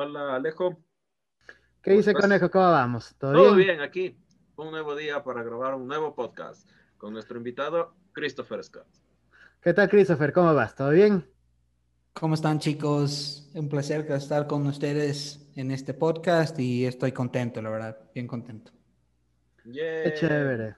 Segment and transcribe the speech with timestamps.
[0.00, 0.78] Hola, Alejo.
[1.82, 2.48] ¿Qué dice, Conejo?
[2.52, 3.16] ¿Cómo vamos?
[3.18, 3.80] ¿Todo, bien?
[3.80, 4.16] aquí.
[4.54, 8.86] Un nuevo día para grabar un nuevo podcast con nuestro invitado, Christopher Scott.
[9.60, 10.32] ¿Qué tal, Christopher?
[10.32, 10.76] ¿Cómo vas?
[10.76, 11.28] ¿Todo bien?
[12.12, 13.50] ¿Cómo están, chicos?
[13.54, 18.70] Un placer estar con ustedes en este podcast y estoy contento, la verdad, bien contento.
[19.64, 20.76] Qué chévere.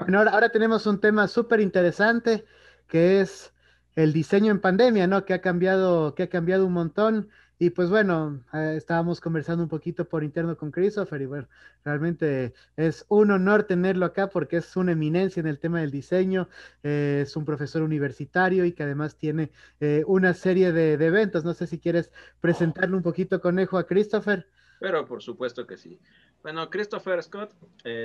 [0.00, 2.46] Bueno, ahora tenemos un tema súper interesante
[2.88, 3.52] que es
[3.94, 5.26] el diseño en pandemia, ¿no?
[5.26, 7.28] Que ha cambiado, que ha cambiado un montón.
[7.64, 11.48] Y pues bueno, eh, estábamos conversando un poquito por interno con Christopher y bueno,
[11.82, 16.46] realmente es un honor tenerlo acá porque es una eminencia en el tema del diseño,
[16.82, 19.50] eh, es un profesor universitario y que además tiene
[19.80, 21.42] eh, una serie de, de, eventos.
[21.42, 22.10] No sé si quieres
[22.42, 24.46] presentarle un poquito, conejo, a Christopher.
[24.78, 25.98] Pero por supuesto que sí.
[26.42, 27.54] Bueno, Christopher Scott,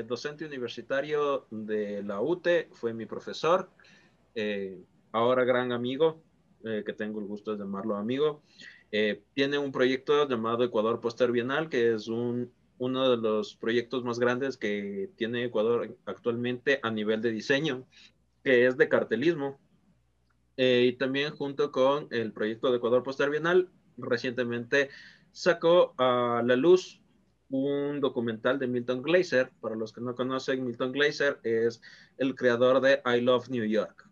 [0.07, 3.70] docente universitario de la UTE, fue mi profesor
[5.12, 6.21] ahora gran amigo,
[6.66, 8.41] eh, que tengo el gusto de llamarlo amigo,
[8.91, 14.04] eh, tiene un proyecto llamado Ecuador Poster Bienal, que es un, uno de los proyectos
[14.04, 17.85] más grandes que tiene Ecuador actualmente a nivel de diseño,
[18.43, 19.59] que es de cartelismo.
[20.57, 24.90] Eh, y también junto con el proyecto de Ecuador Poster Bienal, recientemente
[25.31, 27.01] sacó a la luz
[27.49, 29.51] un documental de Milton Glaser.
[29.62, 31.81] Para los que no conocen, Milton Glaser es
[32.18, 34.09] el creador de I Love New York.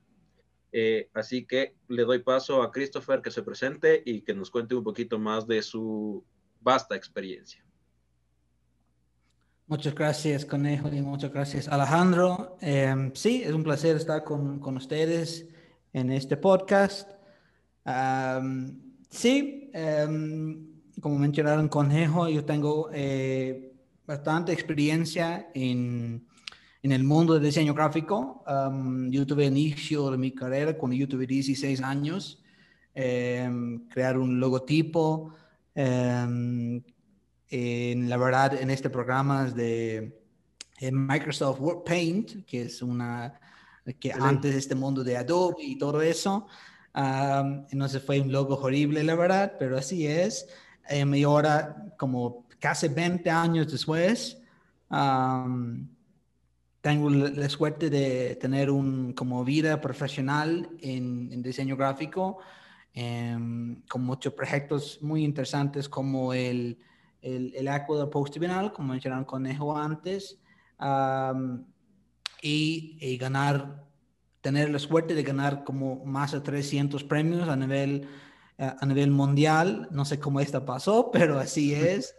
[0.72, 4.76] Eh, así que le doy paso a Christopher que se presente y que nos cuente
[4.76, 6.24] un poquito más de su
[6.62, 7.64] vasta experiencia.
[9.68, 12.58] Muchas gracias, Conejo, y muchas gracias, Alejandro.
[12.62, 15.48] Em, sí, es un placer estar con, con ustedes
[15.94, 17.12] en este podcast.
[19.10, 20.68] sí, em,
[21.02, 23.74] como mencionaron, Conejo, yo tengo eh,
[24.06, 26.27] bastante experiencia en
[26.88, 28.44] en el mundo del diseño gráfico.
[29.10, 32.42] yo tuve inicio de mi carrera cuando yo tuve 16 años,
[32.94, 35.34] em, crear un logotipo.
[35.76, 36.82] Em,
[37.50, 40.18] en la verdad, en este programa de
[40.92, 43.34] Microsoft Word Paint, que es una
[44.00, 46.48] que antes de este mundo de Adobe y todo eso.
[47.74, 50.48] no se fue un logo horrible, la verdad, pero así es.
[50.88, 54.38] Em, y ahora, como casi 20 años después,
[56.82, 62.40] tengo la suerte de tener un, como vida profesional en, diseño gráfico,
[62.94, 66.80] em, con muchos proyectos muy interesantes como el,
[67.22, 68.38] el, el Ecuador Post
[68.74, 70.40] como mencionaron Conejo antes,
[72.42, 73.84] y, ganar,
[74.42, 78.08] tener la suerte de ganar como más de 300 premios a nivel,
[78.58, 79.88] a nivel mundial.
[79.92, 82.16] No sé cómo esto pasó, pero así es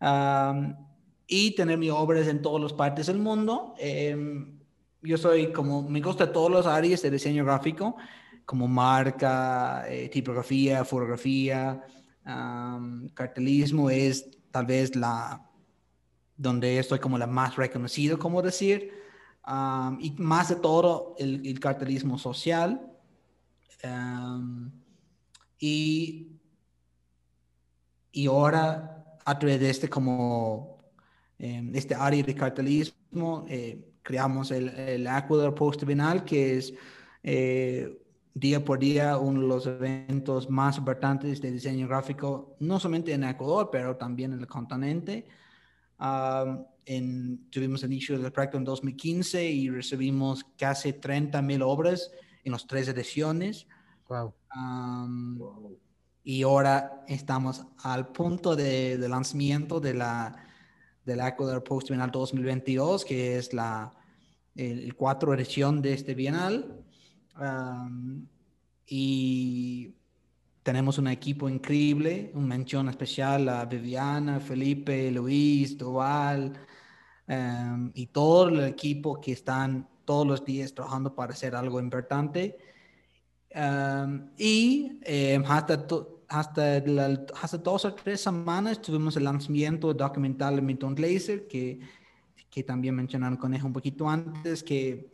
[1.32, 3.74] y tener mis obras en todas las partes del mundo.
[3.78, 4.58] Em,
[5.00, 7.96] yo soy como, me gusta todas las áreas de diseño gráfico,
[8.44, 11.82] como marca, eh, tipografía, fotografía,
[13.14, 15.48] cartelismo es tal vez la,
[16.36, 18.92] donde estoy como la más reconocido, como decir,
[20.00, 22.90] y más de todo el, el cartelismo social.
[25.60, 26.26] y,
[28.12, 30.69] y ahora a través de este como
[31.40, 36.74] en este área de cartelismo, eh, creamos el, el Ecuador Post Bienal, que es
[37.22, 37.98] eh,
[38.34, 43.24] día por día uno de los eventos más importantes de diseño gráfico, no solamente en
[43.24, 45.26] Ecuador, pero también en el continente.
[46.84, 52.10] en, tuvimos el inicio del proyecto en 2015 y recibimos casi 30 mil obras
[52.44, 53.66] en las tres ediciones.
[54.08, 54.34] Wow.
[56.22, 60.49] Y ahora estamos al punto de, de lanzamiento de la
[61.10, 63.92] del Ecuador Post Bienal 2022, que es la
[64.54, 66.84] el, cuatro edición de este bienal.
[68.86, 69.92] y
[70.62, 76.52] tenemos un equipo increíble, un mención especial a Viviana, Felipe, Luis, Duval
[77.94, 82.56] y todo el equipo que están todos los días trabajando para hacer algo importante.
[84.38, 85.88] y eh, hasta
[86.30, 86.82] hasta,
[87.42, 91.80] hasta dos o tres semanas tuvimos el lanzamiento documental de Milton Glaser, que,
[92.48, 95.10] que también mencionaron Conejo un poquito antes, que,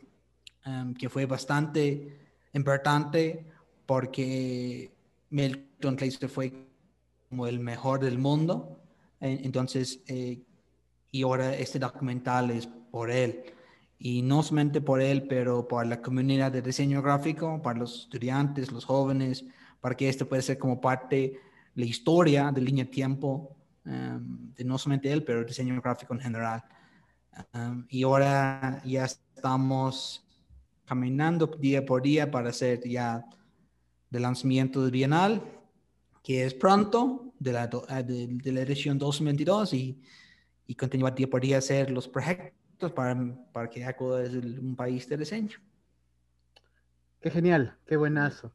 [0.67, 2.19] um, que fue bastante
[2.53, 3.45] importante
[3.87, 4.91] porque
[5.31, 6.53] Milton Glaser fue
[7.29, 8.79] como el mejor del mundo.
[9.19, 10.39] Entonces, eh,
[11.11, 13.41] y ahora este documental es por él.
[13.97, 18.71] Y no solamente por él, pero por la comunidad de diseño gráfico, para los estudiantes,
[18.71, 19.43] los jóvenes,
[19.81, 21.39] para que esto pueda ser como parte
[21.75, 26.13] la historia de línea de tiempo em, de no solamente él, pero el diseño gráfico
[26.13, 26.63] en general.
[27.53, 30.25] Em, y ahora ya estamos
[30.85, 33.23] caminando día por día para hacer ya
[34.11, 35.41] el lanzamiento del Bienal,
[36.23, 40.01] que es pronto, de la, de, la edición 2022 y,
[40.65, 43.15] y continuar podría ser los proyectos para,
[43.51, 45.57] para que Ecuador es un país de diseño.
[47.21, 48.53] Qué genial, qué buenazo.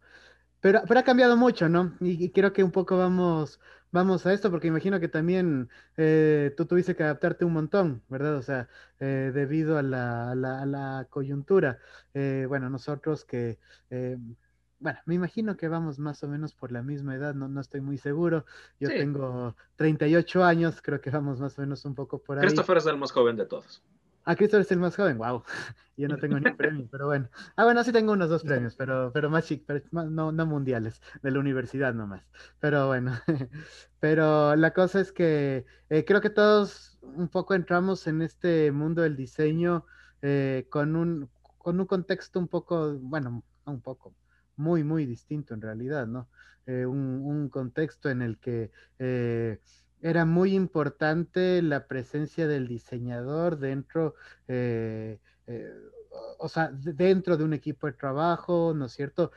[0.62, 1.92] Pero, pero ha cambiado mucho, ¿no?
[2.00, 3.60] Y, creo que un poco vamos,
[3.90, 5.68] vamos a esto, porque imagino que también
[5.98, 8.36] eh, tú tuviste que adaptarte un montón, ¿verdad?
[8.36, 8.68] O sea,
[9.00, 11.78] eh, debido a la, a la, coyuntura.
[12.14, 13.58] Eh, bueno, nosotros que
[14.82, 17.80] bueno, me imagino que vamos más o menos por la misma edad, no, no estoy
[17.80, 18.44] muy seguro.
[18.80, 22.42] Yo tengo 38 años, creo que vamos más o menos un poco por ahí.
[22.42, 23.82] Christopher es el más joven de todos.
[24.24, 25.42] Ah, Christopher es el más joven, wow.
[25.96, 27.28] Yo no tengo ni premio, pero bueno.
[27.56, 31.30] Ah, bueno, sí tengo unos dos premios, pero, pero más chicos, no, no mundiales, de
[31.30, 32.22] la universidad nomás.
[32.60, 33.12] Pero bueno,
[34.00, 39.02] pero la cosa es que eh, creo que todos un poco entramos en este mundo
[39.02, 39.84] del diseño
[40.22, 41.28] eh, con, un,
[41.58, 44.14] con un contexto un poco, bueno, un poco,
[44.56, 46.28] muy, muy distinto en realidad, ¿no?
[46.66, 49.60] Eh, un, contexto en el que eh,
[50.02, 54.14] era muy importante la presencia del diseñador dentro,
[54.48, 55.18] eh,
[56.38, 59.32] o sea, dentro de un equipo de trabajo, ¿no es cierto?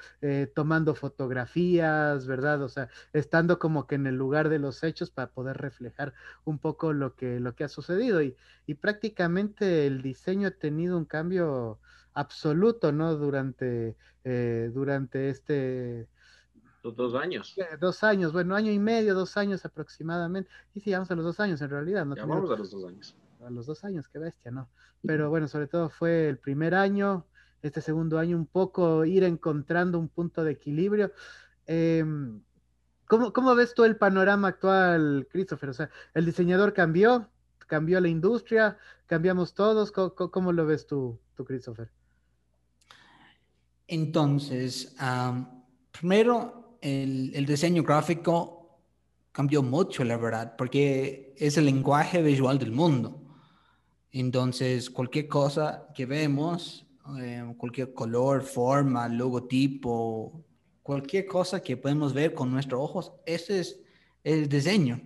[0.53, 2.61] tomando fotografías, ¿verdad?
[2.63, 6.13] O sea, estando como que en el lugar de los hechos para poder reflejar
[6.43, 8.21] un poco lo que, lo que ha sucedido.
[8.21, 8.35] Y,
[8.65, 11.79] y prácticamente el diseño ha tenido un cambio
[12.13, 13.15] absoluto, ¿no?
[13.15, 16.09] Durante, eh, durante este...
[16.85, 17.55] Los dos años.
[17.57, 20.51] Eh, dos años, bueno, año y medio, dos años aproximadamente.
[20.75, 22.05] Y sí, vamos a los dos años en realidad.
[22.05, 22.15] ¿no?
[22.15, 23.15] vamos a los dos años.
[23.43, 24.69] A los dos años, qué bestia, ¿no?
[25.01, 27.25] Pero bueno, sobre todo fue el primer año,
[27.63, 31.11] este segundo año un poco ir encontrando un punto de equilibrio.
[31.65, 32.39] Em,
[33.07, 35.69] ¿cómo, ¿Cómo ves tú el panorama actual, Christopher?
[35.69, 37.31] O sea, el diseñador cambió,
[37.65, 38.77] cambió la industria,
[39.07, 39.91] cambiamos todos.
[39.91, 41.89] ¿Cómo, cómo lo ves tú, tú Christopher?
[43.87, 44.95] Entonces,
[45.91, 48.79] primero, el, diseño gráfico
[49.31, 53.21] cambió mucho, la verdad, porque es el lenguaje visual del mundo.
[54.11, 56.85] Entonces, cualquier cosa que vemos,
[57.19, 60.45] eh, cualquier color, forma, logotipo,
[60.83, 63.79] cualquier cosa que podemos ver con nuestros ojos, ese es
[64.23, 65.01] el diseño.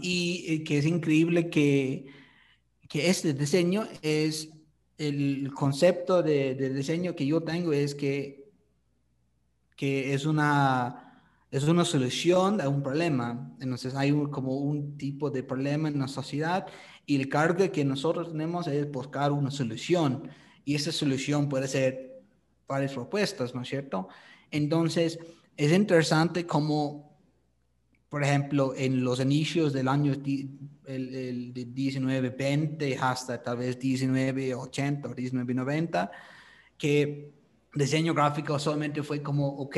[0.00, 2.06] y, que es increíble que,
[2.88, 4.48] que este diseño es
[4.96, 8.43] el concepto de, diseño que yo tengo es que,
[9.76, 13.54] que es, una, es una solución a un problema.
[13.60, 16.66] Entonces hay como un tipo de problema en la sociedad
[17.06, 20.28] y el cargo que nosotros tenemos es buscar una solución.
[20.64, 22.22] Y esa solución puede ser
[22.66, 24.08] varias propuestas, ¿no es cierto?
[24.50, 25.18] Entonces
[25.56, 27.14] es interesante cómo
[28.14, 35.10] por ejemplo, en los inicios del año el, el 1920 hasta tal vez 1980 o
[35.10, 36.12] 1990,
[36.78, 37.34] que
[37.74, 39.76] diseño gráfico solamente fue como, ok,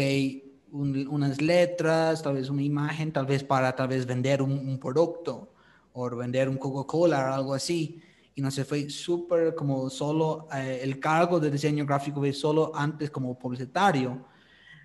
[0.73, 5.55] unas letras, tal vez una imagen, tal vez para tal vez vender un, producto
[5.93, 8.03] o vender un Coca-Cola o algo así.
[8.35, 12.73] Y no se fue súper como solo, eh, el cargo de diseño gráfico fue solo
[12.75, 14.27] antes como publicitario.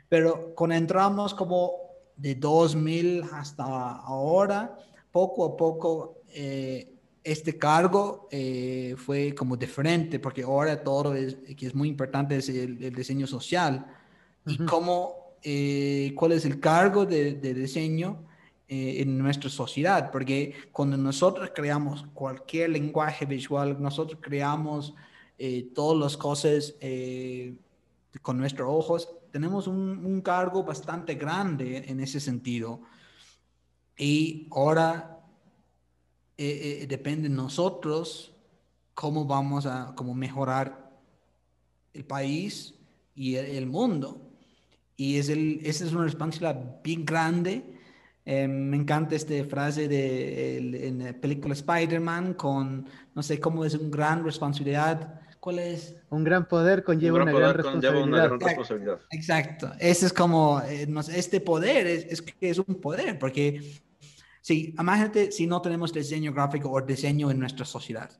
[0.08, 1.74] Pero cuando entramos como
[2.16, 4.78] de 2000 hasta ahora,
[5.12, 6.91] poco a poco eh,
[7.24, 12.50] este cargo eh, fue como diferente, porque ahora todo es, que es muy importante es
[12.50, 13.86] el, diseño social
[14.46, 18.26] y cómo, eh, cuál es el cargo de, diseño
[18.74, 24.94] en nuestra sociedad, porque cuando nosotros creamos cualquier lenguaje visual, nosotros creamos
[25.76, 26.76] todas las cosas
[28.22, 32.82] con nuestros ojos, tenemos un, cargo bastante grande en ese sentido.
[33.98, 35.21] Y ahora
[36.44, 38.34] eh, eh, depende de nosotros
[38.94, 40.92] cómo vamos a cómo mejorar
[41.94, 42.74] el país
[43.14, 44.30] y el, mundo.
[44.96, 47.64] Y es el, esa es una responsabilidad bien grande.
[48.26, 53.76] Eh, me encanta esta frase de en la película Spider-Man con, no sé cómo es
[53.76, 55.96] una gran responsabilidad ¿Cuál es?
[56.12, 59.00] Un gran poder conlleva, una, gran responsabilidad.
[59.10, 59.72] Exacto.
[59.80, 63.82] Ese es como, eh, este poder es, es, es un poder, porque
[64.42, 68.12] sí, imagínate si no tenemos diseño gráfico o diseño en nuestra sociedad.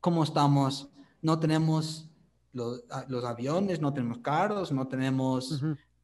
[0.00, 0.90] ¿Cómo estamos?
[1.22, 2.10] No tenemos
[2.52, 5.62] los, los aviones, no tenemos carros, no tenemos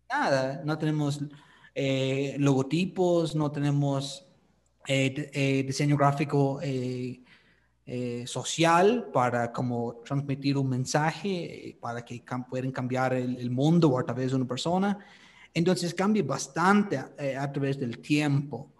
[0.08, 1.20] nada, no tenemos
[1.74, 4.26] eh, logotipos, no tenemos
[4.86, 6.60] eh, diseño gráfico
[7.84, 13.98] eh, social para como transmitir un mensaje eh, para que puedan cambiar el, mundo o
[13.98, 14.98] a través de una persona.
[15.52, 18.71] Entonces cambia bastante eh, a través del tiempo.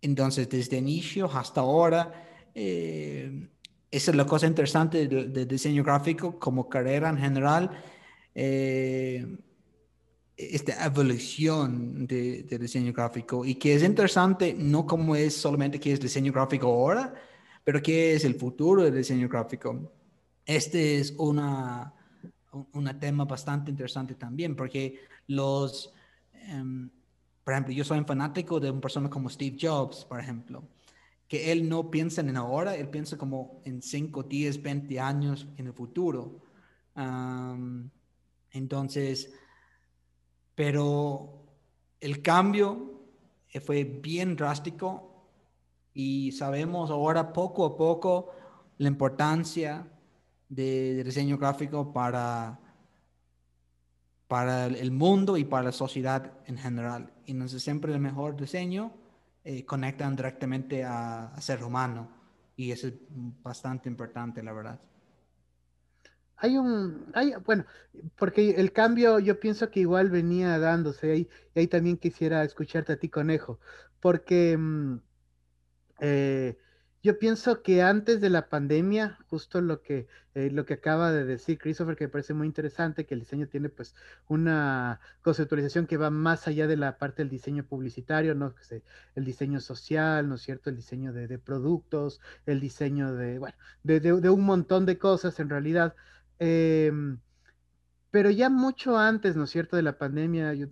[0.00, 2.12] Entonces desde inicio hasta ahora,
[2.54, 7.70] esa es la cosa interesante del, diseño gráfico como carrera en general.
[10.34, 15.92] esta evolución de, de, diseño gráfico y que es interesante no como es solamente que
[15.92, 17.14] es diseño gráfico ahora,
[17.64, 19.92] pero que es el futuro del diseño gráfico.
[20.44, 21.94] Este es una,
[22.72, 25.92] un tema bastante interesante también porque los,
[26.32, 26.90] em,
[27.44, 30.62] por ejemplo, yo soy un fanático de una persona como Steve Jobs, por ejemplo,
[31.28, 35.66] que él no piensa en ahora, él piensa como en 5, 10, 20 años en
[35.66, 36.40] el futuro.
[38.52, 39.32] entonces,
[40.54, 41.46] pero
[42.00, 43.02] el cambio
[43.64, 45.28] fue bien drástico
[45.94, 48.30] y sabemos ahora poco a poco
[48.78, 49.86] la importancia
[50.48, 52.58] de, diseño gráfico para,
[54.32, 57.12] para el mundo y para la sociedad en general.
[57.26, 58.90] Y no es siempre el mejor diseño
[59.44, 59.66] eh,
[60.16, 62.08] directamente a, ser humano
[62.56, 62.94] y eso es
[63.42, 64.80] bastante importante, la verdad.
[66.38, 67.66] Hay un, hay, bueno,
[68.16, 72.94] porque el cambio yo pienso que igual venía dándose ahí, y ahí también quisiera escucharte
[72.94, 73.60] a ti, conejo,
[74.00, 74.96] porque mm,
[76.00, 76.56] eh,
[77.02, 81.24] yo pienso que antes de la pandemia, justo lo que, eh, lo que acaba de
[81.24, 83.96] decir Christopher, que me parece muy interesante, que el diseño tiene pues
[84.28, 88.54] una conceptualización que va más allá de la parte del diseño publicitario, ¿no?
[89.16, 90.70] El diseño social, ¿no es cierto?
[90.70, 95.96] El diseño de, productos, el diseño de, bueno, de, un montón de cosas en realidad.
[96.38, 97.18] Em,
[98.10, 100.68] pero ya mucho antes, ¿no es cierto?, de la pandemia, yo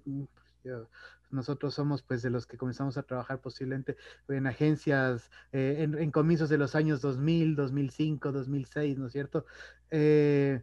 [1.30, 3.96] nosotros somos pues de los que comenzamos a trabajar posiblemente
[4.28, 9.46] en agencias, eh, en, comienzos de los años 2000, 2005, 2006, ¿no es cierto?
[9.90, 10.62] Eh,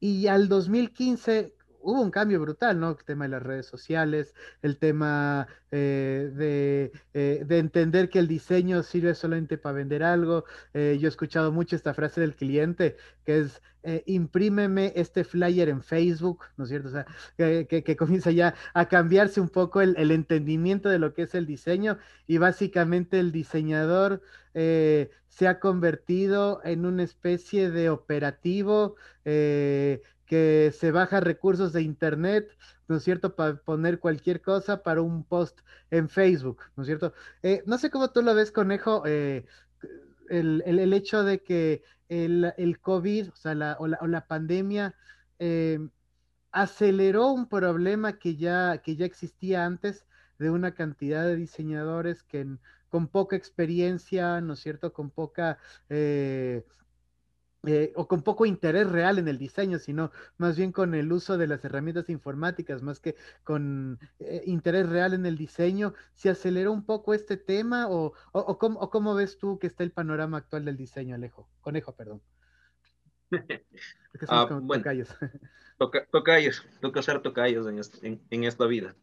[0.00, 2.90] y al 2015 hubo un cambio brutal, ¿no?
[2.90, 8.82] El tema de las redes sociales, el tema eh, de, de, entender que el diseño
[8.82, 10.44] sirve solamente para vender algo.
[10.74, 15.82] yo he escuchado mucho esta frase del cliente, que es, eh, imprímeme este flyer en
[15.82, 16.88] Facebook, ¿no es cierto?
[16.88, 17.06] O sea,
[17.36, 21.98] que, comienza ya a cambiarse un poco el, entendimiento de lo que es el diseño
[22.26, 24.20] y básicamente el diseñador
[24.52, 31.82] eh, se ha convertido en una especie de operativo eh, que se baja recursos de
[31.82, 32.56] Internet,
[32.86, 35.58] ¿no es cierto?, para poner cualquier cosa para un post
[35.90, 37.12] en Facebook, ¿no es cierto?
[37.66, 39.42] no sé cómo tú lo ves, conejo, el,
[40.28, 44.94] el hecho de que el, COVID, o sea, la, o la, pandemia,
[45.40, 45.80] eh,
[46.52, 50.06] aceleró un problema que ya, que ya existía antes
[50.38, 52.46] de una cantidad de diseñadores que
[52.88, 55.58] con poca experiencia, ¿no es cierto?, con poca...
[57.66, 61.36] Eh, o con poco interés real en el diseño, sino más bien con el uso
[61.36, 65.92] de las herramientas informáticas, más que con eh, interés real en el diseño.
[66.14, 70.38] ¿Se aceleró un poco este tema o, o, cómo, ves tú que está el panorama
[70.38, 71.50] actual del diseño, Alejo?
[71.60, 72.22] Conejo, perdón.
[74.28, 75.14] ah, bueno, tocayos.
[75.78, 77.66] Toca, tocayos, toca ser tocayos
[78.02, 78.94] en, en, esta vida.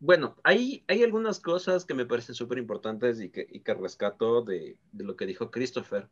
[0.00, 4.42] Bueno, hay, hay algunas cosas que me parecen súper importantes y que, y que rescato
[4.42, 6.10] de, de lo que dijo Christopher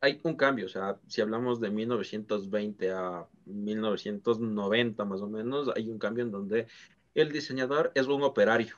[0.00, 5.88] hay un cambio, o sea, si hablamos de 1920 a 1990 más o menos, hay
[5.88, 6.66] un cambio en donde
[7.14, 8.76] el diseñador es un operario,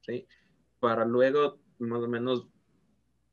[0.00, 0.26] ¿sí?
[0.78, 2.46] Para luego, más o menos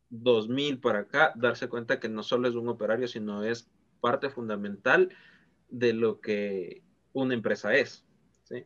[0.10, 5.10] 2000 para acá, darse cuenta que no solo es un operario, sino es parte fundamental
[5.70, 8.06] de lo que una empresa es,
[8.44, 8.66] ¿sí?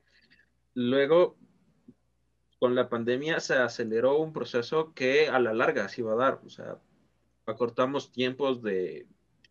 [0.74, 1.38] Luego,
[2.60, 6.42] con la pandemia se aceleró un proceso que a la larga se iba a dar,
[6.46, 6.78] o sea,
[7.52, 9.08] acortamos tiempos de,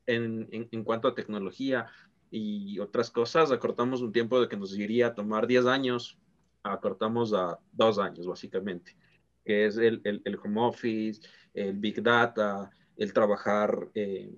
[0.07, 1.87] en, en, cuanto a tecnología
[2.31, 6.19] y otras cosas, acortamos un tiempo de que nos iría a tomar 10 años,
[6.63, 8.97] acortamos a 2 años básicamente,
[9.45, 11.21] que es el, el, el home office,
[11.55, 14.31] el big data, el trabajar eh,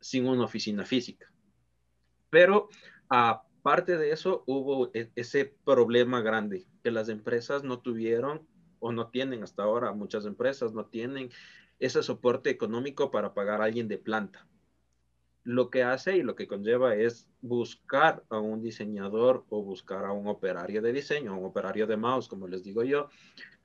[0.00, 1.32] sin una oficina física.
[2.28, 2.68] Pero
[3.08, 8.46] aparte de eso, hubo e, ese problema grande que las empresas no tuvieron
[8.78, 11.30] o no tienen hasta ahora, muchas empresas no tienen
[11.80, 14.46] ese soporte económico para pagar a alguien de planta.
[15.42, 20.12] Lo que hace y lo que conlleva es buscar a un diseñador o buscar a
[20.12, 23.08] un operario de diseño, un operario de mouse, como les digo yo,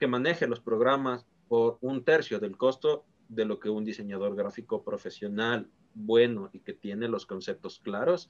[0.00, 4.82] que maneje los programas por un tercio del costo de lo que un diseñador gráfico
[4.82, 8.28] profesional bueno y que tiene los conceptos claros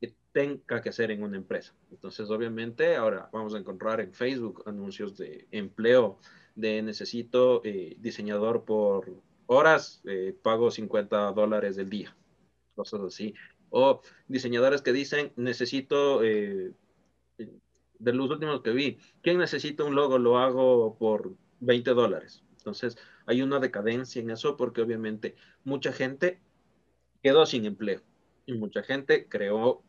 [0.00, 1.74] que tenga que hacer en una empresa.
[1.90, 6.18] Entonces, obviamente, ahora vamos a encontrar en Facebook anuncios de empleo
[6.54, 12.16] de necesito eh, diseñador por horas, eh, pago 50 dólares del día,
[12.74, 13.34] cosas así.
[13.70, 16.72] O diseñadores que dicen, necesito, eh,
[17.36, 20.18] de los últimos que vi, ¿quién necesita un logo?
[20.18, 22.42] Lo hago por 20 dólares.
[22.56, 26.40] Entonces, hay una decadencia en eso porque obviamente mucha gente
[27.22, 28.02] quedó sin empleo
[28.46, 29.82] y mucha gente creó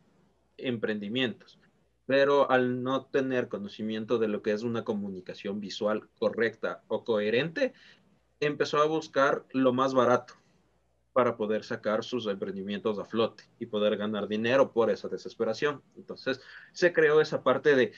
[0.67, 1.59] emprendimientos,
[2.05, 7.73] pero al no tener conocimiento de lo que es una comunicación visual correcta o coherente,
[8.39, 10.33] empezó a buscar lo más barato
[11.13, 15.81] para poder sacar sus emprendimientos a flote y poder ganar dinero por esa desesperación.
[15.97, 16.39] Entonces
[16.71, 17.91] se creó esa parte de,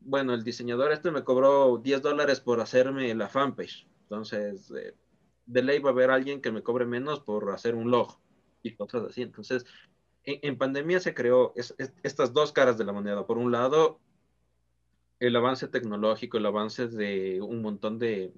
[0.00, 3.88] bueno, el diseñador este me cobró 10 dólares por hacerme la fanpage.
[4.02, 4.94] Entonces, eh,
[5.46, 8.20] de ley va a haber alguien que me cobre menos por hacer un logo
[8.62, 9.22] y cosas así.
[9.22, 9.64] Entonces,
[10.24, 11.54] en, pandemia se creó
[12.02, 13.26] estas dos caras de la moneda.
[13.26, 14.00] Por un lado,
[15.18, 18.32] el avance tecnológico, el avance de un montón de,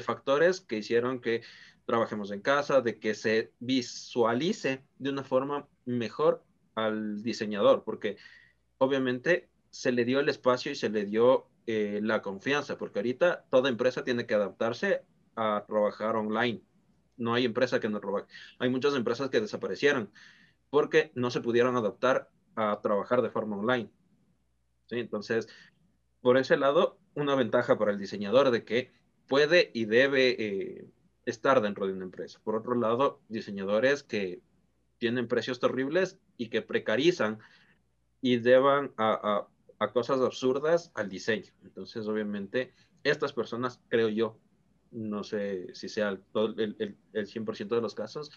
[0.00, 1.42] factores que hicieron que
[1.84, 8.16] trabajemos en casa, de que se visualice de una forma mejor al diseñador, porque
[8.78, 13.44] obviamente se le dio el espacio y se le dio eh, la confianza, porque ahorita
[13.50, 15.02] toda empresa tiene que adaptarse
[15.34, 16.62] a trabajar online.
[17.16, 18.26] No hay empresa que no trabaje.
[18.58, 20.10] Hay muchas empresas que desaparecieron
[20.72, 23.90] porque no se pudieron adaptar a trabajar de forma online.
[24.86, 24.98] ¿Sí?
[24.98, 25.46] Entonces,
[26.22, 28.90] por ese lado, una ventaja para el diseñador de que
[29.28, 30.88] puede y debe eh,
[31.26, 32.40] estar dentro de una empresa.
[32.42, 34.40] Por otro lado, diseñadores que
[34.96, 37.40] tienen precios terribles y que precarizan
[38.22, 39.46] y deban a,
[39.92, 41.52] cosas absurdas al diseño.
[41.64, 42.72] Entonces, obviamente,
[43.04, 44.38] estas personas, creo yo,
[44.90, 48.30] no sé si sea el, el, el 100% de los casos,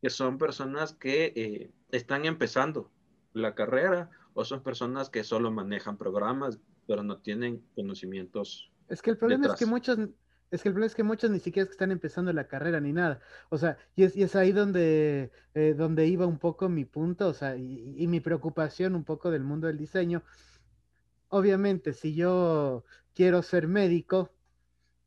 [0.00, 2.90] que son personas que eh, están empezando
[3.32, 8.70] la carrera o son personas que solo manejan programas, pero no tienen conocimientos.
[8.88, 9.98] Es que el problema es que muchos
[10.50, 13.20] es que el problema es que muchos ni siquiera están empezando la carrera ni nada.
[13.50, 17.28] O sea, y es, y es ahí donde, eh, donde iba un poco mi punto,
[17.28, 20.22] o sea, y, mi preocupación un poco del mundo del diseño.
[21.28, 24.30] Obviamente, si yo quiero ser médico,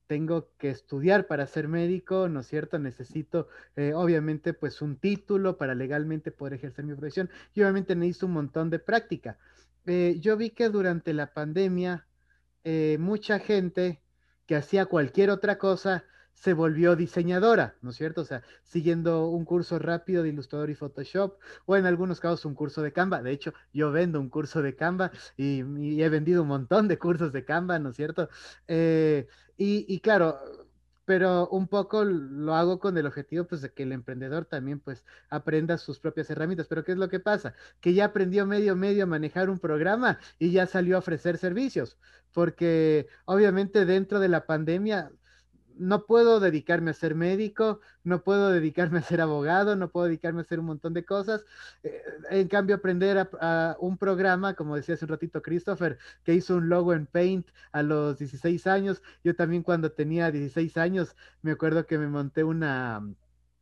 [0.07, 2.79] tengo que estudiar para ser médico, ¿no es cierto?
[2.79, 8.27] Necesito, eh, obviamente, pues un título para legalmente poder ejercer mi profesión y obviamente necesito
[8.27, 9.37] un montón de práctica.
[9.85, 12.07] Eh, yo vi que durante la pandemia,
[12.97, 14.01] mucha gente
[14.45, 18.21] que hacía cualquier otra cosa, se volvió diseñadora, ¿no es cierto?
[18.21, 22.55] O sea, siguiendo un curso rápido de Illustrator y Photoshop, o en algunos casos un
[22.55, 23.21] curso de Canva.
[23.21, 25.61] De hecho, yo vendo un curso de Canva y,
[26.01, 28.29] he vendido un montón de cursos de Canva, ¿no es cierto?
[28.67, 30.37] Eh, y, y, claro,
[31.05, 35.03] pero un poco lo hago con el objetivo pues de que el emprendedor también pues
[35.29, 36.67] aprenda sus propias herramientas.
[36.67, 37.53] Pero ¿qué es lo que pasa?
[37.81, 41.97] Que ya aprendió medio medio a manejar un programa y ya salió a ofrecer servicios,
[42.31, 45.11] porque obviamente dentro de la pandemia
[45.77, 50.41] no puedo dedicarme a ser médico, no puedo dedicarme a ser abogado, no puedo dedicarme
[50.41, 51.45] a hacer un montón de cosas.
[51.83, 56.55] Eh, en cambio, aprender a, un programa, como decía hace un ratito Christopher, que hizo
[56.57, 59.01] un logo en Paint a los 16 años.
[59.23, 62.99] Yo también cuando tenía 16 años, me acuerdo que me monté una,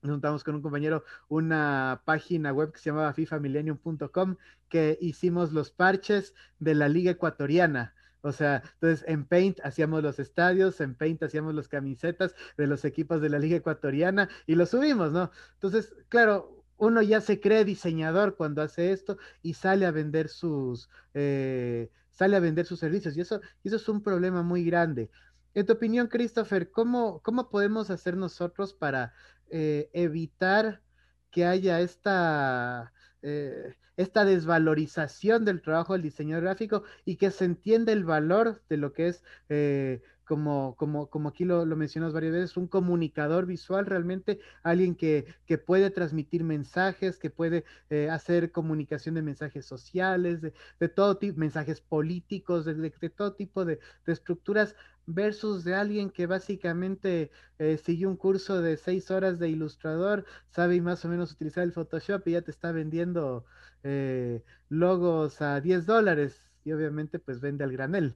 [0.02, 4.36] nos juntamos con un compañero una página web que se llamaba fifamillennium.com
[4.70, 10.20] que hicimos los parches de la liga ecuatoriana o sea, entonces en Paint hacíamos los
[10.20, 14.66] estadios, en Paint hacíamos las camisetas de los equipos de la Liga Ecuatoriana y lo
[14.66, 15.32] subimos, ¿no?
[15.54, 20.90] Entonces, claro, uno ya se cree diseñador cuando hace esto y sale a vender sus,
[21.14, 25.10] eh, sale a vender sus servicios y eso, eso es un problema muy grande.
[25.54, 29.14] En tu opinión, Christopher, ¿cómo, cómo podemos hacer nosotros para
[29.50, 30.82] eh, evitar
[31.30, 32.94] que haya esta...
[33.22, 38.78] Eh, esta desvalorización del trabajo del diseñador gráfico y que se entienda el valor de
[38.78, 43.46] lo que es, eh, como, como, como aquí lo, lo, mencionas varias veces, un comunicador
[43.46, 49.66] visual, realmente alguien que, que puede transmitir mensajes, que puede eh, hacer comunicación de mensajes
[49.66, 54.74] sociales, de, de todo tipo, mensajes políticos, de, de, todo tipo de, estructuras
[55.06, 60.80] versus de alguien que básicamente eh, siguió un curso de seis horas de ilustrador, sabe
[60.80, 63.44] más o menos utilizar el Photoshop y ya te está vendiendo
[63.84, 68.16] eh, logos a 10 dólares y obviamente pues vende al granel.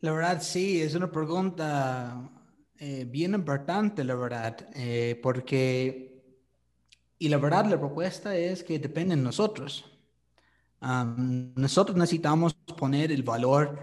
[0.00, 2.30] La verdad sí, es una pregunta
[2.78, 6.22] eh, bien importante, la verdad, eh, porque,
[7.18, 9.84] y la verdad la propuesta es que depende de nosotros.
[10.80, 13.78] nosotros necesitamos poner el valor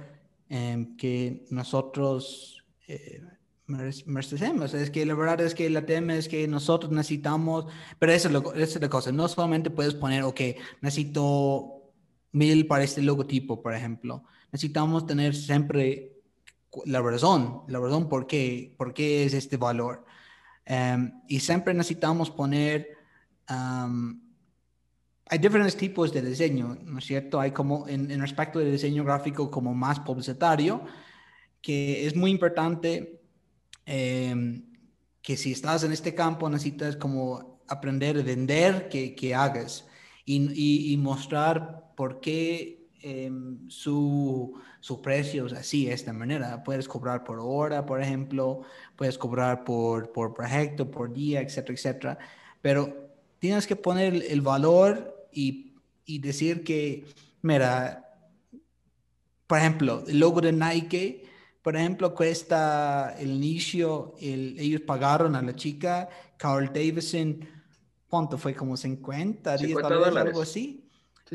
[0.97, 2.63] que nosotros
[3.67, 4.73] merecemos.
[4.73, 7.65] Es que la verdad es que la tema es que nosotros necesitamos,
[7.99, 10.41] pero eso es, lo, es la cosa, no solamente puedes poner, ok,
[10.81, 11.91] necesito
[12.31, 14.23] mil para este logotipo, por ejemplo.
[14.57, 16.13] Necesitamos tener siempre
[16.85, 20.05] la razón, la razón por qué, por qué es este valor.
[20.65, 22.97] Em, y siempre necesitamos poner,
[23.47, 27.39] hay diferentes tipos de diseño, ¿no es cierto?
[27.39, 30.83] Hay como, en, en respecto del diseño gráfico como más publicitario,
[31.61, 33.17] que es muy importante
[33.87, 34.65] Em,
[35.21, 39.87] que si estás en este campo necesitas como aprender a vender que, que hagas.
[40.25, 46.63] y, y, mostrar por qué em, su, su precio es así, de esta manera.
[46.63, 48.61] Puedes cobrar por hora, por ejemplo,
[48.95, 52.17] puedes cobrar por, por proyecto, por día, etcétera, etcétera.
[52.61, 57.05] Pero tienes que poner el valor y, y decir que,
[57.41, 58.07] mira,
[59.47, 61.25] por ejemplo, el logo de Nike,
[61.61, 66.07] por ejemplo, cuesta el inicio, ellos pagaron a la chica,
[66.37, 67.39] Carl Davison,
[68.07, 68.53] ¿cuánto fue?
[68.55, 70.87] Como 50, 10 dólares, algo así.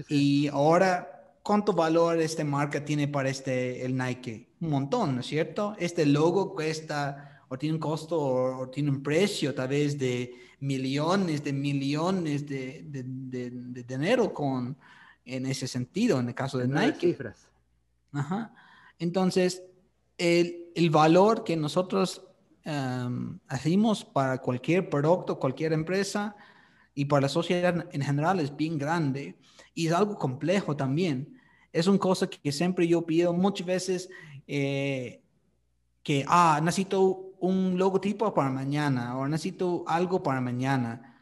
[0.09, 1.12] Y ahora,
[1.43, 4.49] ¿cuánto valor esta marca tiene para este, el Nike?
[4.61, 5.75] Un montón, ¿no es cierto?
[5.79, 11.43] Este logo cuesta, o tiene un costo, o, tiene un precio tal vez de millones
[11.43, 14.77] de millones de, de, de, dinero con,
[15.25, 17.09] en ese sentido, en el caso de Nike.
[17.09, 17.49] Cifras.
[18.13, 18.55] Ajá.
[18.99, 19.65] Entonces,
[20.19, 22.23] el, el valor que nosotros
[22.65, 26.37] um, hacemos para cualquier producto, cualquier empresa
[26.95, 29.37] y para la sociedad en general es bien grande
[29.75, 31.32] y es algo complejo también.
[31.73, 34.11] Es una cosa que siempre yo pido muchas veces
[34.47, 35.23] eh,
[36.03, 41.13] que, ah, necesito un logotipo para mañana o necesito algo para mañana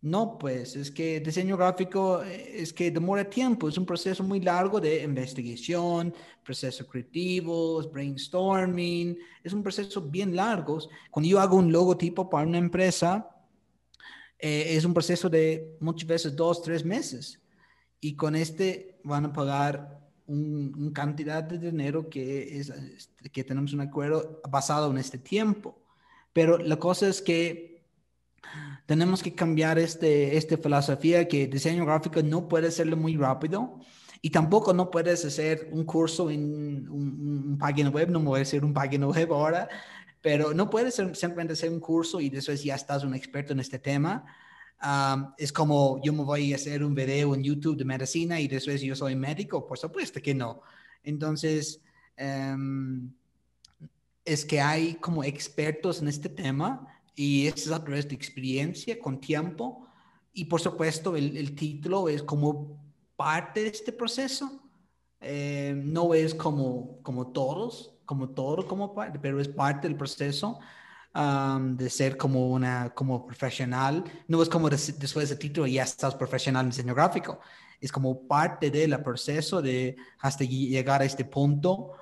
[0.00, 4.40] no, pues es que diseño gráfico eh, es que demora tiempo, es un proceso muy
[4.40, 6.14] largo de investigación,
[6.44, 10.78] proceso creativos, brainstorming, es un proceso bien largo.
[11.10, 13.28] Cuando yo hago un logotipo para una empresa,
[14.38, 17.40] eh, es un proceso de muchas veces dos, tres meses.
[18.00, 22.72] Y con este van a pagar una cantidad de dinero que, es,
[23.32, 25.78] que tenemos un acuerdo basado en este tiempo.
[26.32, 27.82] Pero la cosa es que
[28.86, 33.80] tenemos que cambiar este, esta filosofía que diseño gráfico no puede serlo muy rápido
[34.20, 38.64] y tampoco no puedes hacer un curso en un, página web, no voy a hacer
[38.64, 39.68] un página web ahora,
[40.20, 43.78] pero no puedes simplemente hacer un curso y después ya estás un experto en este
[43.78, 44.24] tema.
[45.36, 48.80] Es como yo me voy a hacer un video en YouTube de medicina y después
[48.80, 50.62] yo soy médico, por supuesto que no.
[51.02, 51.80] Entonces,
[52.16, 53.12] em,
[54.24, 59.20] es que hay como expertos en este tema y es a través de experiencia, con
[59.20, 59.86] tiempo,
[60.32, 62.78] y por supuesto el, el título es como
[63.16, 64.62] parte de este proceso,
[65.20, 70.60] eh, no es como, como todos, como todo, como parte, pero es parte del proceso
[71.14, 76.66] de ser como una, como profesional, no es como después del título ya estás profesional
[76.66, 77.40] en diseño gráfico,
[77.80, 81.94] es como parte del proceso de hasta llegar a este punto.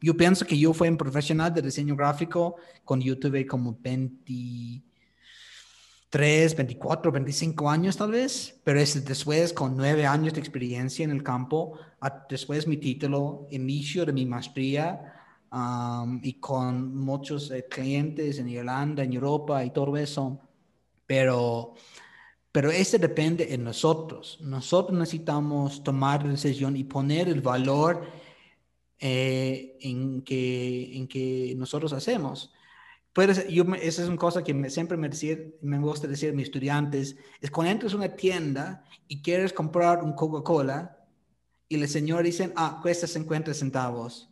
[0.00, 2.54] Yo pienso que yo fui un profesional de diseño gráfico
[2.84, 10.06] cuando yo tuve como 23, 24, 25 años tal vez, pero es después con nueve
[10.06, 11.76] años de experiencia en el campo,
[12.28, 15.15] después mi título, inicio de mi maestría
[16.22, 20.40] y con muchos eh, clientes en Irlanda, en Europa y todo eso,
[21.06, 21.74] pero...
[22.52, 24.38] Pero ese depende de nosotros.
[24.40, 28.06] Nosotros necesitamos tomar la decisión y poner el valor
[28.98, 32.50] eh, en, que, en que nosotros hacemos.
[33.12, 36.32] Puedes, yo, esa es una cosa que me, siempre me, decir, me gusta decir a
[36.32, 40.96] mis estudiantes, es cuando entras a una tienda y quieres comprar un Coca-Cola
[41.68, 44.30] y el señor dice, ah, cuesta 50 centavos.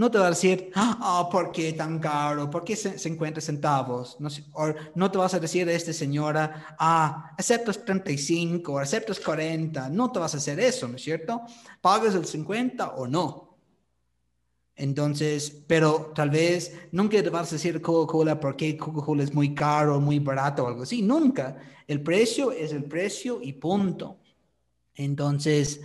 [0.00, 2.48] No te va a decir, ah, ¿por qué tan caro?
[2.48, 4.16] ¿Por qué 50 centavos?
[4.18, 4.30] No,
[4.94, 9.90] no te vas a decir a esta señora, ah, aceptas 35 o aceptas 40.
[9.90, 11.42] No te vas a hacer eso, ¿no es cierto?
[11.82, 13.58] ¿Pagas el 50 o no?
[14.74, 20.00] Entonces, pero tal vez nunca te vas a decir Coca-Cola porque Coca-Cola es muy caro,
[20.00, 21.02] muy barato o algo así.
[21.02, 21.58] Nunca.
[21.86, 24.16] El precio es el precio y punto.
[24.94, 25.82] Entonces,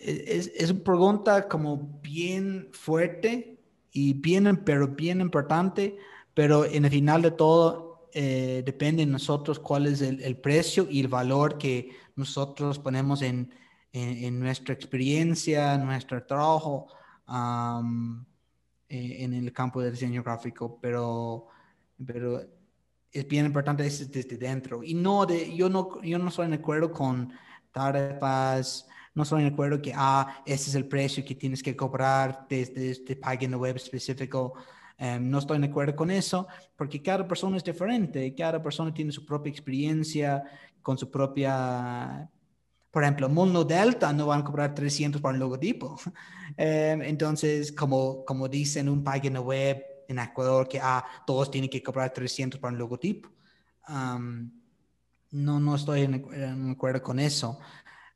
[0.00, 3.58] es, es, una pregunta como bien fuerte
[3.92, 5.98] y bien, pero bien importante,
[6.34, 11.00] pero en el final de todo eh, depende de nosotros cuál es el, precio y
[11.00, 13.52] el valor que nosotros ponemos en,
[13.92, 16.88] en, en nuestra experiencia, nuestro trabajo
[18.88, 21.46] eh, en el campo del diseño gráfico, pero,
[22.04, 22.40] pero
[23.12, 24.82] es bien importante desde, dentro.
[24.82, 27.32] Y no de, yo no, yo no estoy de acuerdo con
[27.70, 32.46] tarifas, no estoy de acuerdo que, ah, ese es el precio que tienes que cobrar
[32.48, 34.54] desde este página web específico.
[34.98, 36.46] Em, no estoy de acuerdo con eso
[36.76, 40.44] porque cada persona es diferente, cada persona tiene su propia experiencia
[40.82, 42.30] con su propia
[42.90, 45.98] por ejemplo, Mundo Delta no van a cobrar 300 por el logotipo.
[46.56, 51.80] Em, entonces, como, como dicen un página web en Ecuador que ah, todos tienen que
[51.80, 53.30] cobrar 300 por el logotipo.
[55.30, 57.58] no, no estoy en, acuerdo con eso.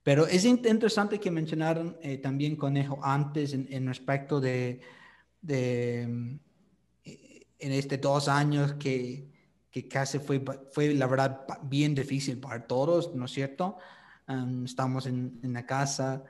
[0.05, 4.81] Pero es interesante que mencionaron eh, también Conejo antes en, en respecto de,
[5.41, 9.33] de, en este dos años que,
[9.71, 13.77] que casi fue, fue la verdad bien difícil para todos, ¿no es cierto?
[14.65, 16.25] estamos en, en, la casa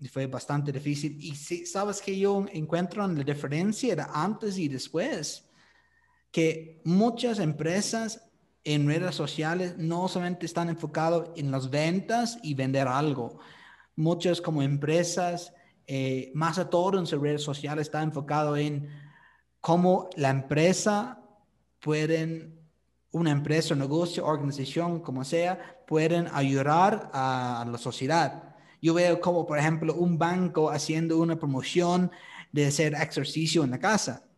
[0.00, 1.16] y fue bastante difícil.
[1.20, 5.48] Y si, sabes que yo encuentro la diferencia de antes y después,
[6.30, 8.29] que muchas empresas
[8.64, 13.38] en redes sociales no solamente están enfocados en las ventas y vender algo.
[13.96, 15.54] Muchas como empresas,
[15.86, 18.88] eh, más a todo en sus redes sociales, está enfocado en
[19.60, 21.22] cómo la empresa
[21.80, 22.58] pueden,
[23.12, 28.54] una empresa, negocio, organización, como sea, pueden ayudar a la sociedad.
[28.82, 32.10] Yo veo como, por ejemplo, un banco haciendo una promoción
[32.52, 34.29] de hacer ejercicio en la casa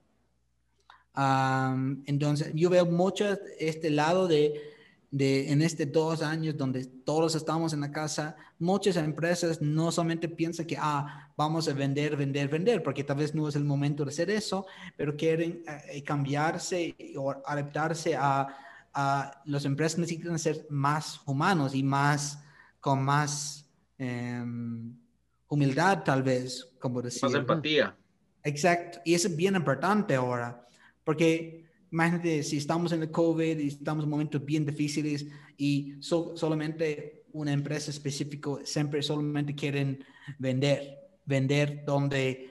[1.14, 4.61] entonces, yo veo mucho este lado de,
[5.11, 10.29] de, en este dos años donde todos estamos en la casa, muchas empresas no solamente
[10.29, 14.05] piensan que, ah, vamos a vender, vender, vender, porque tal vez no es el momento
[14.05, 18.48] de hacer eso, pero quieren eh, cambiarse o adaptarse a,
[18.94, 22.42] a las empresas necesitan ser más humanos y más,
[22.81, 23.66] con más
[23.98, 24.94] em,
[25.48, 27.22] humildad tal vez, como decir.
[27.22, 27.96] Más empatía.
[28.44, 30.66] Exacto, y eso es bien importante ahora.
[31.05, 37.25] Porque imagínate si estamos en el COVID y estamos en momentos bien difíciles y solamente
[37.33, 40.05] una empresa específica siempre solamente quieren
[40.38, 42.51] vender, vender donde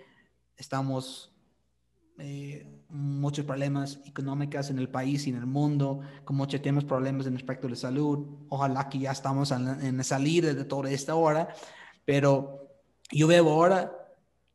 [0.57, 1.33] estamos
[2.17, 7.25] eh, muchos problemas económicos en el país y en el mundo, con muchos temas, problemas
[7.25, 8.27] en aspecto de salud.
[8.49, 11.53] Ojalá que ya estamos en, en la salida de toda esta hora,
[12.05, 12.69] pero
[13.11, 14.00] yo veo ahora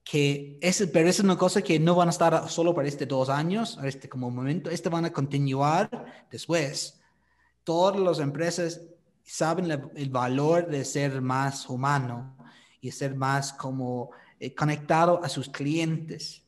[0.08, 3.28] que es, pero es una cosa que no van a estar solo para este dos
[3.28, 5.90] años, este como momento, este van a continuar
[6.30, 7.00] después.
[7.64, 8.82] Todas las empresas
[9.24, 12.36] saben el valor de ser más humano
[12.80, 16.44] y ser más como eh, conectado a sus clientes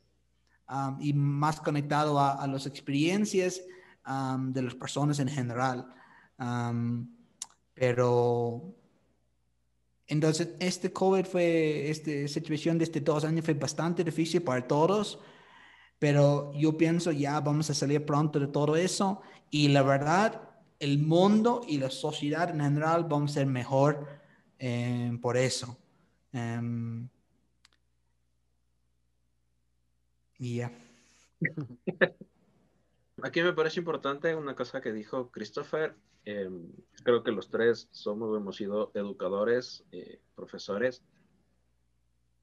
[0.71, 3.61] um, y más conectado a, las experiencias
[4.07, 5.85] um, de las personas en general.
[6.39, 7.13] Um,
[7.75, 8.78] pero
[10.09, 15.19] entonces, este COVID fue, esta situación de este dos años fue bastante difícil para todos,
[15.99, 20.49] pero yo pienso ya vamos a salir pronto de todo eso y la verdad,
[20.81, 24.09] el mundo y la sociedad en general vamos a ser mejor
[24.59, 25.77] eh, por eso.
[26.33, 27.09] Um,
[30.39, 30.73] y ya.
[33.23, 35.97] Aquí me parece importante una cosa que dijo Christopher
[36.31, 36.71] Em,
[37.05, 41.03] creo que los tres somos, hemos sido educadores, eh, profesores.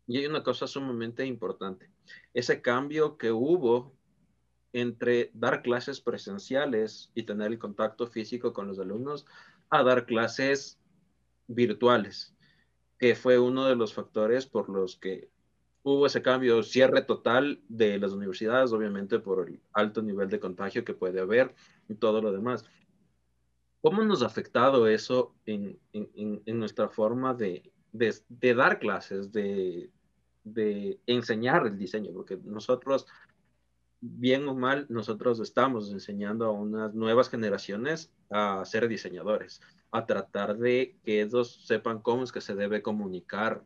[0.08, 1.92] Y hay una cosa sumamente importante.
[2.34, 3.96] Ese cambio que hubo
[4.74, 9.28] entre dar clases presenciales y tener el contacto físico con los alumnos
[9.70, 10.80] a dar clases
[11.46, 12.36] virtuales,
[12.98, 15.30] que fue uno de los factores por los que
[15.86, 20.84] hubo ese cambio, cierre total de las universidades, obviamente por el alto nivel de contagio
[20.84, 21.54] que puede haber
[21.88, 22.66] y todo lo demás.
[23.82, 25.80] ¿Cómo nos ha afectado eso en,
[26.48, 27.72] nuestra forma de,
[28.56, 29.92] dar clases, de,
[31.06, 32.12] enseñar el diseño?
[32.14, 33.06] Porque nosotros,
[34.02, 40.58] bien o mal, nosotros estamos enseñando a unas nuevas generaciones a ser diseñadores, a tratar
[40.58, 43.64] de que ellos sepan cómo es que se debe comunicar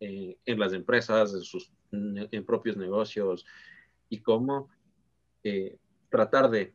[0.00, 3.46] eh, en las empresas, en sus en propios negocios
[4.08, 4.68] y cómo
[5.42, 5.78] eh,
[6.10, 6.74] tratar de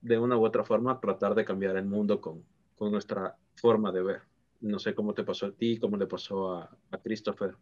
[0.00, 2.44] de una u otra forma tratar de cambiar el mundo con,
[2.76, 4.22] con nuestra forma de ver.
[4.60, 7.54] No sé cómo te pasó a ti, cómo le pasó a, a Christopher.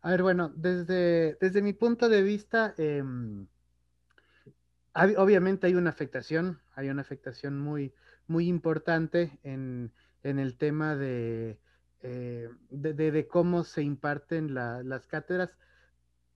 [0.00, 3.46] A ver, bueno, desde, desde mi punto de vista, em,
[4.94, 7.92] obviamente hay una afectación, hay una afectación muy,
[8.28, 11.58] muy importante en, en el tema de,
[12.02, 15.50] eh, de, cómo se imparten las cátedras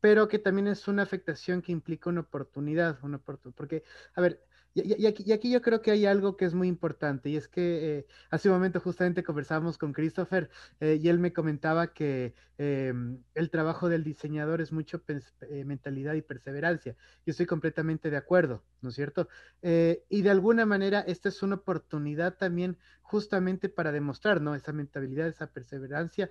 [0.02, 3.84] pero que también es una afectación que implica una oportunidad, una oportunidad, porque,
[4.16, 4.40] a ver,
[4.74, 8.06] y, aquí, yo creo que hay algo que es muy importante y es que eh,
[8.30, 10.48] hace un momento justamente conversábamos con Christopher
[10.80, 16.14] eh, y él me comentaba que em, el trabajo del diseñador es mucho eh, mentalidad
[16.14, 16.96] y perseverancia.
[17.26, 19.28] Yo estoy completamente de acuerdo, ¿no es cierto?
[19.62, 22.78] y de alguna manera esta es una oportunidad también
[23.12, 24.54] justamente para demostrar, ¿no?
[24.54, 26.30] Esa mentalidad, esa perseverancia,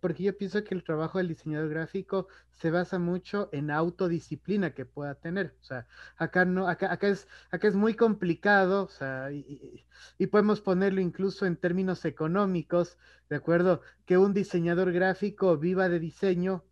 [0.00, 4.84] porque yo pienso que el trabajo del diseñador gráfico se basa mucho en autodisciplina que
[4.84, 5.54] pueda tener.
[5.60, 5.86] O sea,
[6.16, 9.84] acá no, acá, acá es acá es muy complicado, o sea, y,
[10.30, 13.82] podemos ponerlo incluso en términos económicos, ¿de acuerdo?
[14.04, 16.64] Que un diseñador gráfico viva de diseño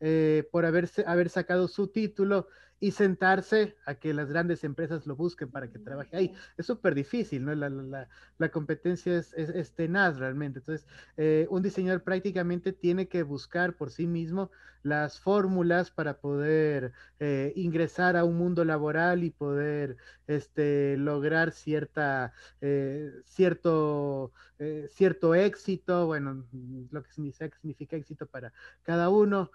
[0.00, 2.48] eh, por haber, haber sacado su título
[2.80, 6.34] y sentarse a que las grandes empresas lo busquen para que trabaje ahí.
[6.56, 7.54] Es súper difícil, ¿no?
[7.54, 10.60] La, competencia es, tenaz realmente.
[10.60, 10.86] Entonces,
[11.16, 14.50] eh, un diseñador prácticamente tiene que buscar por sí mismo
[14.84, 19.96] las fórmulas para poder eh, ingresar a un mundo laboral y poder
[20.28, 24.32] este, lograr cierta, eh, cierto,
[24.90, 26.44] cierto éxito, bueno,
[26.90, 29.52] lo que significa, significa éxito para cada uno,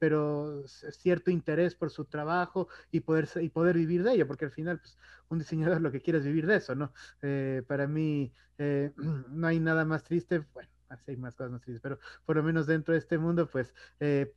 [0.00, 2.59] pero cierto interés por su trabajo
[2.90, 4.96] y poder, y poder vivir de ello, porque al final, pues,
[5.28, 6.92] un diseñador lo que quiere es vivir de eso, ¿no?
[7.22, 8.92] Eh, para mí, eh,
[9.30, 12.42] no hay nada más triste, bueno, así hay más cosas más tristes, pero por lo
[12.42, 14.32] menos dentro de este mundo, pues, eh,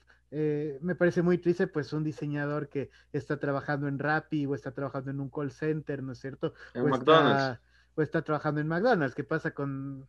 [0.82, 5.12] me parece muy triste, pues, un diseñador que está trabajando en Rappi o está trabajando
[5.12, 6.54] en un call center, ¿no es cierto?
[6.74, 7.60] En McDonald's.
[7.96, 9.14] o está trabajando en McDonald's.
[9.14, 10.08] ¿Qué pasa con,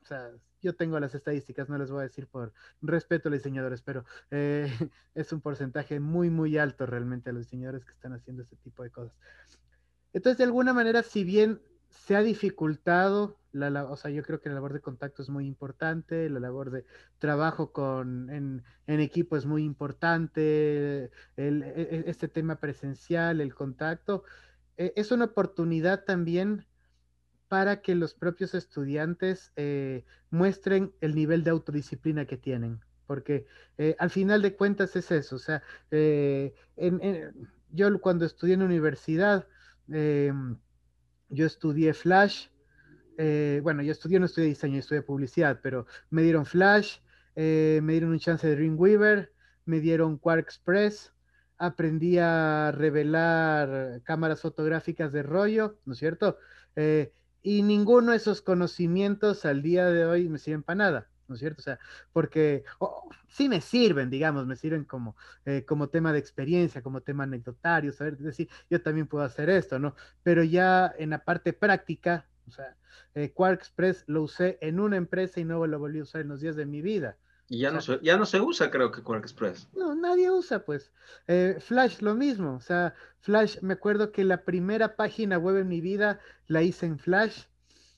[0.00, 3.40] o sea, yo tengo las estadísticas, no les voy a decir por respeto a los
[3.40, 4.68] diseñadores, pero eh,
[5.14, 8.82] es un porcentaje muy, muy alto realmente a los diseñadores que están haciendo este tipo
[8.82, 9.16] de cosas.
[10.12, 14.48] Entonces, de alguna manera, si bien se ha dificultado, la, o sea, yo creo que
[14.48, 16.84] la labor de contacto es muy importante, la labor de
[17.18, 24.24] trabajo con, en, equipo es muy importante, el, e, e, este tema presencial, el contacto,
[24.76, 26.66] e, es una oportunidad también
[27.48, 33.46] para que los propios estudiantes eh, muestren el nivel de autodisciplina que tienen, porque
[33.78, 36.52] eh, al final de cuentas es eso, o sea, eh,
[37.70, 39.46] yo cuando estudié en la universidad,
[39.86, 42.48] yo estudié Flash,
[43.62, 46.98] bueno, yo estudié, no estudié diseño, estudié publicidad, pero me dieron Flash,
[47.34, 49.32] me dieron un chance de Dreamweaver,
[49.64, 51.14] me dieron Quark Express,
[51.56, 56.38] aprendí a revelar cámaras fotográficas de rollo, ¿no es cierto?
[57.42, 61.40] Y ninguno de esos conocimientos al día de hoy me sirven para nada, ¿no es
[61.40, 61.60] cierto?
[61.60, 61.78] O sea,
[62.12, 62.64] porque
[63.28, 67.92] sí me sirven, digamos, me sirven como, eh, como tema de experiencia, como tema anecdotario,
[67.92, 69.94] saber decir, yo también puedo hacer esto, ¿no?
[70.22, 72.76] Pero ya en la parte práctica, o sea,
[73.14, 76.28] eh, Quark Express lo usé en una empresa y no lo volví a usar en
[76.28, 77.16] los días de mi vida.
[77.50, 79.68] Y ya, no, se, ya no se usa, creo que Quark Express.
[79.74, 80.92] No, nadie usa, pues.
[81.26, 82.54] Eh, Flash, lo mismo.
[82.54, 86.84] O sea, Flash, me acuerdo que la primera página web en mi vida la hice
[86.84, 87.44] en Flash.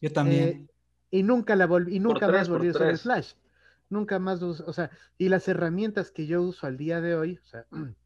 [0.01, 0.49] Yo también.
[0.49, 0.67] Eh,
[1.11, 3.33] y nunca la volví, y nunca más volví a usar el Flash.
[3.89, 7.47] Nunca más, o sea, y las herramientas que yo uso al día de hoy, o
[7.49, 7.67] sea,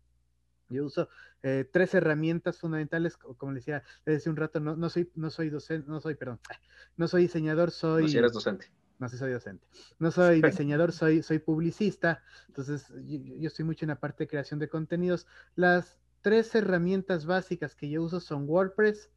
[0.70, 1.10] yo uso
[1.42, 5.28] eh, tres herramientas fundamentales, como le decía, le decía un rato, no, no soy, no
[5.28, 6.40] soy docente, no soy, perdón,
[6.96, 8.04] no soy diseñador, soy.
[8.04, 9.66] No, si eres docente no soy docente.
[9.98, 14.60] No soy diseñador, soy, soy publicista, entonces yo, estoy mucho en la parte de creación
[14.60, 15.26] de contenidos.
[15.56, 19.10] Las tres herramientas básicas que yo uso son WordPress,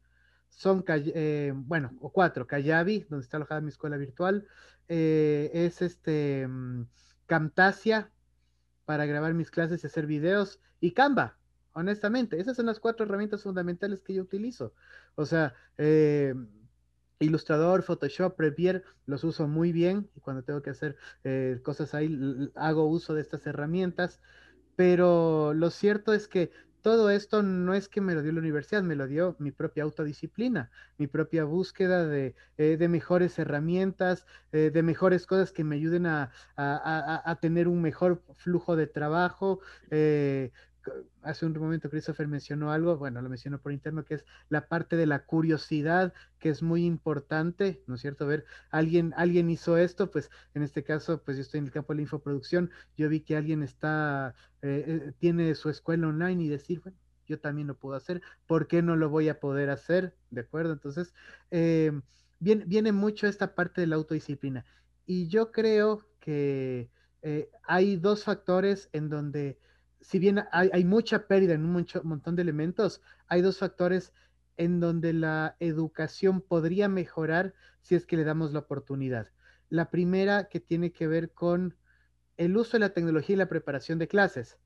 [0.50, 4.46] son, eh, bueno, o cuatro, Kayabi, donde está alojada mi escuela virtual,
[4.88, 6.86] eh, es este mm,
[7.26, 8.10] Camtasia
[8.84, 11.36] para grabar mis clases y hacer videos, y Canva,
[11.74, 14.72] honestamente, esas son las cuatro herramientas fundamentales que yo utilizo.
[15.14, 16.34] O sea, eh,
[17.20, 22.50] Ilustrador, Photoshop, Premiere, los uso muy bien y cuando tengo que hacer eh, cosas ahí
[22.54, 24.20] hago uso de estas herramientas,
[24.76, 28.82] pero lo cierto es que todo esto no es que me lo dio la universidad,
[28.82, 34.82] me lo dio mi propia autodisciplina, mi propia búsqueda de, eh, mejores herramientas, eh, de
[34.84, 36.30] mejores cosas que me ayuden a,
[37.42, 39.60] tener un mejor flujo de trabajo,
[41.22, 44.96] hace un momento Christopher mencionó algo, bueno, lo mencionó por interno, que es la parte
[44.96, 48.26] de la curiosidad, que es muy importante, ¿no es cierto?
[48.26, 51.92] Ver, alguien, alguien hizo esto, pues en este caso, pues yo estoy en el campo
[51.92, 56.48] de la infoproducción, yo vi que alguien está, eh, eh, tiene su escuela online y
[56.48, 60.16] decir, bueno, yo también lo puedo hacer, ¿por qué no lo voy a poder hacer?
[60.30, 60.72] ¿De acuerdo?
[60.72, 61.12] Entonces,
[61.50, 61.92] eh,
[62.38, 64.64] viene, viene mucho esta parte de la autodisciplina.
[65.04, 66.90] Y yo creo que
[67.64, 69.58] hay dos factores en donde
[70.00, 74.12] si bien hay, mucha pérdida en un montón de elementos, hay dos factores
[74.56, 79.28] en donde la educación podría mejorar si es que le damos la oportunidad.
[79.68, 81.76] La primera que tiene que ver con
[82.36, 84.58] el uso de la tecnología y la preparación de clases.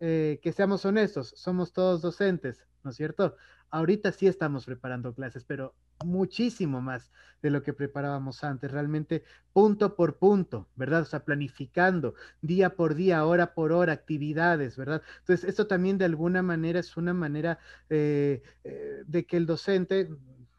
[0.00, 3.36] Eh, que seamos honestos, somos todos docentes, ¿no es cierto?
[3.70, 7.10] Ahorita sí estamos preparando clases, pero muchísimo más
[7.42, 11.02] de lo que preparábamos antes, realmente punto por punto, ¿verdad?
[11.02, 15.02] O sea, planificando día por día, hora por hora, actividades, ¿verdad?
[15.20, 17.58] Entonces, esto también de alguna manera es una manera
[17.90, 20.08] eh, eh, de que el docente,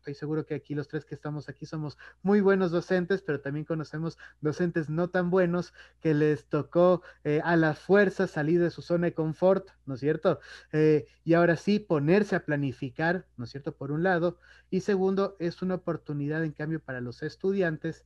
[0.09, 3.65] estoy seguro que aquí los tres que estamos aquí somos muy buenos docentes, pero también
[3.65, 8.81] conocemos docentes no tan buenos que les tocó eh, a la fuerza salir de su
[8.81, 10.39] zona de confort, ¿no es cierto?
[10.71, 13.75] Eh, y ahora sí, ponerse a planificar, ¿no es cierto?
[13.75, 14.39] Por un lado.
[14.71, 18.05] Y segundo, es una oportunidad, en cambio, para los estudiantes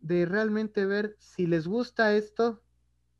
[0.00, 2.62] de realmente ver si les gusta esto,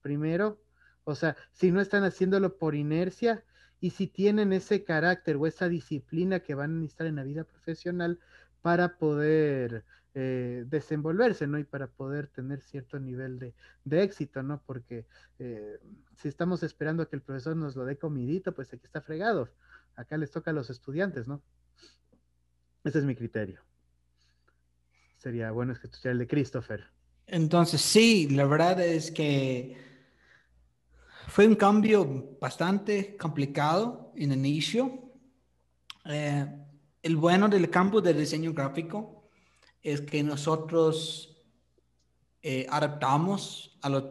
[0.03, 0.61] primero,
[1.05, 3.45] o sea, si no están haciéndolo por inercia,
[3.85, 7.45] y si tienen ese carácter o esa disciplina que van a necesitar en la vida
[7.45, 8.19] profesional
[8.63, 11.59] para poder eh, desenvolverse, ¿no?
[11.59, 13.39] Y para poder tener cierto nivel
[13.85, 14.63] de, éxito, ¿no?
[14.65, 15.05] Porque
[15.39, 15.79] eh,
[16.17, 19.51] si estamos esperando a que el profesor nos lo dé comidito, pues aquí está fregado.
[19.97, 21.43] Acá les toca a los estudiantes, ¿no?
[22.85, 23.61] Ese es mi criterio.
[25.19, 26.87] Sería bueno escuchar el de Christopher.
[27.27, 29.94] Entonces, sí, la verdad es que
[31.29, 35.13] fue un cambio bastante complicado en el inicio.
[36.05, 36.47] Eh,
[37.03, 39.29] el bueno del campo de diseño gráfico
[39.83, 41.43] es que nosotros
[42.43, 44.05] eh, adaptamos a los,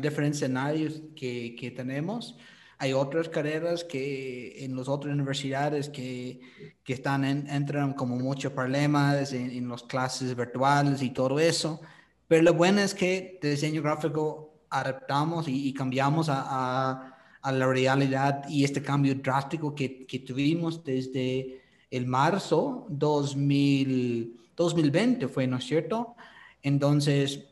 [0.00, 2.36] diferentes escenarios que, tenemos.
[2.78, 6.40] Hay otras carreras que en las otras universidades que,
[6.84, 11.80] que están entran como muchos problemas en, en las clases virtuales y todo eso.
[12.28, 18.64] Pero lo bueno es que diseño gráfico adaptamos y, cambiamos a, a, la realidad y
[18.64, 26.14] este cambio drástico que, que tuvimos desde el marzo 2000, 2020 fue, ¿no es cierto?
[26.62, 27.44] Entonces,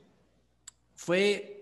[0.94, 1.56] fue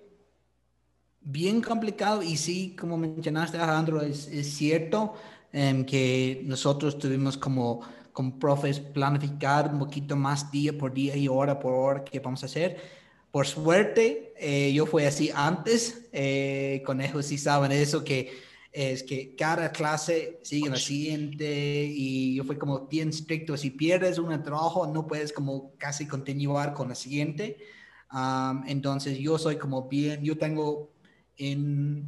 [1.21, 5.15] bien complicado y sí, como mencionaste, Alejandro, es, es cierto
[5.53, 7.81] em, que nosotros tuvimos como,
[8.13, 12.43] como profes planificar un poquito más día por día y hora por hora qué vamos
[12.43, 13.04] a hacer
[13.35, 18.30] por suerte, eh, yo fui así antes, eh, conejos sí saben eso, que
[18.70, 24.18] es que cada clase sigue la siguiente y yo fui como bien estricto, si pierdes
[24.20, 27.59] un trabajo no puedes como casi continuar con la siguiente.
[28.68, 30.93] entonces yo soy como bien, yo tengo
[31.37, 32.07] en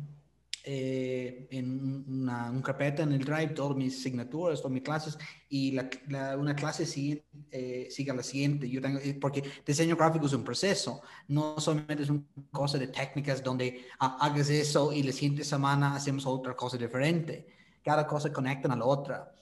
[0.69, 5.17] eh, en una, un carpeta en el Drive todas mis asignaturas, todas mis clases
[5.49, 8.69] y la, una clase sigue, eh, sigue a la siguiente.
[8.69, 12.89] Yo tengo, eh, porque diseño gráfico es un proceso, no solamente es una cosa de
[12.89, 17.47] técnicas donde ah, hagas eso y la siguiente semana hacemos otra cosa diferente.
[17.85, 19.33] Cada cosa conecta a la otra.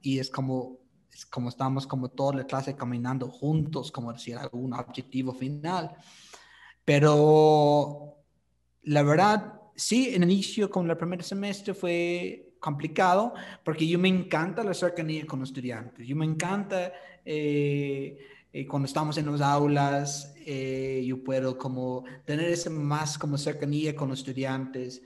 [0.00, 0.78] y es como,
[1.12, 5.90] es como estamos como toda la clase caminando juntos, como decir algún objetivo final.
[6.84, 8.18] Pero
[8.84, 14.64] la verdad, sí, en inicio con el primer semestre fue complicado porque yo me encanta
[14.64, 16.06] la cercanía con los estudiantes.
[16.06, 16.92] Yo me encanta
[17.24, 18.18] eh,
[18.52, 23.94] eh, cuando estamos en las aulas, eh, yo puedo como tener esa más como cercanía
[23.94, 25.02] con los estudiantes.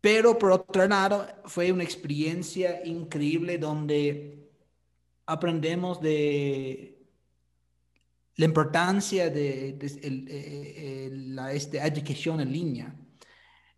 [0.00, 4.50] pero por otro lado, fue una experiencia increíble donde
[5.26, 6.91] aprendemos de,
[8.36, 12.96] la importancia de, eh, la este, educación en línea,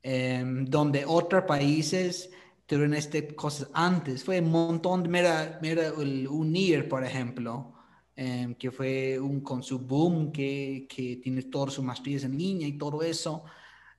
[0.03, 2.31] em, donde otros países
[2.67, 4.23] tuvieron este cosas antes.
[4.23, 7.75] Fue un montón, de, mira, mira el UNIR, por ejemplo,
[8.17, 12.69] em, que fue un, con su boom, que, que tiene todas sus maestrías en línea
[12.69, 13.45] y todo eso.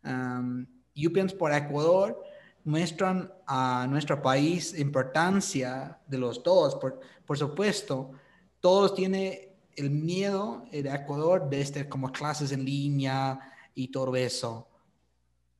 [0.03, 2.23] Um, yo pienso por Ecuador,
[2.63, 8.11] muestran a nuestro país importancia de los dos, por, por supuesto,
[8.59, 13.39] todos tienen el miedo de Ecuador de este como clases en línea
[13.73, 14.67] y todo eso.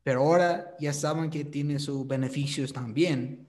[0.04, 3.48] Pero ahora ya saben que tiene sus beneficios también.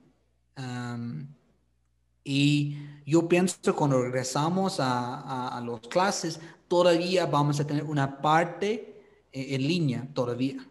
[2.24, 8.20] y yo pienso que cuando regresamos a, a, las clases, todavía vamos a tener una
[8.20, 8.96] parte
[9.32, 10.66] eh, en línea, todavía.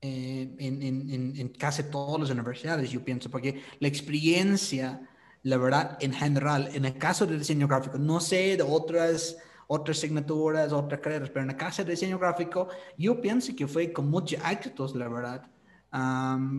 [0.00, 5.08] Eh, en, en, en, casi todas las universidades, yo pienso, porque la experiencia
[5.42, 9.36] la verdad, en general, en el caso del diseño gráfico, no sé de otras,
[9.66, 13.92] otras asignaturas, otras carreras, pero en el caso del diseño gráfico, yo pienso que fue
[13.92, 15.50] con muchos éxitos, la verdad,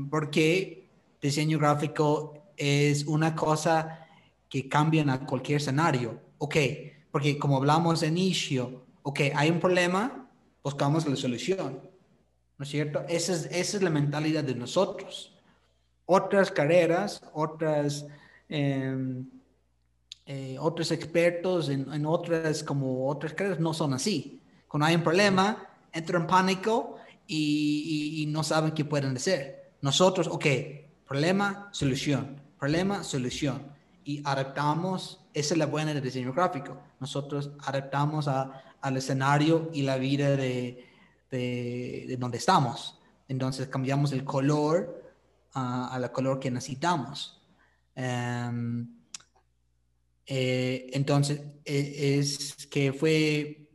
[0.10, 0.90] porque
[1.22, 4.08] diseño gráfico es una cosa
[4.50, 6.20] que cambia en cualquier escenario.
[6.38, 6.58] Ok,
[7.10, 10.30] porque como hablamos en inicio, ok, hay un problema,
[10.62, 11.80] buscamos la solución.
[12.58, 13.04] ¿No es cierto?
[13.08, 15.34] Esa es, esa es la mentalidad de nosotros.
[16.06, 18.06] Otras carreras, otras
[18.50, 19.26] eh,
[20.60, 24.42] otros expertos en, otras, como otras carreras, no son así.
[24.68, 26.96] Cuando hay un problema, entran en pánico
[27.28, 29.74] y, no saben qué pueden hacer.
[29.82, 30.46] Nosotros, ok,
[31.06, 33.74] problema, solución, problema, solución.
[34.06, 36.78] Y adaptamos, esa es la buena del diseño gráfico.
[37.00, 40.88] Nosotros adaptamos al escenario y la vida de,
[41.30, 42.98] de, donde estamos.
[43.28, 45.04] Entonces cambiamos el color
[45.54, 47.43] a la color que necesitamos.
[47.96, 48.88] Em,
[50.26, 53.70] eh, entonces, e, es que fue,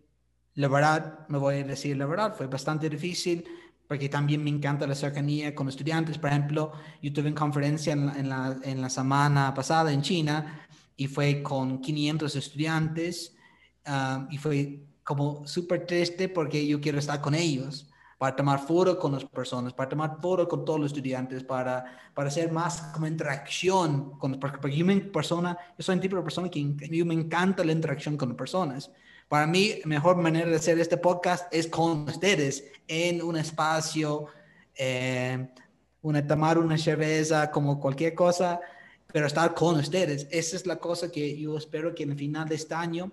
[0.55, 3.45] la verdad, me voy a decir la verdad, fue bastante difícil
[3.87, 6.19] porque también me encanta la cercanía con estudiantes.
[6.19, 10.66] Por ejemplo, yo tuve una conferencia en la, en la, semana pasada en China
[10.97, 13.35] y fue con 500 estudiantes
[14.31, 17.89] y fue como súper triste porque yo quiero estar con ellos,
[18.19, 22.29] para tomar foro con las personas, para tomar foro con todos los estudiantes, para, para
[22.29, 26.51] hacer más como interacción con porque yo, me, persona, yo soy un tipo de persona
[26.51, 28.91] que yo me encanta la interacción con personas.
[29.29, 34.27] Para mí, la mejor manera de hacer este podcast es con ustedes en un espacio,
[34.75, 35.49] eh,
[36.03, 38.61] una, tomar una cerveza, como cualquier cosa,
[39.12, 40.27] pero estar con ustedes.
[40.33, 43.12] Esa es la cosa que yo espero que en el final de este año,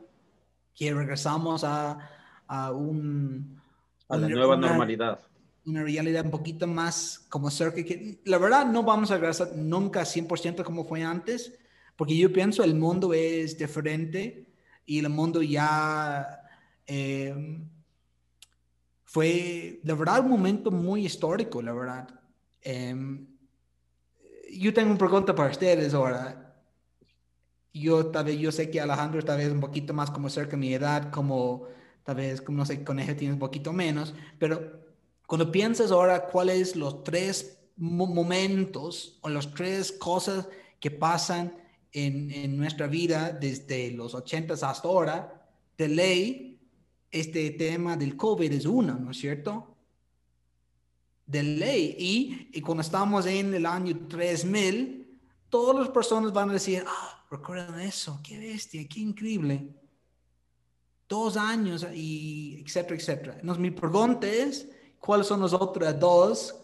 [0.73, 2.09] que regresamos a,
[2.47, 3.61] a un
[4.09, 5.19] a la nueva normalidad.
[5.65, 10.01] Una realidad un poquito más como cerca que la verdad no vamos a regresar nunca
[10.01, 11.57] 100% como fue antes,
[11.95, 14.45] porque yo pienso el mundo es diferente
[14.85, 16.43] y el mundo ya
[16.85, 17.67] em,
[19.03, 22.07] fue, la verdad, un momento muy histórico, la verdad.
[22.61, 23.25] Em,
[24.51, 26.53] yo tengo una pregunta para ustedes ahora.
[27.73, 30.57] Yo tal vez, yo sé que Alejandro está vez un poquito más como cerca de
[30.57, 31.67] mi edad, como
[32.05, 34.85] tal vez, como no sé, Conejo tiene un poquito menos, pero
[35.25, 40.47] cuando piensas ahora cuáles los tres momentos o las tres cosas
[40.79, 41.57] que pasan
[41.91, 46.59] en, en, nuestra vida desde los 80 hasta ahora, de ley,
[47.09, 49.75] este tema del COVID es uno, ¿no es cierto?
[51.25, 51.95] De ley.
[51.97, 57.25] Y, y cuando estamos en el año 3000, todas las personas van a decir, ah,
[57.31, 59.73] recuerdan eso, qué bestia, qué increíble
[61.07, 63.33] dos años y etcétera, etcétera.
[63.39, 66.55] Entonces mi pregunta es, ¿cuáles son los otros dos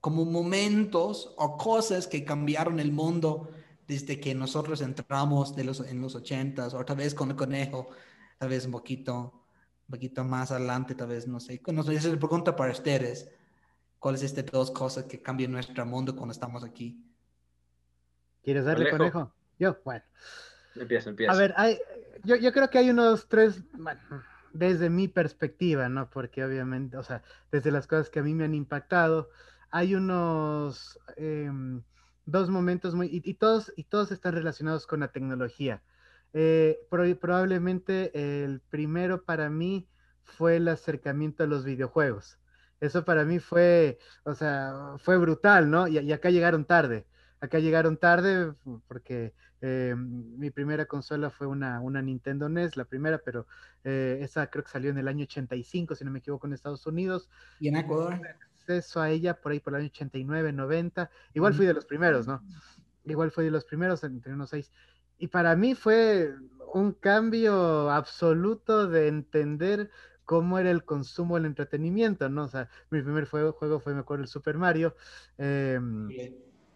[0.00, 3.50] como momentos o cosas que cambiaron el mundo
[3.86, 7.88] desde que nosotros entramos de los, en los ochentas o tal vez con el conejo,
[8.38, 9.32] tal vez un poquito,
[9.88, 11.60] un poquito más adelante, tal vez, no sé.
[11.64, 13.30] Esa es la pregunta para ustedes.
[13.98, 17.02] ¿Cuáles son estas dos cosas que cambian nuestro mundo cuando estamos aquí?
[18.42, 19.32] ¿Quieres darle conejo?
[19.58, 20.04] Yo, bueno.
[20.74, 21.32] Empieza, empieza.
[21.32, 21.78] A ver, hay,
[22.26, 24.00] yo, yo creo que hay unos tres, bueno,
[24.52, 26.10] desde mi perspectiva, ¿no?
[26.10, 29.30] Porque obviamente, o sea, desde las cosas que a mí me han impactado,
[29.70, 31.82] hay unos em,
[32.24, 35.82] dos momentos muy, y, todos, y todos están relacionados con la tecnología.
[36.32, 39.88] Eh, probablemente el primero para mí
[40.22, 42.38] fue el acercamiento a los videojuegos.
[42.80, 45.88] Eso para mí fue, o sea, fue brutal, ¿no?
[45.88, 47.06] y acá llegaron tarde.
[47.40, 48.54] Acá llegaron tarde
[48.88, 53.46] porque eh, mi primera consola fue una, una, Nintendo NES, la primera, pero
[53.84, 56.86] eh, esa creo que salió en el año 85, si no me equivoco, en Estados
[56.86, 57.28] Unidos.
[57.58, 58.20] ¿Y en Ecuador?
[58.58, 61.10] Acceso a ella por ahí por el año 89, 90.
[61.34, 62.42] Igual fui de los primeros, ¿no?
[63.04, 64.72] Igual fui de los primeros, entre unos seis.
[65.18, 66.34] Y para mí fue
[66.74, 69.90] un cambio absoluto de entender
[70.24, 72.44] cómo era el consumo del entretenimiento, ¿no?
[72.44, 74.96] O sea, mi primer juego, juego fue, me acuerdo, el Super Mario.
[75.38, 75.80] Eh,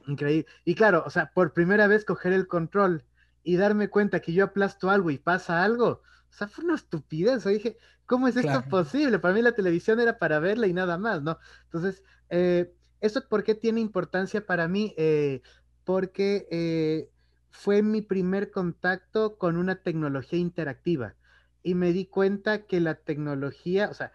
[0.07, 0.47] Increíble.
[0.65, 3.05] Y claro, o sea, por primera vez coger el control
[3.43, 7.45] y darme cuenta que yo aplasto algo y pasa algo, o sea, fue una estupidez.
[7.47, 7.77] O dije,
[8.07, 9.19] ¿cómo es esto posible?
[9.19, 11.39] Para mí la televisión era para verla y nada más, ¿no?
[11.65, 14.95] Entonces, eh, ¿eso por qué tiene importancia para mí?
[14.97, 15.43] Eh,
[15.85, 17.11] porque eh,
[17.51, 21.17] fue mi primer contacto con una tecnología interactiva
[21.63, 24.13] y me di cuenta que la tecnología, o sea,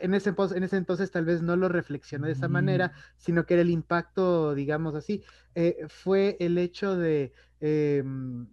[0.00, 3.54] en ese, en ese entonces tal vez no lo reflexioné de esa manera, sino que
[3.54, 5.22] era el impacto, digamos así,
[5.54, 8.48] eh, fue el hecho de em,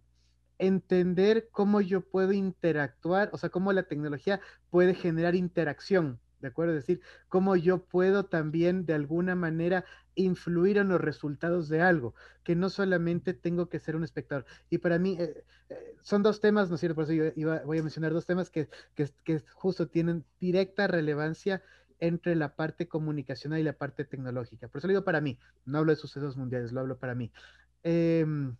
[0.57, 6.73] entender cómo yo puedo interactuar, o sea, cómo la tecnología puede generar interacción ¿de acuerdo?
[6.73, 9.85] Es decir, cómo yo puedo también de alguna manera
[10.23, 12.13] influir en los resultados de algo,
[12.43, 14.45] que no solamente tengo que ser un espectador.
[14.69, 16.95] Y para mí eh, eh, son dos temas, ¿no es cierto?
[16.95, 21.61] Por eso yo voy a mencionar dos temas que, que, justo tienen directa relevancia
[21.99, 24.67] entre la parte comunicacional y la parte tecnológica.
[24.67, 27.31] Por eso lo digo para mí, no hablo de sucesos mundiales, lo hablo para mí.
[27.83, 28.55] Em,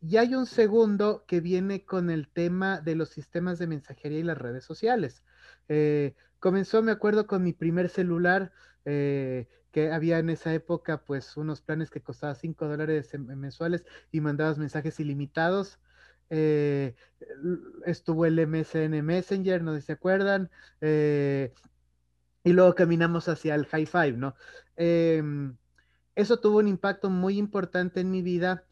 [0.00, 4.22] y hay un segundo que viene con el tema de los sistemas de mensajería y
[4.22, 5.22] las redes sociales.
[5.68, 8.52] Eh, comenzó, me acuerdo, con mi primer celular,
[9.74, 14.56] que había en esa época, pues, unos planes que costaban 5 dólares mensuales y mandabas
[14.56, 15.80] mensajes ilimitados.
[16.30, 16.94] Eh,
[17.84, 20.48] estuvo el MSN Messenger, no sé si se acuerdan.
[20.80, 21.52] Eh,
[22.44, 24.36] y luego caminamos hacia el High Five, ¿no?
[24.76, 25.56] Em,
[26.14, 28.64] eso tuvo un impacto muy importante en mi vida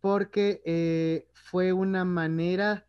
[0.00, 2.86] porque fue una manera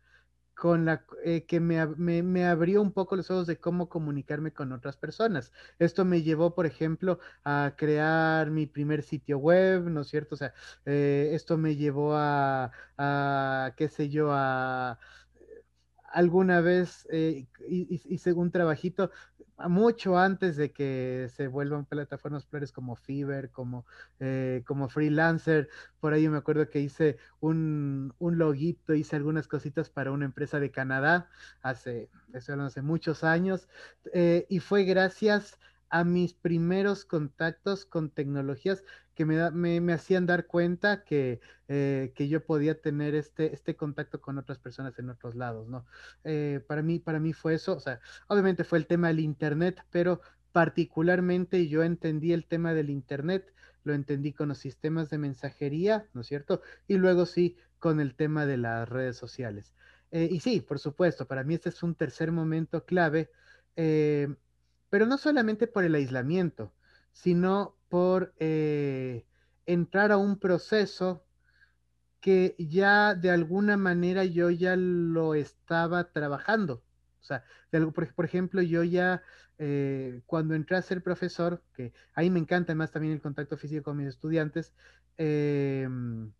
[0.62, 1.84] con la eh, que me,
[2.22, 5.50] me, abrió un poco los ojos de cómo comunicarme con otras personas.
[5.80, 10.36] Esto me llevó, por ejemplo, a crear mi primer sitio web, ¿no es cierto?
[10.36, 10.54] O sea,
[10.86, 15.00] eh, esto me llevó a, a, qué sé yo, a
[16.12, 19.10] alguna vez eh, hice un trabajito
[19.68, 23.86] mucho antes de que se vuelvan plataformas plurales como Fiverr, como,
[24.20, 25.68] eh, como freelancer.
[26.00, 30.60] Por ahí me acuerdo que hice un, un, loguito, hice algunas cositas para una empresa
[30.60, 31.28] de Canadá
[31.62, 33.68] hace, hace muchos años.
[34.12, 35.58] Eh, y fue gracias
[35.90, 38.82] a mis primeros contactos con tecnologías
[39.14, 44.20] que me, me, hacían dar cuenta que, eh, que, yo podía tener este, este contacto
[44.20, 45.84] con otras personas en otros lados, ¿no?
[46.24, 49.84] Eh, para, mí, para mí fue eso, o sea, obviamente fue el tema del Internet,
[49.90, 50.20] pero
[50.52, 53.52] particularmente yo entendí el tema del Internet,
[53.84, 56.62] lo entendí con los sistemas de mensajería, ¿no es cierto?
[56.88, 59.74] Y luego sí, con el tema de las redes sociales.
[60.10, 63.30] Eh, y sí, por supuesto, para mí este es un tercer momento clave,
[63.74, 66.72] pero no solamente por el aislamiento,
[67.12, 69.26] sino por eh,
[69.66, 71.26] entrar a un proceso
[72.22, 76.82] que ya de alguna manera yo ya lo estaba trabajando.
[77.20, 77.44] O sea,
[78.16, 79.22] por, ejemplo, yo ya
[79.58, 83.82] eh, cuando entré a ser profesor, que ahí me encanta además también el contacto físico
[83.82, 84.72] con mis estudiantes,
[85.18, 86.32] em,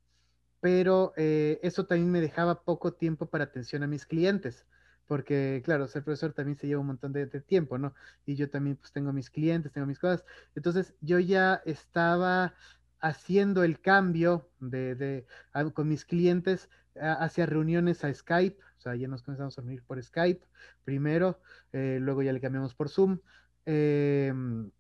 [0.61, 4.65] pero eh, eso también me dejaba poco tiempo para atención a mis clientes
[5.07, 7.95] porque claro, ser profesor también se lleva un montón de, tiempo, ¿no?
[8.27, 10.25] Y yo también pues tengo mis clientes, tengo mis cosas.
[10.55, 12.55] Entonces yo ya estaba
[13.01, 15.27] haciendo el cambio de,
[15.75, 20.03] con mis clientes hacia reuniones a Skype, o sea, ya nos comenzamos a reunir por
[20.03, 20.45] Skype
[20.85, 21.41] primero,
[21.73, 23.19] eh, luego ya le cambiamos por Zoom.
[23.65, 24.71] Em,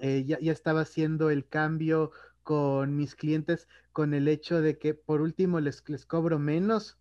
[0.00, 4.94] eh, ya, ya estaba haciendo el cambio con mis clientes con el hecho de que
[4.94, 6.98] por último les, les cobro menos,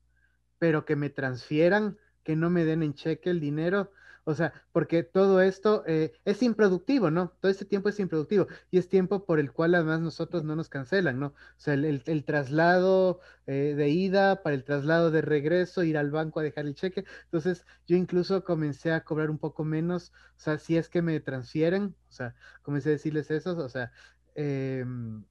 [0.58, 1.98] pero que me transfieran
[2.30, 3.92] que no me den en cheque el dinero.
[4.24, 7.34] O sea, porque todo esto eh, es improductivo, ¿no?
[7.40, 10.70] Todo este tiempo es improductivo y es tiempo por el cual además nosotros no nos
[10.70, 11.28] cancelan, ¿no?
[11.30, 16.40] O sea, el, traslado eh, de ida para el traslado de regreso, ir al banco
[16.40, 17.04] a dejar el cheque.
[17.24, 21.20] Entonces, yo incluso comencé a cobrar un poco menos, o sea, si es que me
[21.22, 23.92] transfieren, o sea, comencé a decirles eso, o sea,
[24.36, 25.24] em,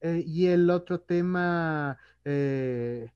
[0.00, 3.12] eh, y el otro tema, eh,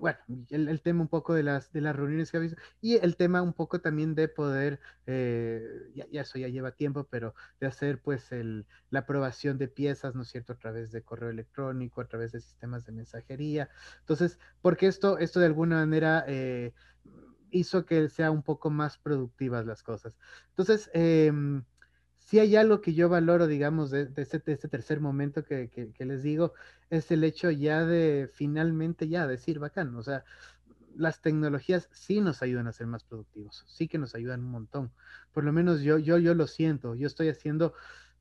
[0.00, 0.18] bueno,
[0.50, 3.42] el, tema un poco de las, de las reuniones que ha visto y el tema
[3.42, 5.62] un poco también de poder, eh,
[5.94, 10.22] ya, eso ya lleva tiempo, pero de hacer pues el, la aprobación de piezas, ¿no
[10.22, 13.68] es cierto?, a través de correo electrónico, a través de sistemas de mensajería.
[14.00, 16.72] Entonces, porque esto, esto de alguna manera eh,
[17.50, 20.16] hizo que sea un poco más productivas las cosas.
[20.50, 20.90] Entonces,
[22.28, 26.52] si hay algo que yo valoro, digamos, de, este, este, tercer momento que, les digo,
[26.90, 30.24] es el hecho ya de finalmente ya decir, bacán, o sea,
[30.94, 34.92] las tecnologías sí nos ayudan a ser más productivos, sí que nos ayudan un montón.
[35.32, 37.72] Por lo menos yo, yo, yo lo siento, yo estoy haciendo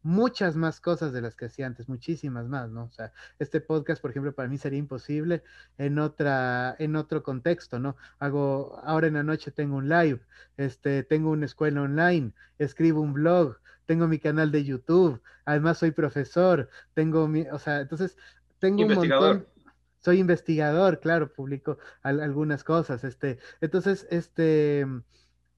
[0.08, 2.86] muchas más cosas de las que hacía antes, muchísimas más, ¿no?
[2.86, 5.44] O sea, este podcast, por ejemplo, para mí sería imposible
[5.78, 7.98] en otra, en otro contexto, ¿no?
[8.18, 10.22] Hago, ahora en la noche tengo un live,
[10.56, 15.92] este, tengo una escuela online, escribo un blog, tengo mi canal de YouTube, además soy
[15.92, 18.16] profesor, tengo mi, o sea, entonces
[18.60, 19.46] tengo un montón
[20.00, 24.86] soy investigador, claro, publico algunas cosas, este, entonces, este,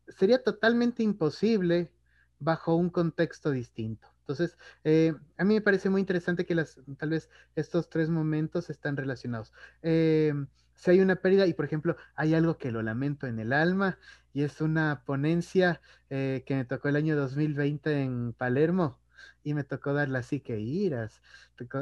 [0.08, 1.92] sería totalmente imposible
[2.40, 4.08] bajo un contexto distinto.
[4.30, 8.70] Entonces, eh, a mí me parece muy interesante que las, tal vez estos tres momentos
[8.70, 9.52] están relacionados.
[9.82, 10.34] Eh,
[10.76, 13.98] si hay una pérdida y, por ejemplo, hay algo que lo lamento en el alma
[14.32, 19.00] y es una ponencia eh, que me tocó el año 2020 en Palermo
[19.44, 21.22] y me tocó dar la que iras.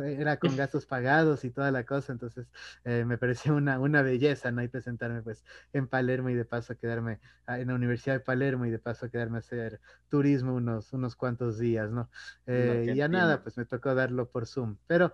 [0.04, 2.48] Era con gastos pagados y toda la cosa, entonces
[2.84, 4.64] eh, me pareció una, una belleza, ¿no?
[4.64, 8.66] Y presentarme pues en Palermo y de paso quedarme ah, en la Universidad de Palermo
[8.66, 12.10] y de paso quedarme a hacer turismo unos, unos cuantos días, ¿no?
[12.46, 14.78] Eh, y ya nada, pues me tocó darlo por Zoom.
[14.88, 15.14] Pero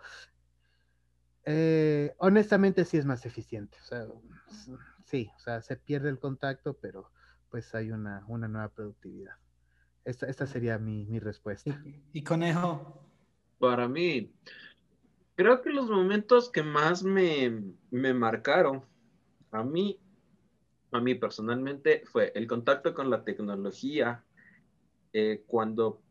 [1.46, 3.78] eh, honestamente sí es más eficiente.
[3.82, 4.08] O sea,
[5.06, 7.12] sí, o sea, se pierde el contacto, pero
[7.50, 9.36] pues hay una, una nueva productividad.
[10.06, 11.82] Esta, esta sería mi, mi respuesta.
[12.12, 13.02] ¿Y, Conejo?
[13.58, 14.34] Para mí,
[15.36, 18.84] creo que los momentos que más me, me marcaron
[19.52, 19.98] a mí,
[20.92, 24.26] a mí personalmente, fue el contacto con la tecnología
[25.14, 26.02] eh, cuando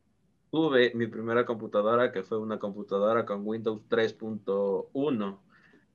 [0.50, 5.40] tuve mi primera computadora, que fue una computadora con Windows 3.1,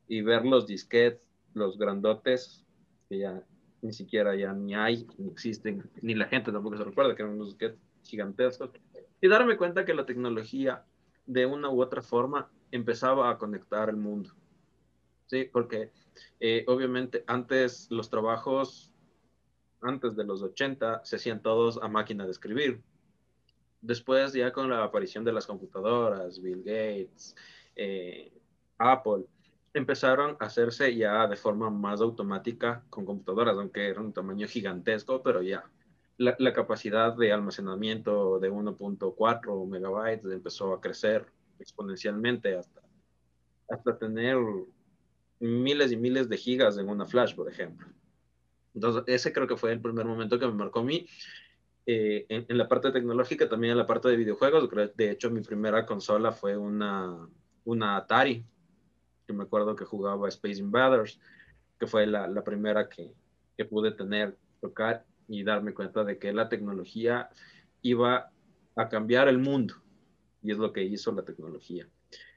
[0.08, 1.22] y ver los disquetes,
[1.54, 2.64] los grandotes,
[3.10, 3.44] que ya
[3.82, 7.36] ni siquiera ya ni hay, ni existen, ni la gente tampoco se recuerda que eran
[7.36, 8.72] unos disquetes gigantescos,
[9.22, 10.86] y darme cuenta que la tecnología,
[11.26, 14.32] de una u otra forma, empezaba a conectar el mundo.
[15.26, 15.92] Sí, porque
[16.40, 18.94] eh, obviamente antes los trabajos,
[19.82, 22.82] antes de los 80, se hacían todos a máquina de escribir
[23.82, 27.36] después ya con la aparición de las computadoras, Bill Gates,
[27.76, 28.32] eh,
[28.78, 29.26] Apple,
[29.74, 35.22] empezaron a hacerse ya de forma más automática con computadoras, aunque era un tamaño gigantesco,
[35.22, 35.70] pero ya
[36.18, 41.26] la, capacidad de almacenamiento de 1.4 megabytes empezó a crecer
[41.60, 42.82] exponencialmente hasta,
[43.70, 44.38] hasta tener
[45.40, 47.88] miles y miles de gigas en una flash, por ejemplo.
[48.74, 51.08] Entonces, ese creo que fue el primer momento que me marcó a mí
[51.86, 54.70] eh, en, la parte tecnológica, también en la parte de videojuegos.
[54.96, 57.28] De hecho, mi primera consola fue una,
[57.66, 58.44] una Atari,
[59.26, 61.20] que me acuerdo que jugaba Space Invaders,
[61.80, 63.14] que fue la, la primera que,
[63.56, 67.30] que, pude tener, tocar y darme cuenta de que la tecnología
[67.82, 68.32] iba
[68.76, 69.76] a cambiar el mundo.
[70.42, 71.88] Y es lo que hizo la tecnología.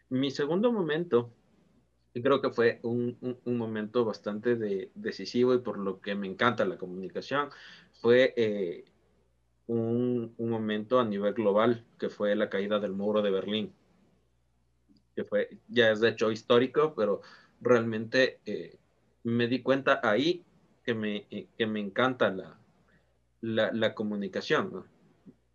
[0.08, 1.32] Mi segundo momento,
[2.14, 6.64] creo que fue un, un, momento bastante de, decisivo y por lo que me encanta
[6.64, 7.50] la comunicación,
[8.00, 8.84] fue eh,
[9.66, 13.72] un, un, momento a nivel global, que fue la caída del muro de Berlín,
[15.14, 17.20] que fue, ya es de hecho histórico, pero
[17.60, 18.76] realmente eh,
[19.22, 20.44] me di cuenta ahí
[20.84, 22.59] que me, eh, que me encanta la,
[23.40, 24.84] la, comunicación, ¿no?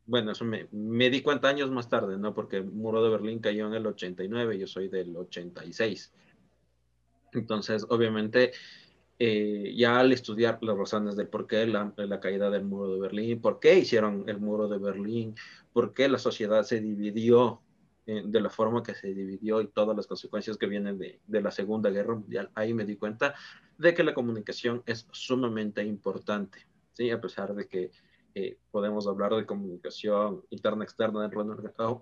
[0.08, 2.34] Bueno, eso me, me, di cuenta años más tarde, ¿no?
[2.34, 6.14] Porque el muro de Berlín cayó en el 89, yo soy del 86.
[7.34, 8.52] Entonces, obviamente,
[9.18, 13.00] eh, ya al estudiar las razones del por qué la, la, caída del muro de
[13.00, 15.36] Berlín, por qué hicieron el muro de Berlín,
[15.72, 17.62] por qué la sociedad se dividió
[18.08, 21.42] eh, de la forma que se dividió y todas las consecuencias que vienen de, de,
[21.42, 23.36] la Segunda Guerra Mundial, ahí me di cuenta
[23.78, 27.12] de que la comunicación es sumamente importante, ¿sí?
[27.12, 27.92] A pesar de que
[28.34, 31.46] eh, podemos hablar de comunicación interna externa dentro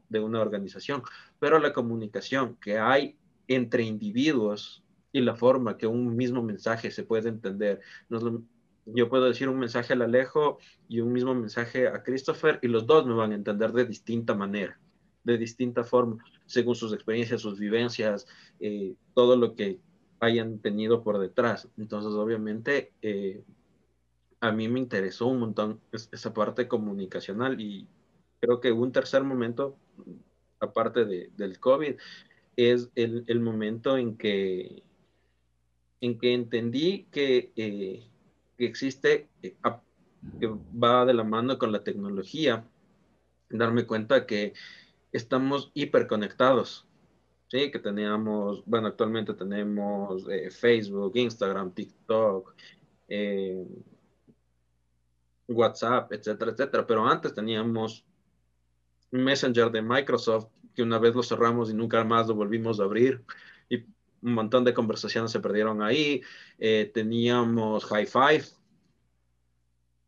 [0.10, 1.04] de una organización,
[1.40, 3.18] pero la comunicación que hay
[3.48, 7.82] entre individuos y la forma que un mismo mensaje se puede entender.
[8.86, 10.58] yo puedo decir un mensaje al Alejo
[10.90, 14.34] y un mismo mensaje a Christopher y los dos me van a entender de distinta
[14.34, 14.80] manera,
[15.24, 16.18] de distinta forma,
[16.48, 18.28] según sus experiencias, sus vivencias,
[18.60, 19.80] eh, todo lo que
[20.20, 21.70] hayan tenido por detrás.
[21.78, 23.44] Entonces, obviamente, eh,
[24.44, 27.88] a mí me interesó un montón esa parte comunicacional y
[28.42, 29.78] creo que un tercer momento,
[30.60, 31.96] aparte de, del COVID,
[32.58, 34.84] es el, el momento en que
[36.02, 38.04] en que entendí que, eh,
[38.58, 39.56] que existe, eh,
[40.42, 42.68] que va de la mano con la tecnología,
[43.50, 44.52] darme cuenta que
[45.14, 46.86] estamos hiperconectados,
[47.48, 47.72] ¿sí?
[47.72, 52.54] Que teníamos, bueno, actualmente tenemos eh, Facebook, Instagram, TikTok,
[55.48, 58.06] WhatsApp, etcétera, etcétera, pero antes teníamos
[59.12, 63.24] Messenger de Microsoft, que una vez lo cerramos y nunca más lo volvimos a abrir,
[63.70, 63.86] y
[64.22, 66.22] un montón de conversaciones se perdieron ahí.
[66.58, 68.46] Eh, teníamos High Five,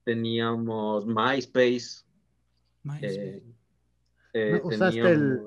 [0.04, 2.06] teníamos MySpace.
[3.02, 3.44] Eh,
[4.34, 5.42] eh, usaste, el,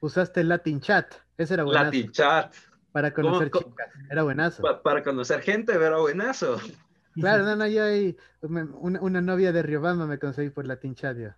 [0.00, 1.84] usaste el Latin Chat, ese era buenazo.
[1.84, 2.54] Latin Chat.
[2.92, 4.62] Para conocer chicas, era buenazo.
[4.82, 6.58] para conocer gente, era buenazo.
[7.14, 11.16] Claro, no, no, yo ahí, una, una novia de Riobamba me conseguí por Latin Chat,
[11.18, 11.30] yo.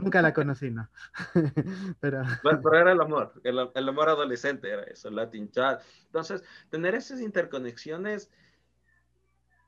[0.00, 0.88] Nunca la conocí, ¿no?
[2.00, 2.22] pero...
[2.42, 5.82] pero era el amor, el, amor adolescente era eso, Latin Chat.
[6.06, 8.30] Entonces, tener esas interconexiones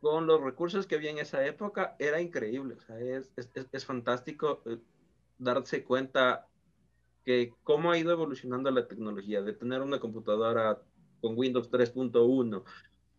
[0.01, 2.75] con los recursos que había en esa época era increíble.
[2.75, 4.79] O sea, es, es, es fantástico eh,
[5.39, 6.47] darse cuenta
[7.25, 10.81] que cómo ha ido evolucionando la tecnología, de tener una computadora
[11.21, 12.65] con Windows 3.1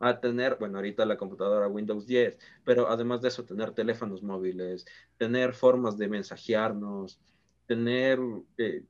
[0.03, 4.85] a tener, bueno, ahorita la computadora Windows 10, pero además de eso, tener teléfonos móviles,
[5.17, 7.19] tener formas de mensajearnos,
[7.65, 8.19] tener,
[8.57, 8.83] eh,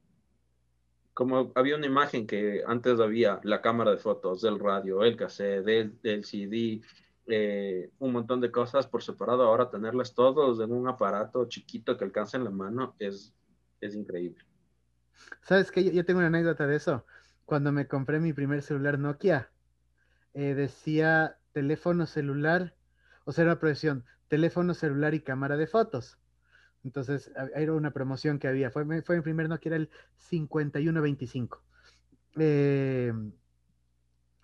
[1.13, 6.01] como había una imagen que antes había la cámara de fotos, del radio, el cassette,
[6.01, 6.81] del CD,
[7.27, 12.03] eh, un montón de cosas por separado, ahora tenerlas todos en un aparato chiquito que
[12.03, 13.33] alcance en la mano es,
[13.79, 14.43] es increíble.
[15.41, 15.91] ¿Sabes qué?
[15.91, 17.05] Yo tengo una anécdota de eso.
[17.45, 19.52] Cuando me compré mi primer celular Nokia,
[20.33, 22.75] eh, decía teléfono celular,
[23.25, 26.17] o sea, era una proyección, teléfono celular y cámara de fotos.
[26.83, 28.69] Entonces, era una promoción que había.
[28.71, 31.63] Fue, fue mi primer Nokia, era el 5125.
[32.37, 33.13] Eh,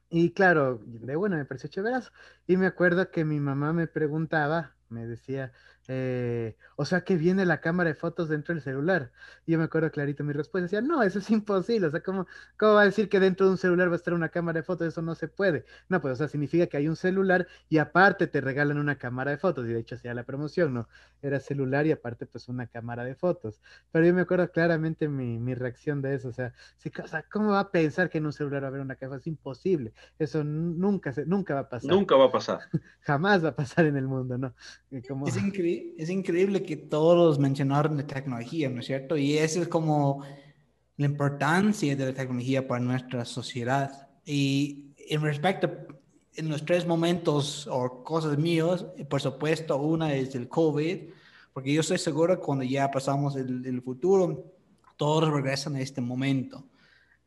[0.10, 2.12] y claro, de bueno, me pareció chéverazo.
[2.48, 5.52] Y me acuerdo que mi mamá me preguntaba, me decía,
[5.92, 9.12] eh, o sea que viene la cámara de fotos dentro del celular.
[9.48, 12.28] Y yo me acuerdo clarito mi respuesta, decía, no, eso es imposible, o sea, ¿cómo,
[12.58, 14.64] ¿cómo va a decir que dentro de un celular va a estar una cámara de
[14.64, 14.88] fotos?
[14.88, 15.66] Eso no se puede.
[15.90, 19.32] No, pues, o sea, significa que hay un celular y aparte te regalan una cámara
[19.32, 20.88] de fotos, y de hecho hacía la promoción, ¿no?
[21.24, 23.60] Era celular y aparte pues una cámara de fotos.
[23.92, 27.24] Pero yo me acuerdo claramente mi, mi reacción de eso, o sea, sí, o sea,
[27.24, 29.20] ¿cómo va a pensar que en un celular va a haber una cámara?
[29.20, 31.90] Es imposible, eso nunca, se, nunca va a pasar.
[31.90, 32.60] Nunca va a pasar.
[33.02, 34.54] Jamás va a pasar en el mundo, ¿no?
[35.08, 35.28] Como...
[35.28, 39.18] Es increíble es increíble que todos mencionaron la tecnología, ¿no es cierto?
[39.18, 40.24] Y eso es como
[40.98, 44.10] la importancia de la tecnología para nuestra sociedad.
[44.26, 45.72] Y en respecto,
[46.36, 50.98] en los tres momentos o cosas míos, por supuesto, una es el COVID,
[51.54, 54.46] porque yo estoy seguro que cuando ya pasamos el, futuro,
[54.98, 56.66] todos regresan a este momento.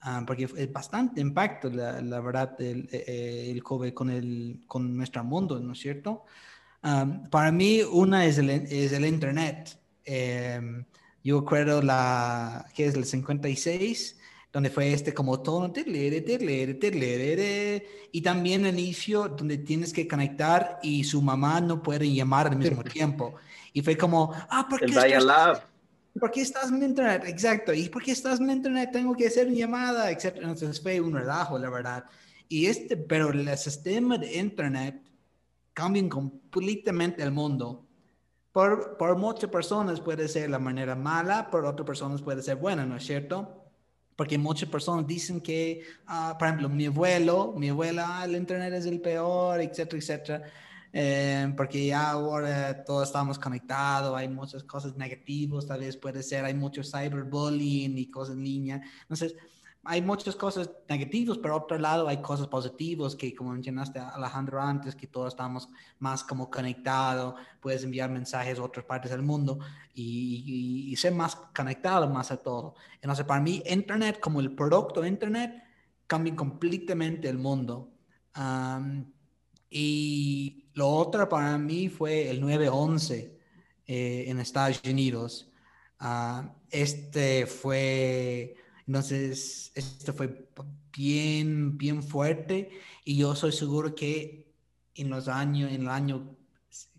[0.01, 4.97] Ah, porque es bastante impacto, la, la verdad, el, eh, el, COVID con, el, con
[4.97, 6.25] nuestro mundo, ¿no es cierto?
[7.31, 9.79] Para mí, una es el, es el Internet.
[10.05, 10.85] Em,
[11.23, 14.19] yo recuerdo la, que es el 56,
[14.53, 15.73] donde fue este como tono,
[18.13, 22.57] y también el inicio donde tienes que conectar y su mamá no puede llamar al
[22.57, 23.35] mismo tiempo.
[23.73, 25.63] Y fue como, ah, ¿por qué, estás,
[26.19, 27.23] ¿por qué estás en internet?
[27.27, 28.91] Exacto, ¿y por qué estás en internet?
[28.93, 30.35] Tengo que hacer una llamada, etc.
[30.37, 32.05] Entonces fue un relajo, la verdad.
[32.49, 35.12] Y este, pero el sistema de internet
[35.73, 37.87] cambia completamente el mundo.
[38.53, 42.85] Por, por muchas personas puede ser la manera mala, por otras personas puede ser buena,
[42.85, 43.63] ¿no es cierto?
[44.17, 48.75] porque muchas personas dicen que, uh, por ejemplo, mi abuelo, mi abuela, ah, el Internet
[48.75, 50.43] es el peor, etcétera, etcétera,
[50.93, 56.45] eh, porque ya ahora todos estamos conectados, hay muchas cosas negativas, tal vez puede ser,
[56.45, 58.83] hay mucho cyberbullying y cosas en línea.
[59.03, 59.35] Entonces,
[59.85, 64.95] hay muchas cosas negativas, pero otro lado hay cosas positivas que, como mencionaste Alejandro antes,
[64.95, 65.69] que todos estamos
[65.99, 69.59] más como conectados, puedes enviar mensajes a otras partes del mundo
[69.93, 72.77] y, ser más conectado más a todo.
[73.01, 75.65] Entonces, para mí, Internet como el producto Internet
[76.07, 77.93] cambia completamente el mundo.
[79.69, 83.33] y lo otro para mí fue el 9-11
[83.87, 85.51] eh, en Estados Unidos.
[85.99, 88.57] Ah, este fue
[88.93, 90.51] entonces, esto fue
[90.95, 92.69] bien, bien fuerte
[93.07, 94.53] y yo soy seguro que
[94.95, 96.37] en los años, en el año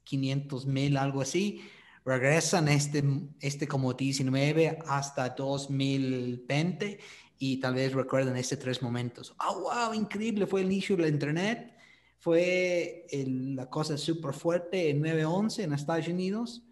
[0.04, 1.62] 500 mil, algo así,
[2.04, 3.04] regresan este,
[3.40, 7.00] este como 19 hasta 2020
[7.38, 9.36] y tal vez recuerden estos tres momentos.
[9.48, 9.94] ¡Oh, wow!
[9.94, 11.76] Increíble, fue el inicio del Internet,
[12.18, 16.64] fue la cosa súper fuerte en 9-11 en Estados Unidos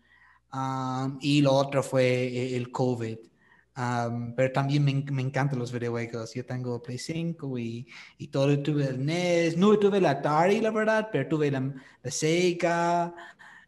[0.52, 3.31] um, y lo otro fue el COVID
[3.74, 6.34] pero también me, me, encantan los videojuegos.
[6.34, 8.62] Yo tengo Play 5 y, y, todo.
[8.62, 13.14] Tuve el NES, no tuve la Atari, la verdad, pero tuve la, Sega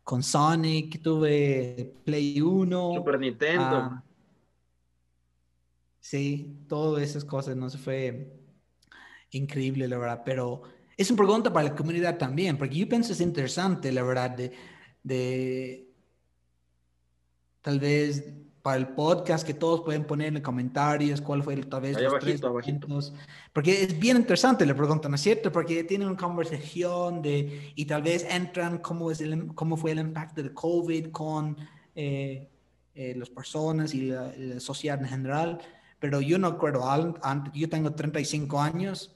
[0.03, 2.93] con Sonic, tuve Play 1.
[2.95, 4.03] Super Nintendo.
[5.99, 8.39] sí, todas esas cosas, no se fue
[9.31, 10.21] increíble, la verdad.
[10.25, 10.63] Pero
[10.97, 14.51] es una pregunta para la comunidad también, porque yo pienso es interesante, la verdad, de,
[15.01, 15.89] de
[17.61, 22.01] tal vez para el podcast que todos pueden poner en comentarios cuál fue tal vez
[22.01, 22.41] los tres
[23.51, 25.51] porque es bien interesante la pregunta, ¿no es cierto?
[25.51, 29.99] Porque tienen una conversación de y tal vez entran cómo es el, cómo fue el
[29.99, 31.57] impacto del COVID con
[31.93, 32.49] eh,
[32.95, 35.59] eh, las personas y la, sociedad en general,
[35.99, 36.85] pero yo no recuerdo
[37.53, 39.13] yo tengo 35 años,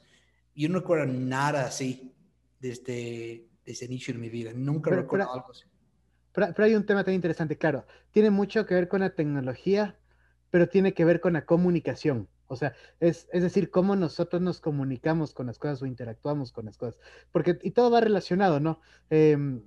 [0.58, 2.14] yo no recuerdo nada así
[2.60, 5.64] desde, desde el inicio de mi vida, nunca recuerdo algo así.
[6.38, 9.98] Pero, hay un tema tan interesante, claro, tiene mucho que ver con la tecnología,
[10.52, 12.28] pero tiene que ver con la comunicación.
[12.46, 16.66] O sea, es, es, decir, cómo nosotros nos comunicamos con las cosas o interactuamos con
[16.66, 17.00] las cosas.
[17.32, 18.80] Porque, y todo va relacionado, ¿no?
[19.10, 19.64] Em,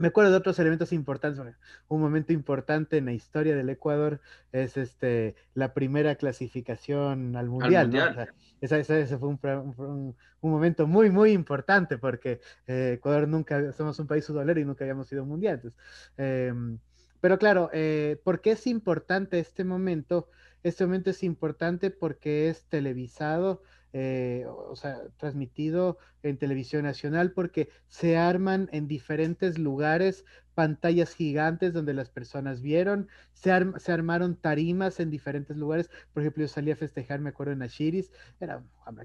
[0.00, 1.44] me acuerdo de otros elementos importantes.
[1.88, 7.90] Un momento importante en la historia del Ecuador es este, la primera clasificación al Mundial.
[7.90, 8.26] ¿no?
[8.62, 14.58] ese fue un, momento muy, muy importante porque eh, Ecuador nunca, somos un país sudolero
[14.58, 15.70] y nunca habíamos sido mundial.
[16.16, 16.78] Em,
[17.20, 20.30] pero claro, eh, ¿por qué es importante este momento?
[20.62, 23.62] Este momento es importante porque es televisado,
[23.92, 30.24] eh, o sea, transmitido en televisión nacional porque se arman en diferentes lugares
[30.54, 36.42] pantallas gigantes donde las personas vieron, se, se armaron tarimas en diferentes lugares, por ejemplo,
[36.42, 38.62] yo salí a festejar, me acuerdo en Ashiris, era,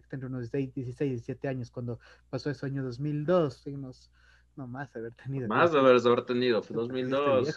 [0.09, 4.11] tener unos 16, 17 años cuando pasó ese año 2002, unos,
[4.55, 5.47] no más haber tenido.
[5.47, 7.55] Más de haber, haber tenido, fue 2002.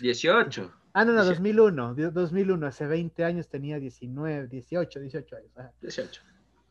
[0.00, 0.72] 18.
[0.94, 5.72] Ah, no, no, 2001, 2001, hace 20 años tenía 19, 18, 18 años.
[5.80, 6.22] 18.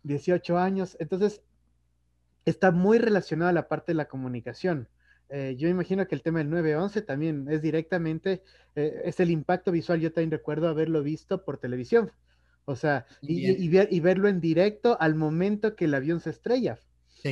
[0.08, 0.98] 18 años.
[1.00, 1.42] Entonces,
[2.46, 4.88] está muy relacionado a la parte de la comunicación.
[5.30, 8.44] Eh, yo imagino que el tema del 911 también es directamente,
[8.76, 10.00] eh, es el impacto visual.
[10.00, 12.12] Yo también recuerdo haberlo visto por televisión.
[12.66, 16.78] O sea, y, verlo en directo al momento que el avión se estrella.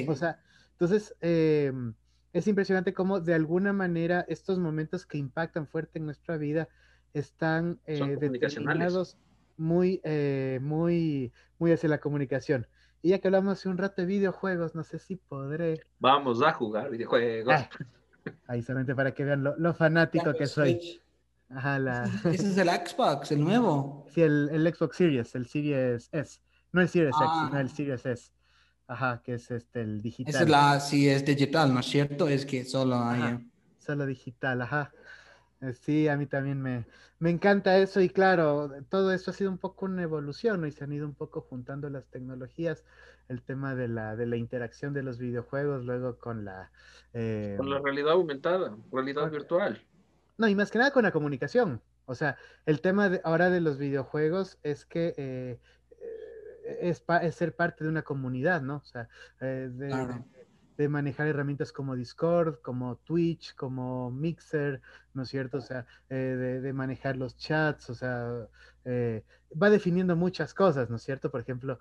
[0.07, 0.39] O sea,
[0.71, 1.93] entonces, em,
[2.31, 6.69] es impresionante cómo de alguna manera estos momentos que impactan fuerte en nuestra vida
[7.13, 9.17] están eh, determinados
[9.57, 12.67] muy, eh, muy, muy hacia la comunicación.
[13.01, 15.81] Y ya que hablamos hace un rato de videojuegos, no sé si podré.
[15.99, 17.53] Vamos a jugar videojuegos.
[17.53, 17.69] Ah,
[18.47, 21.01] ahí solamente para que vean lo, fanático que soy.
[21.49, 22.03] Ajá, la...
[22.25, 24.07] Ese es el Xbox, el nuevo.
[24.09, 26.39] Sí, el, el Xbox Series, el Series S.
[26.71, 27.69] No el Series X, sino el ah.
[27.69, 28.31] Series S.
[28.87, 30.43] Ajá, que es este, el digital.
[30.43, 32.27] es la, sí, es digital, ¿no es cierto?
[32.27, 33.49] Es que solo hay...
[33.77, 34.91] Solo digital, ajá.
[35.65, 36.85] Eh, sí, a mí también me,
[37.19, 40.67] me encanta eso y claro, todo eso ha sido un poco una evolución ¿no?
[40.67, 42.83] y se han ido un poco juntando las tecnologías,
[43.29, 46.71] el tema de la, de la interacción de los videojuegos, luego con la...
[47.13, 49.81] Eh, con la realidad aumentada, realidad virtual.
[50.37, 51.81] No, y más que nada con la comunicación.
[52.05, 55.59] O sea, el tema de, ahora de los videojuegos es que eh,
[56.79, 58.77] es, ser parte de una comunidad, ¿no?
[58.77, 59.07] O sea,
[59.41, 59.89] eh, de,
[60.89, 64.81] manejar herramientas como Discord, como Twitch, como Mixer,
[65.13, 65.57] ¿no es cierto?
[65.57, 68.47] O sea, eh, de, manejar los chats, o sea,
[68.85, 69.23] eh,
[69.61, 71.31] va definiendo muchas cosas, ¿no es cierto?
[71.31, 71.79] Por ejemplo,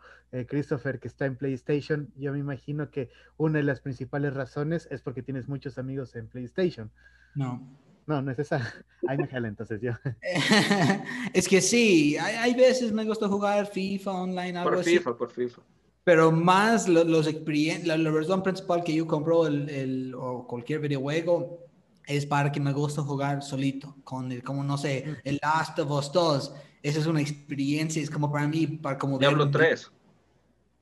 [0.48, 5.02] Christopher, que está en PlayStation, yo me imagino que una de las principales razones es
[5.02, 6.90] porque tienes muchos amigos en PlayStation.
[7.34, 7.60] No.
[8.06, 8.60] No, no es esa.
[9.08, 9.92] Ay, me jala entonces yo.
[11.32, 14.58] es que sí, hay, veces me gusta jugar FIFA online.
[14.58, 15.62] Algo por FIFA, por FIFA.
[16.04, 21.64] Pero más los experiencias, la, razón principal que yo compro el, el, o cualquier videojuego
[22.06, 25.90] es para que me gusta jugar solito, con el, como no sé, el Last of
[25.90, 26.54] Us 2.
[26.82, 29.18] Esa es una experiencia, es como para mí, para como...
[29.18, 29.90] Diablo 3.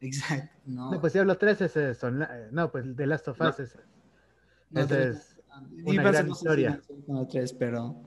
[0.00, 0.90] Exacto, no.
[0.90, 1.98] No, pues Diablo 3 es, es
[2.50, 3.78] no, pues The Last of Us es...
[4.70, 5.36] No, es
[5.84, 6.80] una gran historia.
[7.58, 8.02] pero,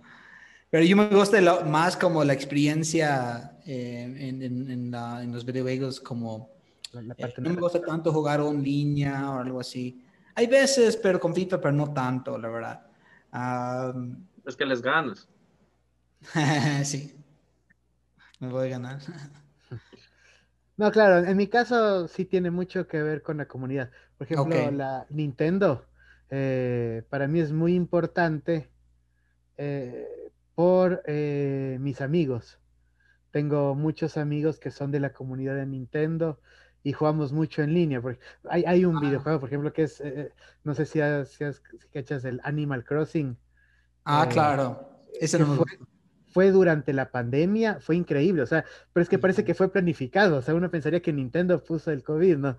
[0.70, 6.55] pero yo me gusta más como la experiencia eh, en, en, en, los videojuegos, como
[7.00, 10.04] eh, no me gusta tanto jugar en línea o algo así.
[10.36, 12.88] Hay veces, pero con FIFA, pero no tanto, la verdad.
[14.46, 15.28] es que les ganas.
[16.84, 17.16] sí,
[18.39, 19.00] me voy a ganar.
[20.78, 23.91] No, claro, en mi caso sí tiene mucho que ver con la comunidad.
[24.18, 25.86] Por ejemplo, la Nintendo
[26.30, 28.70] eh, para mí es muy importante
[29.58, 32.60] eh, por eh, mis amigos.
[33.32, 36.39] Tengo muchos amigos que son de la comunidad de Nintendo
[36.86, 38.00] y jugamos mucho en línea.
[38.00, 39.00] Porque hay, hay un ah.
[39.02, 40.04] videojuego, por ejemplo, que es,
[40.64, 41.44] no sé si, has, si,
[41.92, 43.36] cachas el Animal Crossing.
[44.06, 44.88] Ah, claro.
[45.20, 45.66] Ese no fue,
[46.28, 50.38] fue durante la pandemia, fue increíble, o sea, pero es que parece que fue planificado,
[50.38, 52.58] o sea, uno pensaría que Nintendo puso el COVID, ¿no?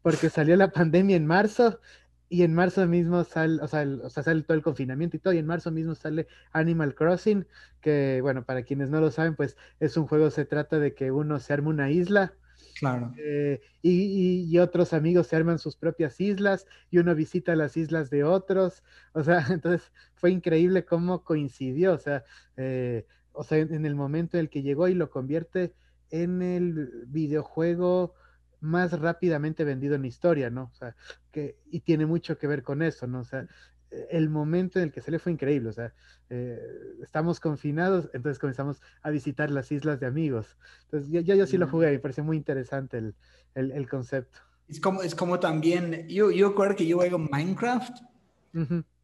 [0.00, 1.80] Porque salió la pandemia en marzo
[2.28, 5.34] y en marzo mismo sale, o sea, o sea, sale todo el confinamiento y todo,
[5.34, 7.46] y en marzo mismo sale Animal Crossing,
[7.80, 11.10] que bueno, para quienes no lo saben, pues es un juego, se trata de que
[11.10, 12.32] uno se arma una isla.
[12.78, 13.14] Claro.
[13.18, 18.24] Eh, y, otros amigos se arman sus propias islas y uno visita las islas de
[18.24, 18.82] otros.
[19.12, 21.94] O sea, entonces fue increíble cómo coincidió.
[21.94, 22.24] O sea,
[22.56, 25.74] eh, o sea en, el momento en el que llegó y lo convierte
[26.10, 28.14] en el videojuego
[28.60, 30.70] más rápidamente vendido en la historia, ¿no?
[30.72, 30.96] O sea,
[31.30, 33.20] que, y tiene mucho que ver con eso, ¿no?
[33.20, 33.46] O sea,
[33.90, 35.92] el momento en el que se le fue increíble, o sea,
[36.28, 36.60] eh,
[37.02, 40.56] estamos confinados, entonces comenzamos a visitar las islas de amigos.
[40.84, 43.14] Entonces, yo, yo, sí lo jugué, me pareció muy interesante el,
[43.54, 44.40] el, el, concepto.
[44.68, 47.98] Es como, es como también, yo, yo recuerdo que yo juego Minecraft.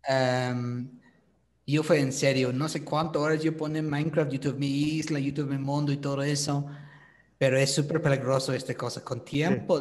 [0.09, 0.91] Em,
[1.67, 5.21] yo fue en serio, no sé cuántas horas yo pone en Minecraft, YouTube mi isla,
[5.21, 6.67] YouTube mi mundo y todo eso.
[7.43, 9.03] Pero es súper peligroso esta cosa.
[9.03, 9.81] Con tiempo,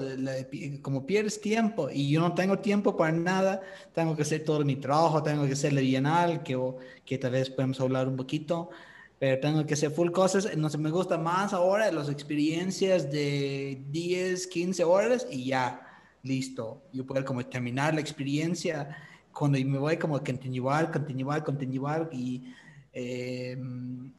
[0.81, 3.61] como pierdes tiempo y yo no tengo tiempo para nada,
[3.93, 6.59] tengo que hacer todo mi trabajo, tengo que hacer la bienal, que,
[7.05, 8.71] que tal vez podemos hablar un poquito,
[9.19, 10.57] pero tengo que hacer full cosas.
[10.57, 15.87] No sé, me gusta más ahora las experiencias de 10, 15 horas y ya,
[16.23, 16.81] listo.
[16.91, 18.97] Yo puedo como terminar la experiencia
[19.31, 22.41] cuando me voy como a continuar, continuar, continuar y
[22.91, 23.55] eh,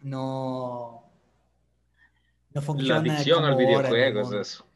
[0.00, 1.11] no
[2.54, 3.02] no funciona.
[3.02, 4.66] La adicción al videojuego es eso.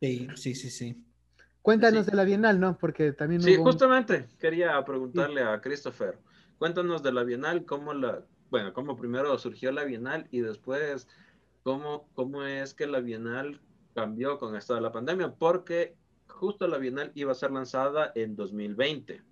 [0.00, 1.02] Sí, sí, sí, sí.
[1.62, 2.78] Cuéntanos de la Bienal, ¿no?
[2.78, 3.42] Porque también.
[3.42, 6.18] Sí, justamente quería preguntarle a Christopher.
[6.58, 8.24] Cuéntanos de la Bienal, cómo la.
[8.50, 11.08] Bueno, cómo primero surgió la Bienal y después
[11.64, 13.60] cómo, cómo es que la Bienal
[13.94, 15.34] cambió con esto de la pandemia.
[15.34, 15.96] Porque
[16.28, 19.22] justo la Bienal iba a ser lanzada en 2020,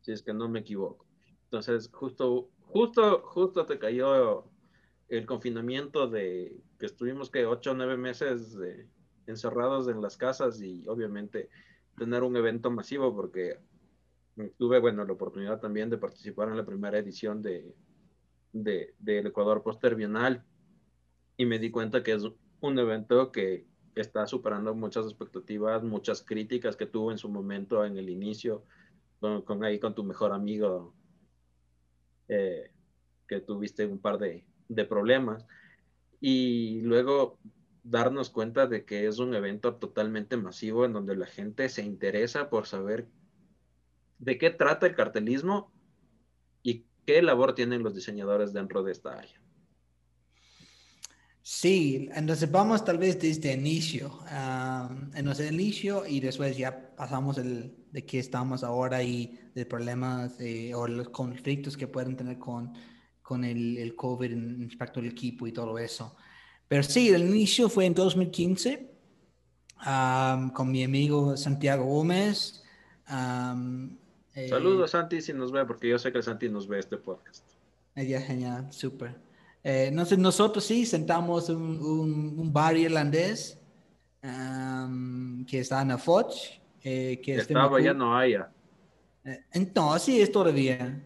[0.00, 1.04] si es que no me equivoco.
[1.44, 4.46] Entonces, justo, justo, justo te cayó
[5.08, 8.56] el confinamiento de que estuvimos que ocho o nueve meses
[9.26, 11.48] encerrados en las casas y obviamente
[11.96, 13.58] tener un evento masivo porque
[14.56, 17.74] tuve, bueno, la oportunidad también de participar en la primera edición de,
[18.52, 20.44] de, del Ecuador Poster Bienal.
[21.36, 22.22] Y me di cuenta que es
[22.60, 27.96] un evento que está superando muchas expectativas, muchas críticas que tuvo en su momento en
[27.96, 28.64] el inicio
[29.20, 30.94] con, ahí con tu mejor amigo
[32.28, 32.72] eh,
[33.28, 34.44] que tuviste un par de,
[34.74, 35.46] de problemas
[36.20, 37.38] y luego
[37.82, 42.48] darnos cuenta de que es un evento totalmente masivo en donde la gente se interesa
[42.48, 43.08] por saber
[44.18, 45.72] de qué trata el cartelismo
[46.62, 49.42] y qué labor tienen los diseñadores dentro de esta área.
[51.44, 54.20] Sí, entonces vamos tal vez desde el inicio,
[55.16, 60.72] el inicio y después ya pasamos el, de qué estamos ahora y de problemas eh,
[60.72, 62.72] o los conflictos que pueden tener con
[63.32, 66.14] con el, el COVID en respecto al equipo y todo eso.
[66.68, 68.90] Pero sí, el inicio fue en 2015
[70.52, 72.62] con mi amigo Santiago Gómez.
[73.08, 73.96] Um,
[74.50, 77.42] Saludos, Santi, si nos ve, porque yo sé que Santi nos ve este podcast.
[77.96, 79.16] Ya, genial, súper.
[79.64, 83.58] Eh, sé, nosotros sí sentamos un, un, bar irlandés
[85.46, 86.34] que está en la Foch.
[86.82, 88.50] Eh, que Estaba, ya no haya.
[89.24, 91.02] Eh, entonces, sí, es todavía.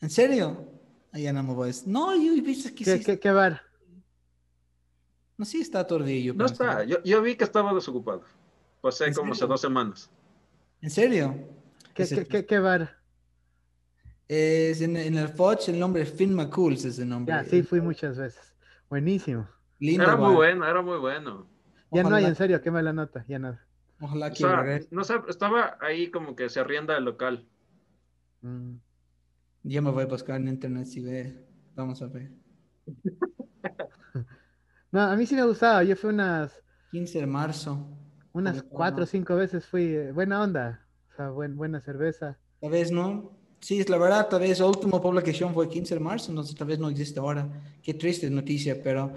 [0.00, 0.69] ¿En serio?
[1.12, 1.72] Allá no me voy.
[1.86, 3.04] No, yo vi que ¿Qué, sí.
[3.04, 3.62] ¿qué, ¿Qué, bar?
[5.36, 6.32] No, sí está todavía.
[6.34, 8.22] no está, yo, yo, vi que estaba desocupado.
[8.80, 10.10] Pasé como hace dos semanas.
[10.80, 11.36] ¿En serio?
[11.94, 13.00] ¿Qué, qué, qué, qué bar?
[14.28, 17.34] Es en, el Foch el nombre es Finn McCool, es el nombre.
[17.34, 18.54] Ya, sí, fui muchas veces.
[18.88, 19.48] Buenísimo.
[19.80, 21.48] era muy bueno, era muy bueno.
[21.90, 23.66] Ya no hay, en serio, qué mala nota, ya nada.
[24.00, 27.48] Ojalá que no sé, estaba ahí como que se arrienda el local.
[28.42, 28.76] Mm.
[29.62, 31.46] Ya me voy a buscar en internet si ve.
[31.74, 32.30] Vamos a ver.
[34.92, 35.84] no, a mí sí me gustaba.
[35.84, 36.52] Yo fui unas.
[36.90, 37.86] 15 de marzo.
[38.32, 39.84] Unas cuatro o cinco veces fui.
[39.84, 40.86] Eh, buena onda.
[41.12, 42.38] O sea, buena cerveza.
[42.60, 43.38] Tal vez no.
[43.60, 46.66] Sí, es la verdad, tal vez la última publicación fue 15 de marzo, entonces tal
[46.66, 47.46] vez no existe ahora.
[47.82, 49.12] Qué triste noticia, pero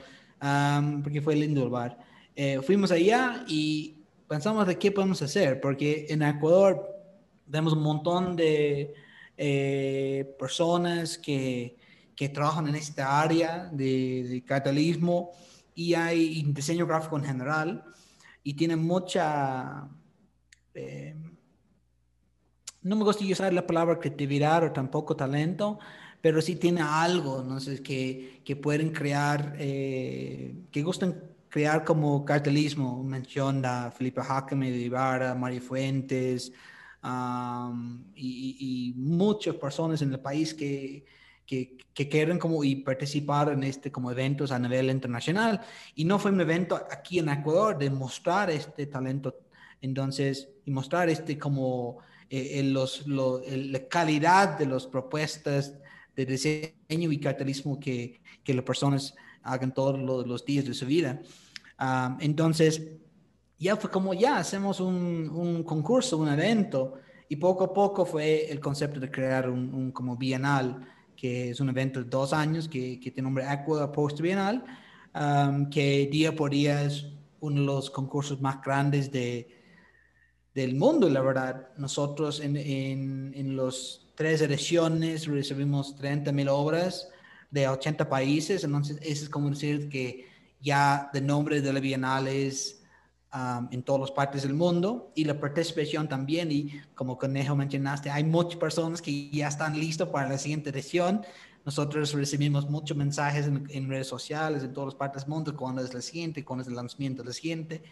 [1.04, 1.98] porque fue lindo el bar.
[2.36, 6.86] Eh, fuimos allá y pensamos de qué podemos hacer, porque en Ecuador
[7.50, 8.94] tenemos un montón de
[9.38, 11.78] eh, personas que,
[12.16, 15.32] que, trabajan en esta área de, de capitalismo
[15.76, 17.84] y hay diseño gráfico en general
[18.44, 19.88] y tienen mucha...
[20.74, 21.16] Eh,
[22.82, 25.80] no me gusta usar la palabra creatividad o tampoco talento,
[26.22, 33.02] pero sí tiene algo, sé, que, que pueden crear, eh, que gustan crear como cartelismo.
[33.04, 36.52] Menciona Felipe Jacome de Ibarra, Mario Fuentes
[38.16, 41.06] y, muchas personas en el país que,
[41.46, 41.78] que,
[42.10, 45.62] quieren como y participar en este como eventos a nivel internacional.
[45.96, 49.36] Y no fue un evento aquí en Ecuador de mostrar este talento,
[49.82, 52.00] entonces, y mostrar este como
[52.30, 55.76] eh, los, la calidad de las propuestas
[56.16, 61.22] de diseño y cartelismo que, que las personas hagan todos los, días de su vida.
[62.20, 62.82] Entonces,
[63.60, 66.96] ya fue como, ya hacemos un, un, concurso, un evento,
[67.30, 71.70] y poco a poco fue el concepto de crear un, como bienal, que es un
[71.70, 74.64] evento de dos años que, que tiene nombre Aqua Post Bienal,
[75.14, 77.06] ah, que día por día es
[77.40, 79.48] uno de los concursos más grandes de,
[80.54, 81.70] del mundo, la verdad.
[81.78, 87.10] Nosotros en, en, en los tres ediciones recibimos 30 mil obras
[87.50, 90.26] de 80 países, entonces eso es como decir que
[90.60, 92.83] ya de nombre de la Bienal es
[93.34, 98.10] um, en todas las partes del mundo y la participación también y como Conejo mencionaste,
[98.10, 101.26] hay muchas personas que ya están listos para la siguiente edición.
[101.66, 105.82] Nosotros recibimos muchos mensajes en, en redes sociales en todas las partes del mundo, cuando
[105.82, 107.84] es la siguiente, cuando es el lanzamiento de la siguiente.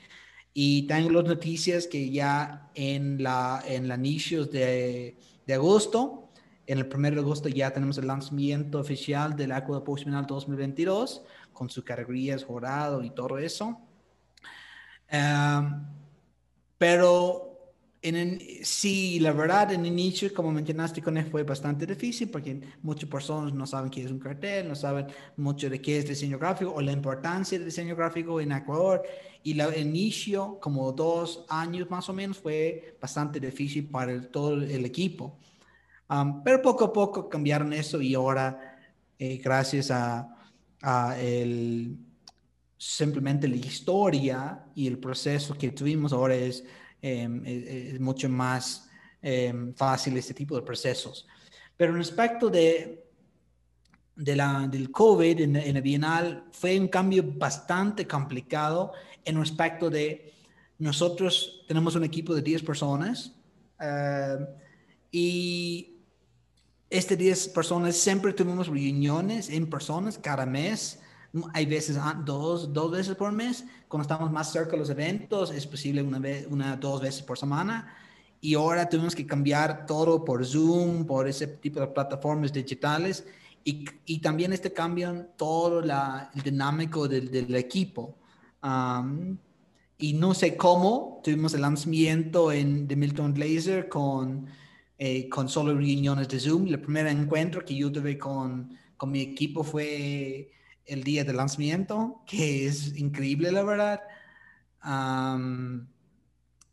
[0.53, 5.17] Y tengo las noticias que ya en la, en la inicios de,
[5.47, 6.29] de agosto,
[6.67, 11.23] en el 1 de agosto ya tenemos el lanzamiento oficial del Aqua Postminal 2022
[11.53, 13.79] con sus categorías jurado y todo eso.
[15.12, 15.86] Um,
[16.78, 17.51] pero
[18.01, 22.59] en sí, la verdad, en el inicio, como mencionaste, con él fue bastante difícil porque
[22.82, 25.07] muchas personas no saben qué es un cartel, no saben
[25.38, 29.03] mucho de qué es diseño gráfico o la importancia del diseño gráfico en Ecuador.
[29.43, 34.86] Y el inicio, como dos años más o menos, fue bastante difícil para todo el
[34.86, 35.38] equipo.
[36.09, 38.80] Um, pero poco a poco cambiaron eso y ahora,
[39.18, 40.28] eh, gracias a,
[40.82, 41.97] a el,
[42.84, 46.63] simplemente la historia y el proceso que tuvimos ahora es
[47.03, 48.88] Em, es, mucho más
[49.23, 51.27] em, fácil este tipo de procesos.
[51.76, 53.03] Pero respecto de,
[54.15, 58.93] de del COVID en, en el Bienal, fue un cambio bastante complicado
[59.26, 60.31] en respecto de
[60.77, 63.34] nosotros tenemos un equipo de 10 personas
[63.80, 64.45] em,
[65.11, 66.03] y
[66.88, 71.01] este 10 personas siempre tuvimos reuniones en personas cada mes
[71.53, 73.66] hay veces ah, dos, dos veces por mes.
[73.88, 77.38] Cuando estamos más cerca de los eventos, es posible una vez, una, dos veces por
[77.38, 77.94] semana.
[78.41, 83.26] Y ahora tuvimos que cambiar todo por Zoom, por ese tipo de plataformas digitales.
[83.64, 88.18] Y, y también este cambio todo la, el dinámico del, del equipo.
[89.98, 94.48] y no sé cómo, tuvimos el lanzamiento en, de Milton Glaser con,
[94.98, 96.68] eh, con solo reuniones de Zoom.
[96.68, 100.52] El primer encuentro que yo tuve con, con mi equipo fue
[100.86, 104.02] el día del lanzamiento, que es increíble, la verdad.
[104.84, 105.88] Um,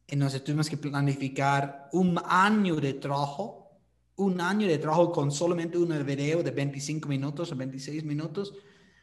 [0.07, 3.71] entonces tuvimos que planificar un año de trabajo,
[4.17, 8.55] un año de trabajo con solamente un video de 25 minutos o 26 minutos.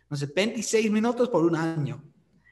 [0.03, 2.03] Entonces, 26 minutos por un año.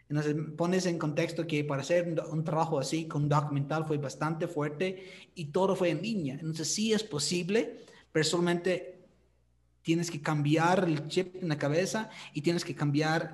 [0.07, 4.47] Entonces, pones en contexto que para hacer un trabajo así con un documental fue bastante
[4.47, 5.03] fuerte
[5.33, 6.35] y todo fue en línea.
[6.35, 8.92] Entonces, sí es posible, pero solamente
[9.83, 13.33] tienes que cambiar el chip en la cabeza y tienes que cambiar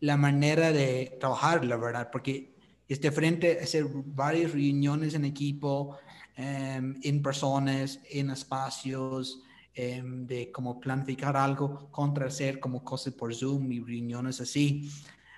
[0.00, 2.54] la manera de trabajar, la verdad, porque
[2.88, 5.98] este frente a hacer varias reuniones en equipo,
[6.36, 9.42] em, en personas, en espacios,
[9.74, 14.90] em, de cómo planificar algo contra hacer como cosas por Zoom y reuniones así.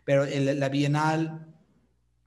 [0.04, 1.46] Pero en la Bienal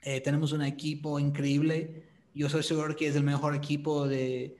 [0.02, 2.04] eh, tenemos un equipo increíble.
[2.34, 4.58] Yo soy seguro que es el mejor equipo de,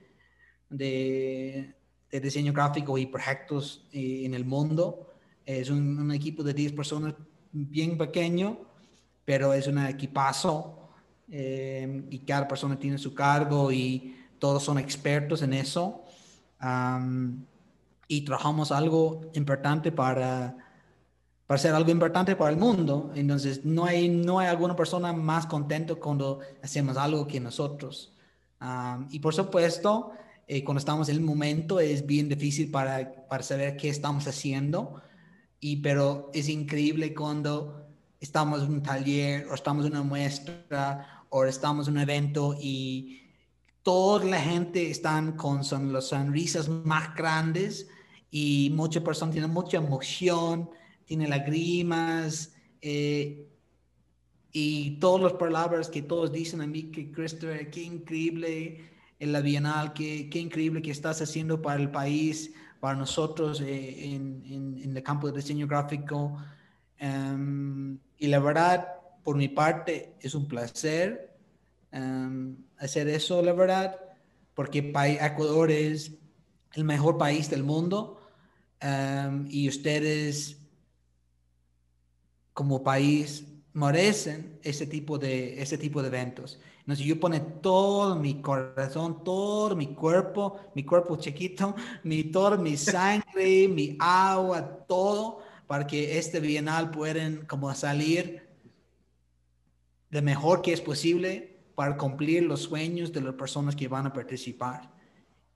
[0.70, 1.74] de,
[2.20, 5.08] diseño gráfico y proyectos eh, en el mundo.
[5.44, 7.14] Es un, equipo de 10 personas
[7.52, 8.58] bien pequeño,
[9.24, 10.90] pero es un equipazo
[11.30, 16.04] eh, y cada persona tiene su cargo y todos son expertos en eso.
[18.08, 20.56] y trabajamos algo importante para
[21.52, 23.12] para ser algo importante para el mundo.
[23.14, 28.14] Entonces, no hay, no hay alguna persona más contento cuando hacemos algo que nosotros.
[29.10, 30.12] y por supuesto,
[30.52, 35.00] eh, cuando estamos en el momento es bien difícil para, para saber qué estamos haciendo,
[35.60, 37.86] y, pero es increíble cuando
[38.20, 43.22] estamos en un taller o estamos en una muestra o estamos en un evento y
[43.82, 47.88] toda la gente están con son, las sonrisas más grandes
[48.30, 50.68] y muchas personas tienen mucha emoción
[51.06, 52.52] tiene lágrimas
[52.82, 53.48] eh,
[54.52, 58.91] y todas las palabras que todos dicen a mí que Christopher, qué increíble
[59.22, 64.14] en la Bienal, qué, qué increíble que estás haciendo para el país, para nosotros eh,
[64.14, 64.42] en,
[64.82, 66.42] en, el campo de diseño gráfico.
[66.98, 68.88] Em, y la verdad,
[69.22, 71.36] por mi parte, es un placer
[71.92, 73.96] em, hacer eso, la verdad,
[74.54, 76.10] porque Ecuador es
[76.74, 78.20] el mejor país del mundo
[78.80, 80.58] em, y ustedes
[82.52, 86.58] como país merecen ese tipo de, ese tipo de eventos.
[86.82, 92.76] Entonces yo pone todo mi corazón, todo mi cuerpo, mi cuerpo chiquito, mi, toda mi
[92.76, 95.38] sangre, mi agua, todo,
[95.68, 98.48] para que este bienal puedan como salir
[100.10, 104.12] de mejor que es posible para cumplir los sueños de las personas que van a
[104.12, 104.90] participar.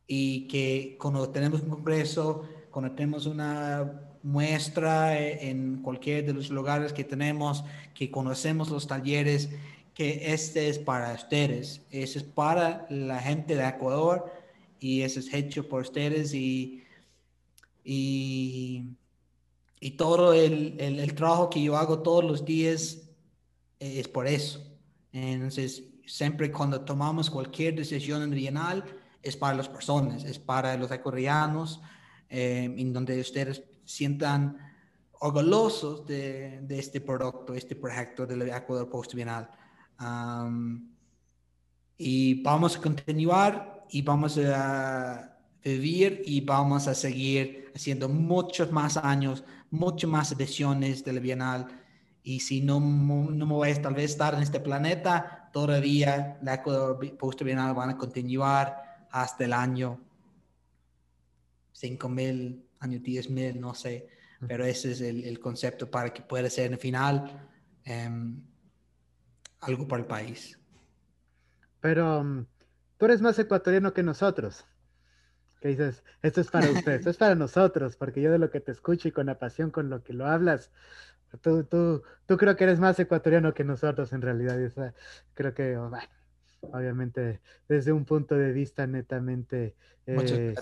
[0.06, 6.50] Y que cuando tenemos un congreso, cuando tenemos una muestra eh, en cualquier de los
[6.50, 9.50] lugares que tenemos, que conocemos los talleres,
[9.96, 14.30] que este es para ustedes, ese es para la gente de Ecuador
[14.78, 16.84] y ese es hecho por ustedes y,
[17.82, 18.90] y,
[19.80, 23.08] y todo el, el, el, trabajo que yo hago todos los días
[23.80, 24.62] es por eso.
[25.12, 28.84] Entonces, siempre cuando tomamos cualquier decisión en Bienal,
[29.22, 31.80] es para las personas, es para los ecuatorianos,
[32.28, 34.58] eh, en donde ustedes sientan
[35.20, 39.48] orgullosos de, de, este producto, este proyecto del Ecuador Post Bienal.
[41.98, 48.96] Y vamos a continuar y vamos a vivir y vamos a seguir haciendo muchos más
[48.96, 51.66] años, muchas más ediciones de la Bienal.
[52.22, 56.54] Y si no, no me voy a tal vez estar en este planeta, todavía la
[56.54, 60.00] Ecuador Post Bienal van a continuar hasta el año
[61.72, 64.08] 5000 año 10.000, no sé,
[64.46, 67.48] pero ese es el, concepto para que pueda ser en el final.
[67.84, 68.42] Em,
[69.66, 70.58] algo para el país.
[71.80, 72.46] Pero um,
[72.98, 74.64] tú eres más ecuatoriano que nosotros.
[75.60, 78.60] Que dices, esto es para usted, esto es para nosotros, porque yo de lo que
[78.60, 80.70] te escucho y con la pasión con lo que lo hablas,
[81.40, 84.58] tú, tú, tú creo que eres más ecuatoriano que nosotros en realidad.
[85.34, 86.08] creo que, oh, bueno,
[86.60, 89.76] obviamente desde un punto de vista netamente
[90.06, 90.54] eh,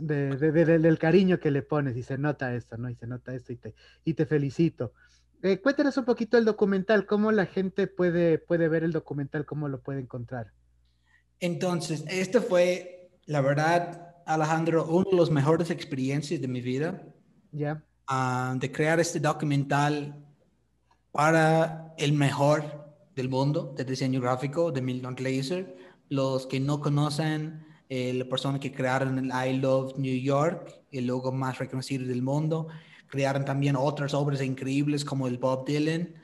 [0.00, 2.88] del cariño que le pones y se nota esto, ¿no?
[2.88, 3.74] Y se nota esto y te,
[4.04, 4.92] y te felicito.
[5.42, 9.68] Eh, cuéntanos un poquito el documental, cómo la gente puede, puede ver el documental, cómo
[9.68, 10.52] lo puede encontrar.
[11.40, 17.02] Entonces, esto fue, la verdad, Alejandro, una de las mejores experiencias de mi vida.
[17.50, 17.84] Ya.
[18.06, 20.24] Ah, de crear este documental
[21.10, 25.76] para el mejor del mundo de diseño gráfico de Milton Glaser.
[26.08, 31.06] Los que no conocen, eh, la persona que crearon el I Love New York, el
[31.06, 32.68] logo más reconocido del mundo,
[33.12, 36.14] crearon también otras obras increíbles como el Bob Dylan,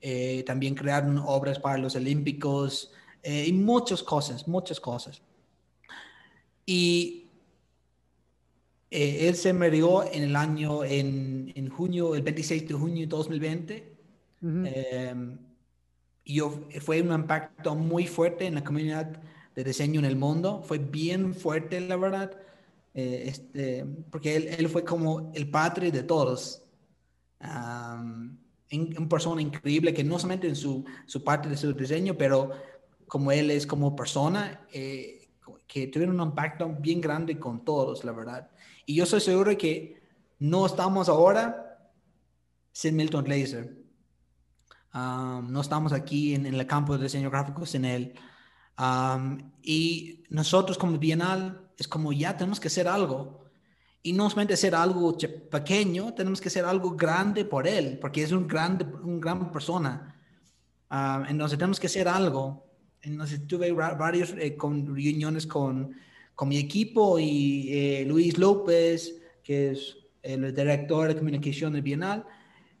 [0.00, 2.90] eh, también crearon obras para los Olímpicos
[3.22, 5.20] eh, y muchas cosas, muchas cosas.
[6.64, 7.26] Y
[8.90, 13.98] él se murió en el año, en, en, junio, el 26 de junio de 2020
[16.24, 16.40] y
[16.80, 19.22] fue un impacto muy fuerte en la comunidad
[19.54, 20.62] de diseño en el mundo.
[20.62, 22.32] Fue bien fuerte, la verdad,
[22.94, 26.64] eh, este, porque él, él, fue como el padre de todos.
[27.40, 32.50] una persona increíble que no solamente en su, su parte de su diseño, pero
[33.06, 35.28] como él es como persona, eh,
[35.66, 38.50] que tuvieron un impacto bien grande con todos, la verdad.
[38.86, 40.00] Y yo soy seguro que
[40.38, 41.90] no estamos ahora
[42.72, 43.76] sin Milton Glaser.
[44.94, 48.14] Um, no estamos aquí en, el campo de diseño gráfico sin él.
[48.78, 53.44] Um, y nosotros como Bienal es como ya tenemos que hacer algo.
[54.02, 55.16] Y no solamente hacer algo
[55.50, 60.14] pequeño, tenemos que hacer algo grande por él, porque es un grande, un gran persona.
[60.90, 62.66] Um, entonces tenemos que hacer algo.
[63.00, 65.94] Entonces tuve varias eh, reuniones con,
[66.34, 72.24] con, mi equipo y eh, Luis López, que es el director de comunicación del Bienal,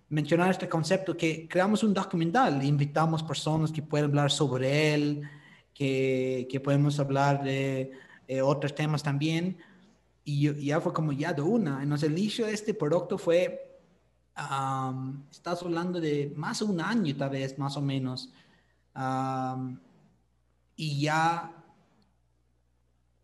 [0.08, 5.22] mencionar este concepto que creamos un documental, invitamos personas que pueden hablar sobre él,
[5.72, 7.92] que, que podemos hablar de
[8.28, 9.58] eh, otros temas también.
[10.24, 11.82] Y ya fue como ya de una.
[11.82, 13.80] Entonces el inicio de este producto fue,
[15.30, 18.30] estás hablando de más de un año tal vez, más o menos.
[20.76, 21.58] y ya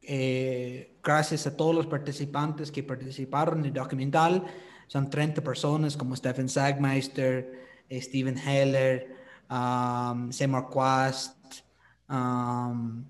[0.07, 4.45] eh, gracias a todos los participantes que participaron en el documental,
[4.87, 9.17] son 30 personas como Stephen Sagmeister, eh, Steven Heller,
[9.51, 11.63] um, Seymour Quast,
[12.11, 13.05] um,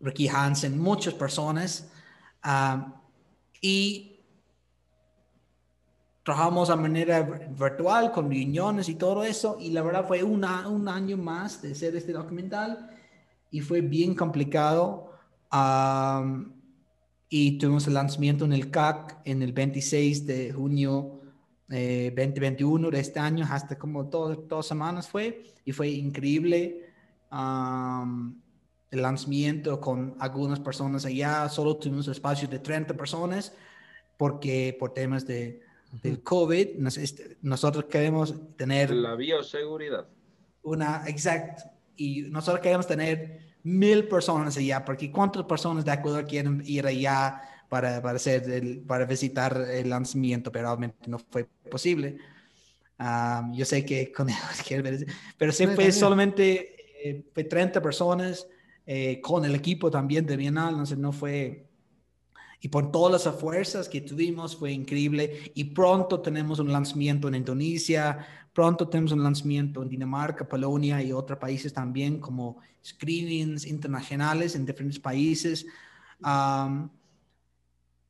[0.00, 1.90] Ricky Hansen, muchas personas.
[2.44, 2.92] Um,
[3.60, 4.20] y
[6.24, 9.56] trabajamos a manera virtual con reuniones y todo eso.
[9.60, 12.90] Y la verdad fue un año más de hacer este documental
[13.50, 15.12] y fue bien complicado.
[15.52, 16.52] Um,
[17.28, 21.20] y tuvimos el lanzamiento en el CAC en el 26 de junio
[21.70, 26.92] eh, 2021 de este año, hasta como dos, dos semanas fue, y fue increíble
[27.30, 28.34] um,
[28.90, 33.54] el lanzamiento con algunas personas allá, solo tuvimos espacios de 30 personas,
[34.16, 35.62] porque por temas de,
[36.02, 38.90] del COVID, este, nosotros queremos tener...
[38.90, 40.06] La bioseguridad.
[40.62, 41.62] Una, exacto,
[41.96, 47.40] y nosotros queremos tener mil personas allá, porque ¿cuántas personas de Ecuador quieren ir allá
[47.68, 50.50] para, para, hacer el, para visitar el lanzamiento?
[50.50, 52.18] Pero realmente no fue posible.
[53.52, 54.28] yo sé que con
[55.38, 58.46] pero sí fue solamente eh, fue 30 personas
[58.92, 61.68] eh, con el equipo también de Bienal, entonces no fue...
[62.62, 65.52] Y por todas las fuerzas que tuvimos fue increíble.
[65.54, 71.12] Y pronto tenemos un lanzamiento en Indonesia, Pronto tenemos un lanzamiento en Dinamarca, Polonia y
[71.12, 75.66] otros países también, como screenings internacionales en diferentes países.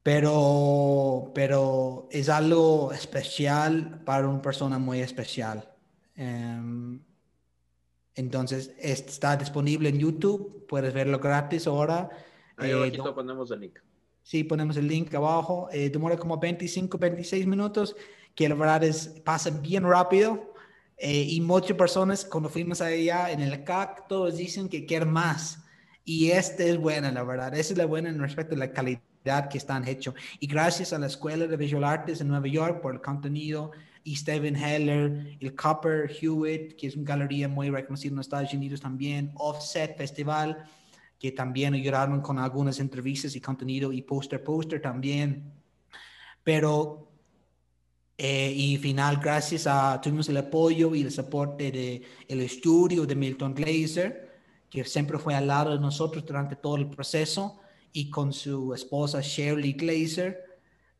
[0.03, 5.71] pero, pero es algo especial para una persona muy especial.
[6.15, 7.01] Em,
[8.21, 12.11] entonces, está disponible en YouTube, puedes verlo gratis ahora.
[12.57, 13.79] Ahí eh, ponemos el link.
[14.23, 15.69] Sí, ponemos el link abajo.
[15.73, 17.97] Eh, demora como 25, 26 minutos
[18.35, 20.53] que la verdad es, pasa bien rápido.
[20.99, 25.65] Eh, y muchas personas, cuando fuimos allá en el CAC, todos dicen que quieren más.
[26.05, 27.55] Y este es buena, la verdad.
[27.55, 30.15] Esa es la buena en respecto a la calidad que están hecho.
[30.39, 33.73] Y gracias a la Escuela de Visual Arts en Nueva York por el contenido.
[34.05, 38.81] Y Steven Heller, el Copper Hewitt, que es una galería muy reconocida en Estados Unidos
[38.81, 39.33] también.
[39.35, 40.65] Offset Festival,
[41.19, 43.93] que también ayudaron con algunas entrevistas y contenido.
[43.93, 45.53] Y Poster Poster también.
[46.43, 47.11] Pero
[48.23, 53.15] eh, y final, gracias a, tuvimos el apoyo y el soporte del el estudio de
[53.15, 57.61] Milton Glaser, que siempre fue al lado de nosotros durante todo el proceso,
[57.95, 60.39] y con su esposa Shirley Glaser.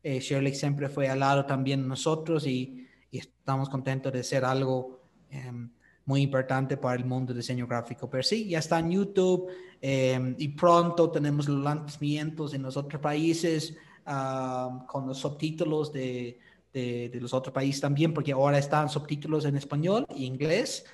[0.01, 2.80] Eh, Shirley siempre fue al lado también de nosotros y,
[3.19, 5.69] estamos contentos de ser algo em,
[6.05, 8.09] muy importante para el mundo del diseño gráfico.
[8.09, 9.49] Pero sí, ya está en YouTube
[9.81, 13.75] em, y pronto tenemos los lanzamientos en los otros países
[14.05, 16.39] ah, con los subtítulos de
[16.73, 20.85] de, los otros países también, porque ahora están subtítulos en español y inglés,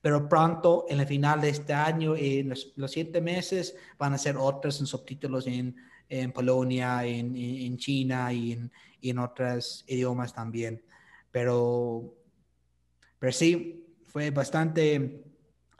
[0.00, 4.36] pero pronto, en el final de este año, en los, siete meses, van a ser
[4.36, 5.76] otros en subtítulos en,
[6.08, 8.72] en Polonia, en, en, China y en,
[9.02, 10.82] en otros idiomas también.
[11.36, 12.16] Pero,
[13.18, 15.22] pero sí, fue bastante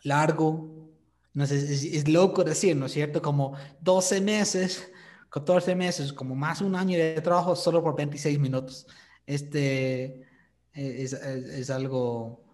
[0.02, 0.92] largo.
[1.32, 3.22] No sé, es, es, loco decir, ¿no es cierto?
[3.22, 4.92] Como 12 meses,
[5.30, 8.86] 14 meses, como más un año de trabajo solo por 26 minutos
[9.24, 10.26] este
[10.74, 12.44] e, es, algo,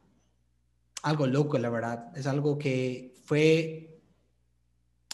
[1.02, 2.16] algo loco, la verdad.
[2.16, 4.00] Es algo que fue,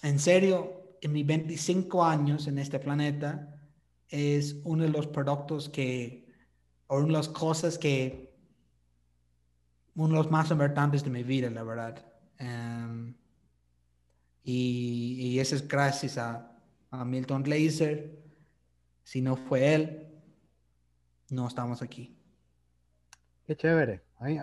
[0.02, 3.58] en serio, en mis 25 años en este planeta,
[4.10, 6.27] es uno de los productos que,
[6.88, 8.34] o una de las cosas que,
[9.94, 12.04] uno de los más importantes de mi vida, la verdad.
[12.38, 13.14] Em,
[14.44, 16.52] y, y, eso es gracias a,
[16.90, 18.18] a Milton Glaser.
[19.04, 20.08] Si no fue él,
[21.30, 22.16] no estamos aquí.
[23.46, 24.02] Qué chévere.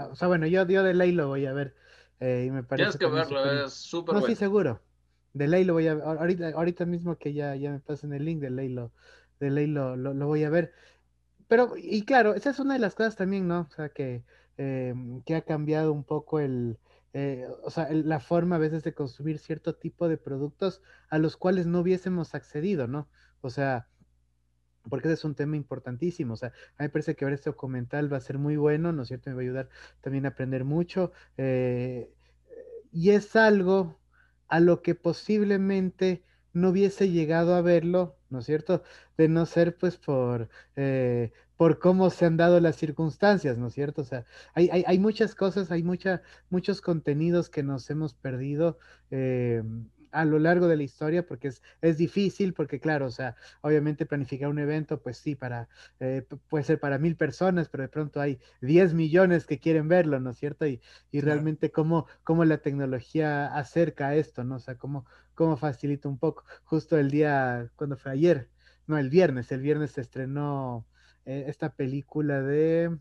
[0.10, 1.76] O sea, bueno, yo, de ley lo voy a ver.
[2.20, 4.34] Eh, y me parece Tienes que verlo, es súper no, bueno.
[4.34, 4.82] sí, seguro.
[5.34, 6.04] De ley lo voy a ver.
[6.04, 8.92] Ahorita, ahorita mismo que ya, ya me pasen el link, de ley lo,
[9.40, 10.74] de ley lo, lo, voy a ver.
[11.48, 13.62] Pero, y claro, esa es una de las cosas también, ¿no?
[13.62, 14.24] O sea, que,
[14.58, 16.80] em, que ha cambiado un poco el,
[17.14, 21.38] eh, o sea, la forma a veces de consumir cierto tipo de productos a los
[21.38, 23.10] cuales no hubiésemos accedido, ¿no?
[23.42, 23.88] O sea,
[24.90, 26.34] porque ese es un tema importantísimo.
[26.34, 28.92] O sea, a mí me parece que ver este documental va a ser muy bueno,
[28.92, 29.30] ¿no es cierto?
[29.30, 29.70] Me va a ayudar
[30.02, 31.12] también a aprender mucho.
[31.38, 32.12] Eh,
[32.92, 34.00] y es algo
[34.48, 36.24] a lo que posiblemente
[36.54, 38.84] no hubiese llegado a verlo, ¿no es cierto?
[39.18, 43.74] De no ser pues por, eh, por cómo se han dado las circunstancias, ¿no es
[43.74, 44.02] cierto?
[44.02, 48.78] O sea, hay, hay, muchas cosas, hay mucha, muchos contenidos que nos hemos perdido.
[49.10, 49.64] Eh,
[50.16, 54.06] a lo largo de la historia, porque es, es difícil, porque claro, o sea, obviamente
[54.06, 55.68] planificar un evento, pues sí, para,
[56.00, 60.20] eh, puede ser para mil personas, pero de pronto hay 10 millones que quieren verlo,
[60.22, 60.66] ¿no es cierto?
[60.66, 60.82] Y,
[61.12, 64.56] y realmente cómo, cómo la tecnología acerca esto, ¿no?
[64.56, 66.46] O sea, cómo, cómo facilita un poco.
[66.64, 68.50] Justo el día, cuando fue ayer,
[68.88, 70.88] no, el viernes, el viernes se estrenó
[71.26, 72.98] eh, esta película de...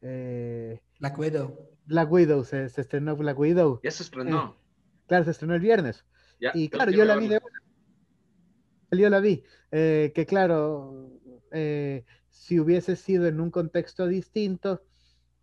[0.00, 1.70] Eh, Black Widow.
[1.84, 3.80] Black Widow, se, se estrenó Black Widow.
[3.82, 4.63] Ya se estrenó.
[5.06, 6.04] Claro, se estrenó el viernes.
[6.54, 7.40] y claro, yo la vi de
[8.90, 9.44] Yo la vi.
[9.70, 11.10] Eh, que claro,
[11.52, 14.82] eh, si hubiese sido en un contexto distinto,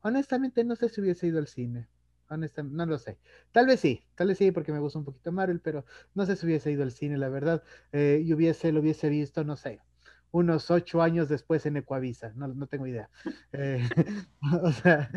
[0.02, 1.88] honestamente no sé si hubiese ido al cine.
[2.30, 3.20] Honestamente, no lo sé.
[3.52, 6.38] Tal vez sí, tal vez sí, porque me gusta un poquito Marvel, pero no sé
[6.38, 7.62] si hubiese ido al cine, la verdad.
[7.92, 9.82] Eh, y hubiese, lo hubiese visto, no sé,
[10.32, 13.10] unos ocho años después en Ecuavisa, no, no tengo idea.
[14.64, 15.12] o sea,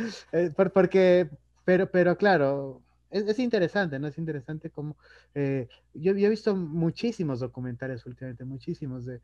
[0.73, 1.31] porque,
[1.65, 4.09] pero, pero claro, es, interesante, ¿no?
[4.09, 4.97] Es interesante como...
[5.35, 9.21] Eh, yo, he visto muchísimos documentales últimamente, muchísimos de,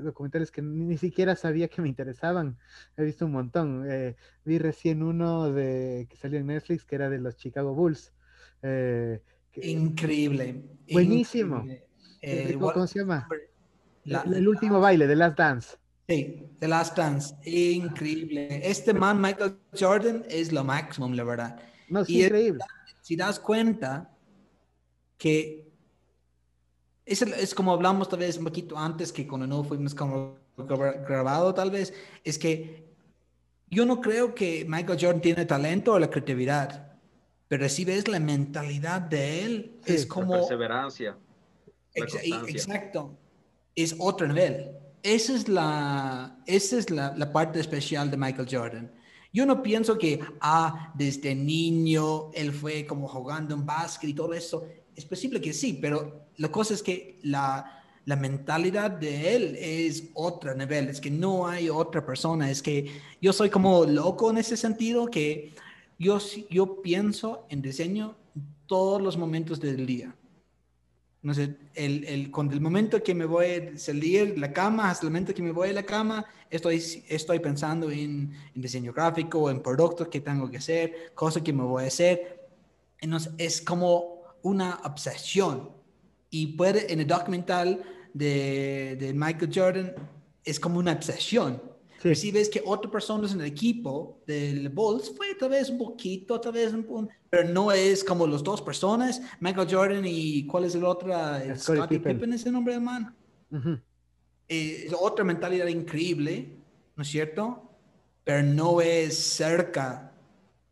[0.00, 2.56] documentales que ni, siquiera sabía que me interesaban.
[2.96, 3.84] He visto un montón.
[3.88, 8.12] Eh, vi recién uno de que salió en Netflix que era de los Chicago Bulls.
[8.62, 9.20] Eh,
[9.56, 10.62] increíble.
[10.90, 11.66] Buenísimo.
[12.58, 13.28] ¿Cómo se llama?
[14.04, 15.76] el, último baile, The Last Dance.
[16.08, 17.34] Sí, The Last Dance.
[17.44, 18.60] Increíble.
[18.62, 21.60] Este man, Michael Jordan, es lo máximo, la verdad.
[21.90, 22.64] No, es increíble
[23.06, 24.10] si das cuenta
[25.16, 25.70] que
[27.04, 31.54] es, es, como hablamos tal vez un poquito antes que cuando no fuimos como grabado
[31.54, 32.84] tal vez, es que
[33.70, 36.98] yo no creo que Michael Jordan tiene talento o la creatividad,
[37.46, 40.32] pero si ves la mentalidad de él, es como...
[40.32, 41.16] perseverancia.
[41.94, 43.16] exacto,
[43.76, 44.72] es otro nivel.
[45.04, 48.90] Esa es la, esa es la, la parte especial de Michael Jordan.
[49.32, 54.32] Yo no pienso que, ah, desde niño él fue como jugando en básquet y todo
[54.32, 54.66] eso.
[54.94, 60.10] Es posible que sí, pero la cosa es que la, la mentalidad de él es
[60.14, 62.86] otro nivel, es que no hay otra persona, es que
[63.20, 65.54] yo soy como loco en ese sentido, que
[65.98, 68.16] yo, yo pienso en diseño
[68.66, 70.14] todos los momentos del día.
[71.26, 74.88] No sé, el, el, con el momento que me voy a salir de la cama
[74.88, 76.76] hasta el momento que me voy a la cama, estoy,
[77.08, 81.64] estoy pensando en, en diseño gráfico, en productos que tengo que hacer, cosas que me
[81.64, 82.48] voy a hacer.
[83.00, 85.72] Entonces, es como una obsesión.
[86.30, 87.82] Y puede, en el documental
[88.14, 89.94] de, de Michael Jordan,
[90.44, 91.60] es como una obsesión
[92.14, 96.40] si ves que otras personas en el equipo del Bulls fue tal vez un poquito,
[96.40, 100.74] tal vez un, pero no es como los dos personas, Michael Jordan y ¿cuál es
[100.74, 101.12] el otro?
[101.56, 102.32] Scottie Pippen.
[102.32, 103.14] es el nombre del man.
[104.48, 106.56] Eh, es otra mentalidad increíble,
[106.94, 107.62] ¿no es cierto?
[108.24, 110.12] Pero no es cerca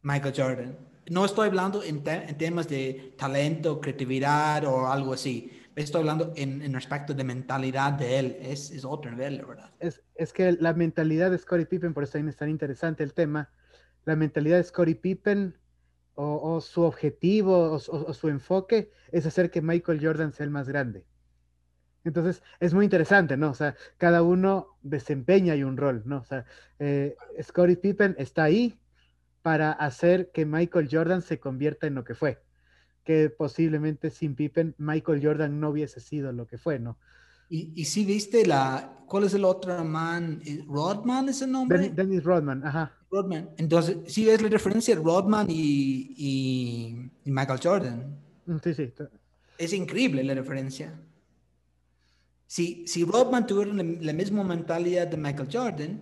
[0.03, 0.79] Michael Jordan.
[1.11, 6.63] No estoy hablando en, en temas de talento, creatividad o algo así estoy hablando en,
[6.63, 9.71] en respecto de mentalidad de él, es, es otro nivel, la verdad.
[9.81, 13.15] Es, es, que la mentalidad de Scottie Pippen, por eso también es tan interesante el
[13.15, 13.51] tema,
[14.05, 15.57] la mentalidad de Scottie Pippen
[16.15, 20.69] o, su objetivo o, o, su enfoque es hacer que Michael Jordan sea el más
[20.69, 21.05] grande.
[22.05, 23.51] Entonces, es muy interesante, ¿no?
[23.51, 26.19] O sea, cada uno desempeña y un rol, ¿no?
[26.19, 26.45] O sea,
[26.79, 28.79] eh, Scottie Pippen está ahí
[29.43, 32.45] para hacer que Michael Jordan se convierta en lo que fue
[33.05, 36.99] que posiblemente sin Pippen Michael Jordan no hubiese sido lo que fue, ¿no?
[37.49, 40.41] Y, y si viste la, ¿cuál es el otro man?
[40.67, 41.91] ¿Rodman es el nombre?
[41.91, 42.93] Dennis Rodman, ajá.
[43.11, 43.51] Rodman.
[43.59, 48.19] Entonces, si ves la referencia de Rodman y, y, Michael Jordan.
[48.47, 48.93] Mm, sí, sí.
[49.57, 50.93] Es increíble la referencia.
[52.47, 56.01] Si, si Rodman tuviera la misma mentalidad de Michael Jordan,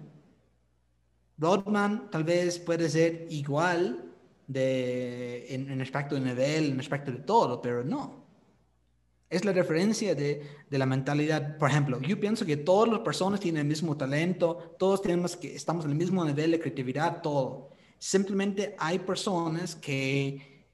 [1.38, 4.12] Rodman tal vez puede ser igual
[4.46, 8.21] de, en, en aspecto de nivel, en aspecto de todo, pero no.
[9.32, 11.56] Es la referencia de, de, la mentalidad.
[11.56, 15.56] Por ejemplo, yo pienso que todas las personas tienen el mismo talento, todos tenemos que,
[15.56, 17.70] estamos en el mismo nivel de creatividad, todo.
[17.98, 20.66] Simplemente hay personas que,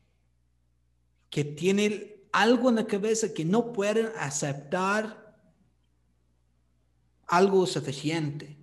[1.30, 5.39] que tienen algo en la cabeza que no pueden aceptar
[7.28, 8.59] algo suficiente.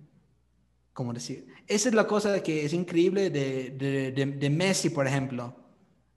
[0.92, 5.56] Como decir, esa es la cosa que es increíble de, de, de Messi, por ejemplo.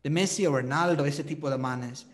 [0.03, 2.07] De Messi o Ronaldo, ese tipo de manes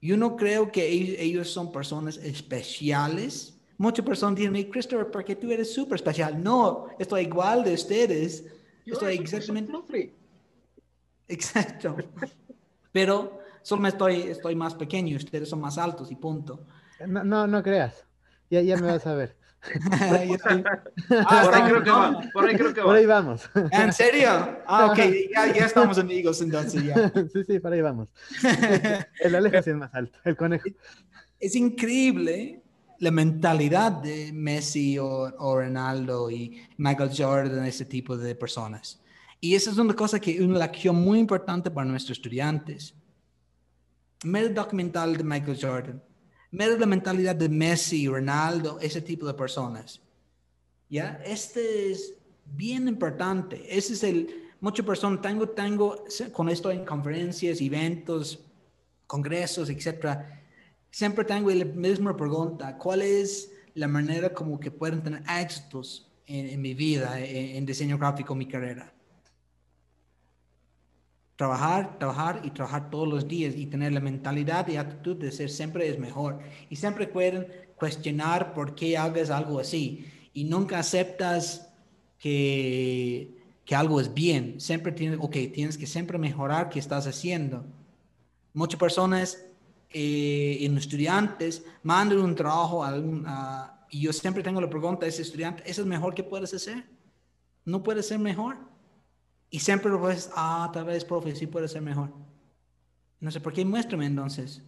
[0.00, 3.58] yo no creo que ellos son personas especiales.
[3.76, 6.42] Muchas personas dicen, Christopher, porque tú eres súper especial.
[6.42, 8.44] No, estoy igual de ustedes.
[8.84, 9.72] estoy exactamente...
[11.28, 11.96] Exacto.
[12.92, 16.66] Pero solo me estoy, estoy más pequeño, ustedes son más altos y punto.
[17.06, 18.04] No, no, no creas.
[18.50, 19.36] Ya, ya me vas a ver.
[21.10, 22.86] Ah, por, ahí creo que va, por ahí creo que va.
[22.86, 23.50] Por ahí vamos.
[23.72, 24.30] ¿En serio?
[24.66, 24.98] Ah, ok,
[25.34, 27.12] ya, ya estamos amigos entonces ya.
[27.32, 28.08] Sí, sí, por ahí vamos.
[29.20, 30.68] El Aleja sí es más alto, el conejo.
[31.38, 32.62] Es increíble
[32.98, 39.00] la mentalidad de Messi o, o, Ronaldo y Michael Jordan, ese tipo de personas.
[39.40, 42.94] Y esa es una cosa que una lección muy importante para nuestros estudiantes.
[44.24, 46.02] Mira el documental de Michael Jordan
[46.52, 50.00] Mira la mentalidad de Messi, Ronaldo, ese tipo de personas.
[50.88, 51.22] ¿Ya?
[51.24, 52.14] Este es
[52.44, 53.64] bien importante.
[53.68, 58.40] Ese es el, muchas personas, tengo, tengo, cuando estoy en conferencias, eventos,
[59.06, 60.42] congresos, etcétera,
[60.90, 66.60] siempre tengo la misma pregunta, ¿cuál es la manera como que pueden tener éxitos en,
[66.60, 68.92] mi vida, en, en diseño gráfico, mi carrera?
[71.40, 75.48] Trabajar, trabajar y trabajar todos los días y tener la mentalidad y actitud de ser
[75.48, 76.38] siempre es mejor.
[76.68, 77.46] Y siempre pueden
[77.76, 80.04] cuestionar por qué hagas algo así.
[80.34, 81.72] Y nunca aceptas
[82.18, 84.60] que, que algo es bien.
[84.60, 87.64] Siempre tienes, ok, tienes que siempre mejorar qué estás haciendo.
[88.52, 89.42] Muchas personas,
[89.88, 95.62] eh, estudiantes, mandan un trabajo a, y yo siempre tengo la pregunta a ese estudiante,
[95.64, 96.84] ¿eso es mejor que puedes hacer?
[97.64, 98.58] ¿No puede ser mejor?
[99.50, 102.10] Y siempre lo ves, ah, tal vez, profe, sí puede ser mejor.
[103.18, 104.62] No sé por qué, muéstrame entonces.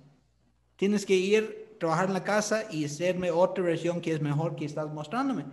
[0.76, 4.64] Tienes que ir, trabajar en la casa y hacerme otra versión que es mejor que
[4.64, 5.46] estás mostrándome.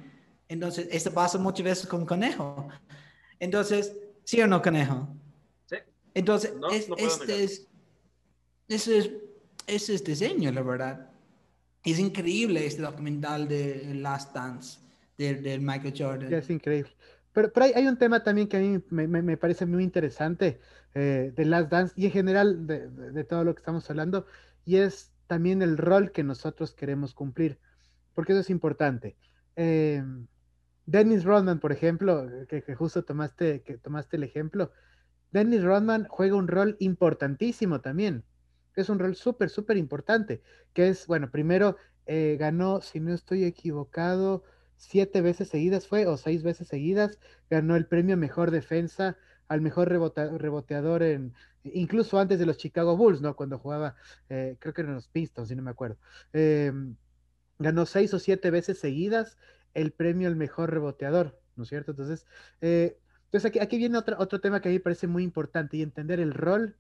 [0.47, 2.67] Entonces, esto pasa muchas veces con conejo.
[3.39, 5.07] Entonces, ¿sí o no, conejo?
[5.67, 5.77] Sí.
[6.13, 6.53] Entonces,
[6.97, 7.67] este es,
[8.67, 9.11] ese es,
[9.67, 11.09] ese es diseño, la verdad.
[11.83, 14.79] Es increíble este documental de Last Dance
[15.17, 16.33] de, Michael Jordan.
[16.33, 16.91] Es increíble.
[17.33, 20.59] Pero, pero hay, un tema también que a mí me, parece muy interesante
[20.95, 24.25] eh, de Last Dance y en general de, todo lo que estamos hablando,
[24.65, 27.59] y es también el rol que nosotros queremos cumplir,
[28.15, 29.15] porque eso es importante.
[29.55, 30.03] Eh,
[30.85, 34.71] Dennis Rodman, por ejemplo, que, justo tomaste, que tomaste el ejemplo,
[35.31, 38.23] Dennis Rodman juega un rol importantísimo también.
[38.75, 40.41] Es un rol súper, súper importante,
[40.73, 41.75] que es, bueno, primero
[42.07, 44.43] eh, ganó, si no estoy equivocado,
[44.79, 47.19] siete veces seguidas fue, o seis veces seguidas,
[47.49, 49.17] ganó el premio Mejor Defensa
[49.49, 51.33] al mejor reboteador en,
[51.63, 53.35] incluso antes de los Chicago Bulls, ¿no?
[53.35, 53.95] Cuando jugaba,
[54.29, 55.97] eh, creo que eran los Pistons, si no me acuerdo.
[56.33, 56.95] Em,
[57.59, 59.37] ganó seis o siete veces seguidas
[59.73, 61.91] el premio al mejor reboteador, ¿no es cierto?
[61.91, 62.25] Entonces,
[62.61, 65.81] eh, entonces aquí, aquí viene otro, otro tema que a mí parece muy importante y
[65.81, 66.77] entender el rol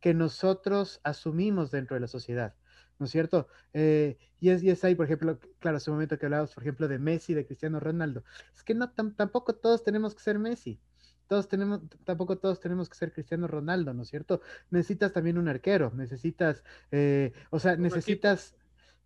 [0.00, 2.54] que nosotros asumimos dentro de la sociedad.
[3.00, 3.48] ¿No es cierto?
[3.72, 6.86] Eh, y, es, y es ahí, por ejemplo, claro, ese momento que hablábamos, por ejemplo,
[6.86, 8.22] de Messi, de Cristiano Ronaldo.
[8.54, 10.78] Es que no, tampoco todos tenemos que ser Messi.
[11.26, 14.42] Todos tenemos, tampoco todos tenemos que ser Cristiano Ronaldo, ¿no es cierto?
[14.70, 18.54] Necesitas también un arquero, necesitas, eh, o sea, necesitas,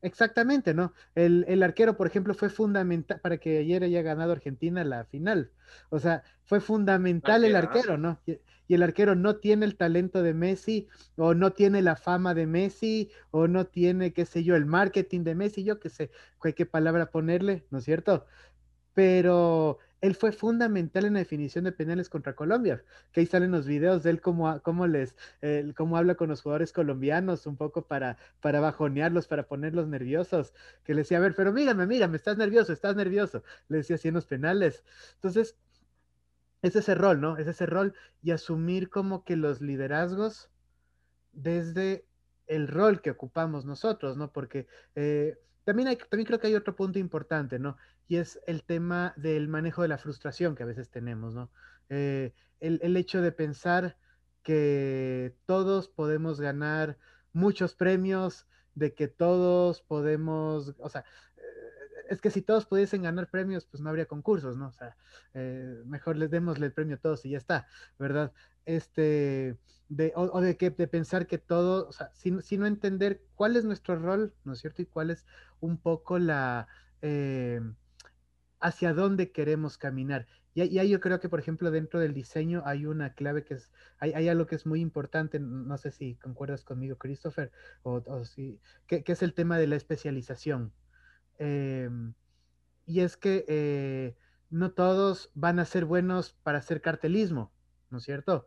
[0.02, 0.92] exactamente, ¿no?
[1.14, 5.52] El, el, arquero, por ejemplo, fue fundamental para que ayer haya ganado Argentina la final.
[5.90, 8.18] O sea, fue fundamental el arquero, ¿no?
[8.26, 8.40] y
[8.72, 13.10] el arquero no tiene el talento de Messi o no tiene la fama de Messi
[13.30, 16.10] o no tiene, qué sé yo, el marketing de Messi, yo qué sé,
[16.56, 18.24] qué palabra ponerle, ¿no es cierto?
[18.94, 23.66] Pero él fue fundamental en la definición de penales contra Colombia, que ahí salen los
[23.66, 25.16] videos de él cómo, cómo les,
[25.76, 30.52] cómo habla con los jugadores colombianos, un poco para, para bajonearlos, para ponerlos nerviosos,
[30.84, 34.08] que le decía, a ver, pero mírame, mírame, estás nervioso, estás nervioso, le decía así
[34.08, 34.84] en los penales.
[35.14, 35.56] Entonces,
[36.64, 37.36] es ese rol, ¿no?
[37.36, 40.50] Es ese rol y asumir como que los liderazgos
[41.32, 42.06] desde
[42.46, 44.32] el rol que ocupamos nosotros, ¿no?
[44.32, 47.76] Porque eh, también, hay, también creo que hay otro punto importante, ¿no?
[48.08, 51.50] Y es el tema del manejo de la frustración que a veces tenemos, ¿no?
[51.90, 53.98] Eh, el, hecho de pensar
[54.42, 56.96] que todos podemos ganar
[57.34, 61.04] muchos premios, de que todos podemos, o sea,
[62.08, 64.68] es que si todos pudiesen ganar premios, pues no habría concursos, ¿no?
[64.68, 64.96] O sea,
[65.34, 67.66] eh, mejor les démosle el premio a todos y ya está,
[67.98, 68.32] ¿verdad?
[68.66, 69.58] Este,
[69.88, 73.96] de, o, de que de pensar que todo, o sea, sino, entender cuál es nuestro
[73.96, 74.82] rol, ¿no es cierto?
[74.82, 75.26] Y cuál es
[75.60, 76.68] un poco la,
[77.02, 77.60] eh,
[78.60, 80.26] hacia dónde queremos caminar.
[80.54, 83.72] Y, ahí yo creo que, por ejemplo, dentro del diseño hay una clave que es,
[83.98, 87.50] hay, algo que es muy importante, no sé si concuerdas conmigo, Christopher,
[87.82, 90.72] o, o si, que, es el tema de la especialización.
[91.39, 92.15] Em,
[92.86, 94.16] y es que eh,
[94.51, 97.52] no todos van a ser buenos para hacer cartelismo,
[97.90, 98.47] ¿no es cierto?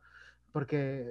[0.51, 1.05] Porque,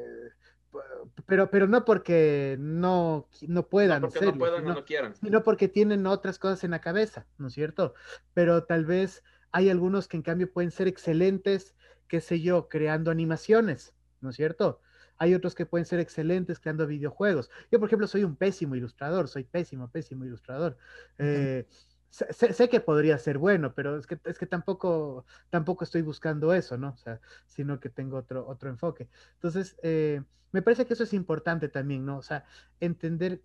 [1.26, 5.14] pero, pero no porque no, no puedan, no porque no puedan sino, o no quieran,
[5.14, 7.94] sino porque tienen otras cosas en la cabeza, ¿no es cierto?
[8.34, 9.22] Pero tal vez
[9.52, 11.74] hay algunos que en cambio pueden ser excelentes,
[12.08, 14.80] qué sé yo, creando animaciones, ¿no es cierto?
[15.18, 17.50] Hay otros que pueden ser excelentes creando videojuegos.
[17.70, 20.76] Yo, por ejemplo, soy un pésimo ilustrador, soy pésimo, pésimo ilustrador.
[21.18, 21.66] Eh,
[22.10, 26.78] sé, que podría ser bueno, pero es que, es que tampoco, tampoco estoy buscando eso,
[26.78, 26.90] ¿no?
[26.90, 29.08] O sea, sino que tengo otro, otro enfoque.
[29.34, 30.22] Entonces, eh,
[30.52, 32.18] me parece que eso es importante también, ¿no?
[32.18, 32.44] O sea,
[32.80, 33.42] entender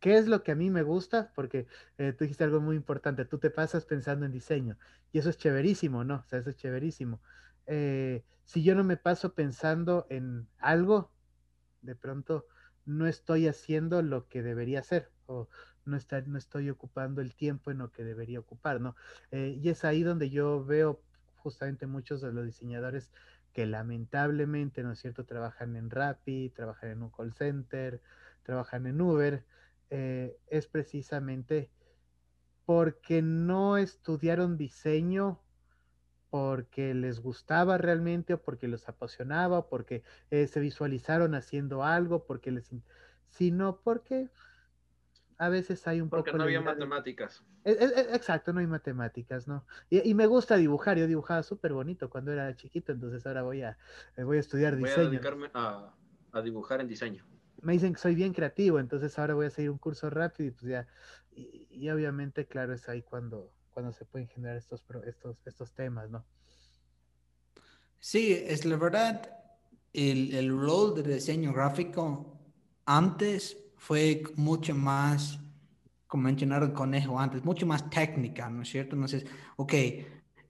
[0.00, 1.32] ¿Qué es lo que a mí me gusta?
[1.34, 1.66] Porque
[1.98, 4.78] eh, tú dijiste algo muy importante, tú te pasas pensando en diseño
[5.12, 6.16] y eso es chéverísimo, ¿no?
[6.24, 7.20] O sea, eso es chéverísimo.
[7.72, 11.12] Eh, si yo no me paso pensando en algo,
[11.82, 12.46] de pronto
[12.84, 15.48] no estoy haciendo lo que debería hacer o
[15.84, 18.96] no, está, no estoy ocupando el tiempo en lo que debería ocupar, ¿no?
[19.30, 21.00] Eh, y es ahí donde yo veo
[21.36, 23.12] justamente muchos de los diseñadores
[23.52, 28.02] que lamentablemente, ¿no es cierto?, trabajan en Rappi, trabajan en un call center,
[28.42, 29.44] trabajan en Uber,
[29.90, 31.70] eh, es precisamente
[32.66, 35.40] porque no estudiaron diseño
[36.30, 42.24] porque les gustaba realmente o porque los apasionaba, o porque eh, se visualizaron haciendo algo,
[42.24, 42.70] porque les,
[43.28, 44.30] sino porque
[45.38, 46.24] a veces hay un poco...
[46.24, 47.44] Porque no había matemáticas.
[47.64, 49.64] E, e, e, exacto, no hay matemáticas, ¿no?
[49.88, 53.76] Y, me gusta dibujar, yo dibujaba súper bonito cuando era chiquito, entonces ahora voy a,
[54.16, 54.96] eh, voy a estudiar diseño.
[54.96, 57.24] Voy a dedicarme a dibujar en diseño
[57.62, 60.50] me dicen que soy bien creativo, entonces ahora voy a seguir un curso rápido y
[60.52, 60.86] pues ya,
[61.32, 66.24] y, obviamente, claro, es ahí cuando, cuando se pueden generar estos, estos, estos temas, ¿no?
[67.98, 69.38] Sí, es la verdad,
[69.92, 72.38] el, el rol de diseño gráfico
[72.86, 75.38] antes fue mucho más,
[76.06, 78.94] como mencionaron Conejo antes, mucho más técnica, ¿no es cierto?
[78.94, 79.24] Entonces,
[79.56, 79.74] ok,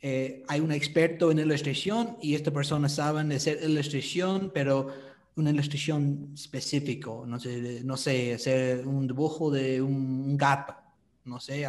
[0.03, 4.89] eh, hay un experto en ilustración y esta persona sabe hacer ilustración, pero
[5.37, 10.75] una ilustración específico, no sé, no sé, hacer un dibujo de un, gato,
[11.25, 11.67] no sé,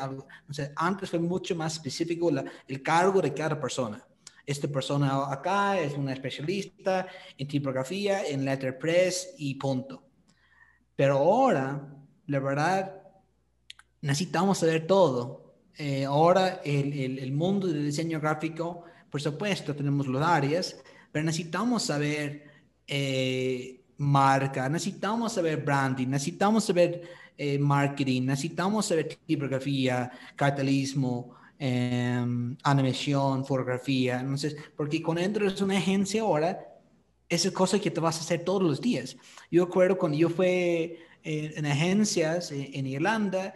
[0.75, 2.29] antes fue mucho más específico
[2.67, 4.05] el cargo de cada persona.
[4.45, 7.07] Esta persona acá es una especialista
[7.37, 10.03] en tipografía, en letterpress y punto.
[10.95, 11.95] Pero ahora,
[12.27, 13.01] la verdad,
[14.01, 15.55] necesitamos saber todo.
[15.77, 20.77] Eh, ahora el, el, el mundo del diseño gráfico, por supuesto, tenemos los áreas,
[21.11, 22.51] pero necesitamos saber
[22.87, 27.03] eh, marca, necesitamos saber branding, necesitamos saber
[27.37, 34.19] eh, marketing, necesitamos saber tipografía, cartelismo, em, animación, fotografía.
[34.19, 36.59] Entonces, porque cuando entras en una agencia ahora,
[37.29, 39.15] esa es cosa que te vas a hacer todos los días.
[39.51, 43.53] Yo recuerdo cuando yo fui eh, en agencias en Irlanda,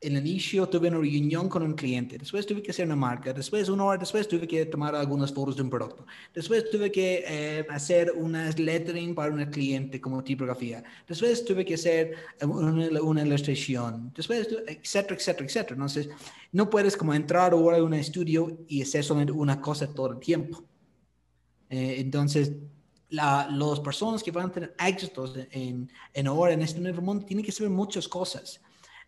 [0.00, 3.68] el inicio tuve una reunión con un cliente, después tuve que hacer una marca, después
[3.70, 7.66] una hora después tuve que tomar algunas fotos de un producto, después tuve que eh,
[7.70, 14.12] hacer unas lettering para un cliente como tipografía, después tuve que hacer eh, una, ilustración,
[14.14, 15.74] después, etcétera, etcétera, etcétera.
[15.74, 16.10] Entonces,
[16.52, 20.18] no puedes como entrar ahora a un estudio y hacer solamente una cosa todo el
[20.18, 20.62] tiempo.
[21.70, 22.52] Eh, entonces,
[23.08, 27.24] la, las personas que van a tener éxitos en, en ahora, en este nuevo mundo,
[27.24, 28.60] tienen que saber muchas cosas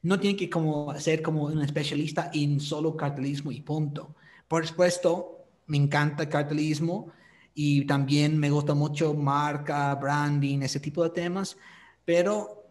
[0.02, 4.14] no tiene que como ser como un especialista en solo cartelismo y punto.
[4.46, 7.12] Por supuesto, me encanta el cartelismo
[7.54, 11.56] y también me gusta mucho marca, branding, ese tipo de temas,
[12.04, 12.70] pero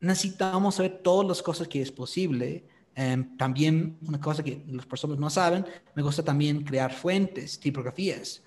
[0.00, 2.64] necesitamos saber todas las cosas que es posible.
[2.94, 8.42] Em, también una cosa que las personas no saben, me gusta también crear fuentes, tipografías,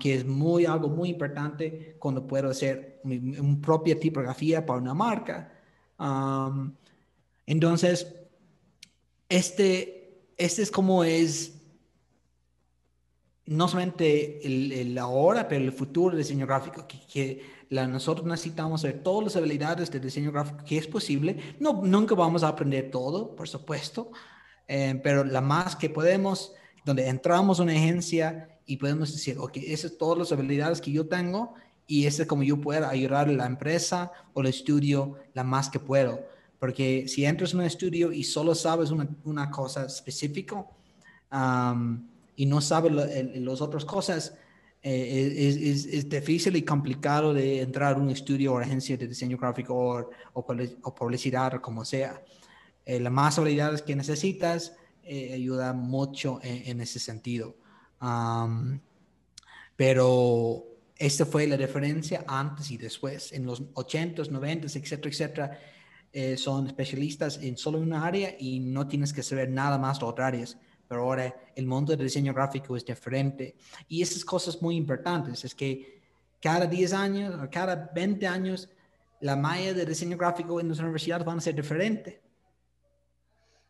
[0.00, 3.18] que es muy algo muy importante cuando puedo hacer mi,
[3.56, 5.52] propia tipografía para una marca.
[7.46, 8.14] Entonces,
[9.28, 11.54] este, este es como es
[13.46, 19.24] no solamente el, ahora, pero el futuro del diseño gráfico, que, nosotros necesitamos ver todas
[19.24, 21.56] las habilidades de diseño gráfico que es posible.
[21.58, 24.12] No, nunca vamos a aprender todo, por supuesto,
[24.68, 26.52] eh, pero la más que podemos,
[26.84, 30.92] donde entramos a una agencia y podemos decir, ok, esas son todas las habilidades que
[30.92, 31.54] yo tengo
[31.86, 35.68] y ese es como yo puedo ayudar a la empresa o el estudio la más
[35.68, 36.33] que puedo
[36.64, 40.64] Porque si entras en un estudio y solo sabes una, una cosa específica
[42.36, 42.90] y no sabes
[43.36, 44.34] las otras cosas,
[44.82, 49.36] eh, es, es, difícil y complicado de entrar a un estudio o agencia de diseño
[49.36, 52.24] gráfico o, o, publicidad o como sea.
[52.86, 57.56] Eh, las más habilidades que necesitas eh, ayuda mucho en, ese sentido.
[59.76, 60.64] pero
[60.96, 63.32] esta fue la diferencia antes y después.
[63.32, 65.60] En los 80s, 90s, etcétera, etcétera,
[66.14, 70.06] eh, son especialistas en solo una área y no tienes que saber nada más de
[70.06, 70.58] otras áreas
[70.88, 73.56] pero ahora el mundo del diseño gráfico es diferente.
[73.88, 76.02] Y esas cosas muy importantes es que
[76.40, 78.68] cada 10 años o cada 20 años,
[79.20, 82.22] la malla de diseño gráfico en las universidades van a ser diferente.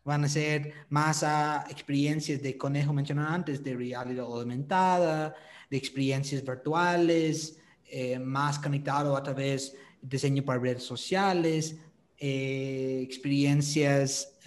[0.03, 5.33] Van a ser más a experiencias de conejo mencionado antes, de realidad aumentada,
[5.69, 7.57] de experiencias virtuales,
[7.89, 11.77] eh, más conectado a través de diseño para redes sociales,
[12.17, 14.37] eh, experiencias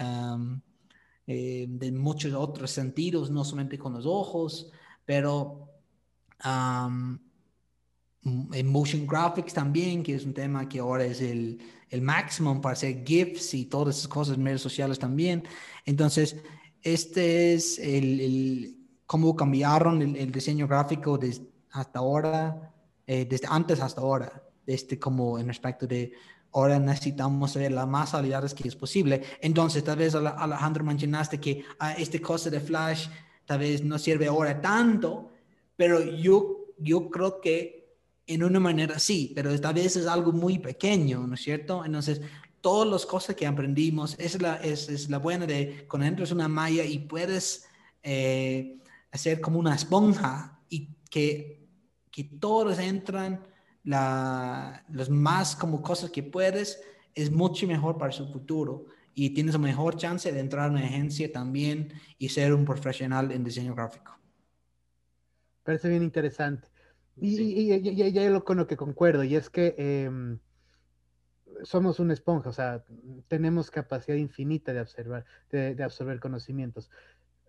[1.27, 4.71] eh, de muchos otros sentidos, no solamente con los ojos,
[5.05, 5.69] pero
[8.53, 11.59] en motion graphics también, que es un tema que ahora es el,
[11.91, 15.45] el máximo para hacer GIFs y todas esas cosas en redes sociales también.
[15.85, 16.37] Entonces,
[16.83, 22.75] este es el, el cómo cambiaron el, diseño gráfico desde hasta ahora,
[23.07, 26.13] eh, desde antes hasta ahora, este como en respecto de
[26.59, 29.23] ahora necesitamos ver las más habilidades que es posible.
[29.41, 33.09] Entonces, tal vez Alejandro mencionaste que ah, este cosa de Flash
[33.45, 35.31] tal vez no sirve ahora tanto,
[35.77, 40.59] pero yo, yo creo que en una manera sí, pero esta vez es algo muy
[40.59, 41.85] pequeño, ¿no es cierto?
[41.85, 42.21] Entonces,
[42.61, 46.49] todas las cosas que aprendimos, es la, es, es la buena de cuando entras una
[46.49, 47.67] malla y puedes
[48.03, 48.79] eh,
[49.11, 51.67] hacer como una esponja y que,
[52.11, 53.47] que todos entran
[53.89, 56.79] la, los más como cosas que puedes,
[57.15, 58.85] es mucho mejor para su futuro
[59.15, 63.45] y tienes mejor chance de entrar a una agencia también y ser un profesional en
[63.45, 64.19] diseño gráfico.
[65.63, 66.69] Parece bien interesante.
[67.17, 70.39] Y, y, ya lo con lo que concuerdo, y es que em,
[71.63, 72.85] somos una esponja, o sea,
[73.27, 76.91] tenemos capacidad infinita de observar, de, de, absorber conocimientos.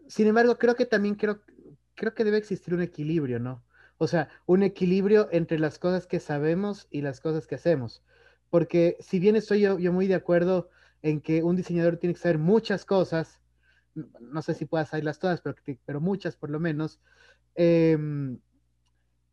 [0.07, 1.41] Sin embargo, creo que también creo,
[1.95, 3.61] creo que debe existir un equilibrio, ¿no?
[3.99, 8.01] O sea, un equilibrio entre las cosas que sabemos y las cosas que hacemos.
[8.49, 10.69] Porque si bien estoy yo, muy de acuerdo
[11.01, 13.41] en que un diseñador tiene que saber muchas cosas,
[13.93, 17.01] no sé si puedas saberlas todas, pero, pero muchas por lo menos,
[17.55, 18.39] em,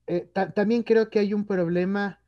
[0.09, 2.21] eh, también creo que hay un problema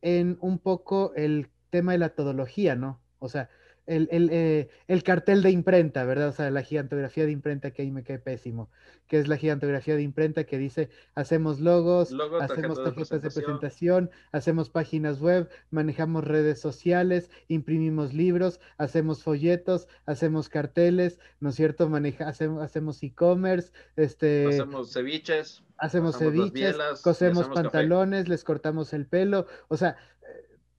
[0.00, 3.00] en un poco el tema de la todología, ¿no?
[3.18, 3.50] O sea,
[3.90, 6.28] el, el, eh, el, cartel de imprenta, ¿verdad?
[6.28, 8.70] O sea, la gigantografía de imprenta que ahí me cae pésimo,
[9.08, 14.70] que es la gigantografía de imprenta que dice, hacemos logos, hacemos tarjetas de presentación, hacemos
[14.70, 21.88] páginas web, manejamos redes sociales, imprimimos libros, hacemos folletos, hacemos carteles, ¿no es cierto?
[21.88, 24.46] Maneja, hacemos, hacemos e-commerce, este...
[24.46, 25.64] Hacemos ceviches.
[25.78, 29.96] Hacemos ceviches, cosemos pantalones, les cortamos el pelo, o sea,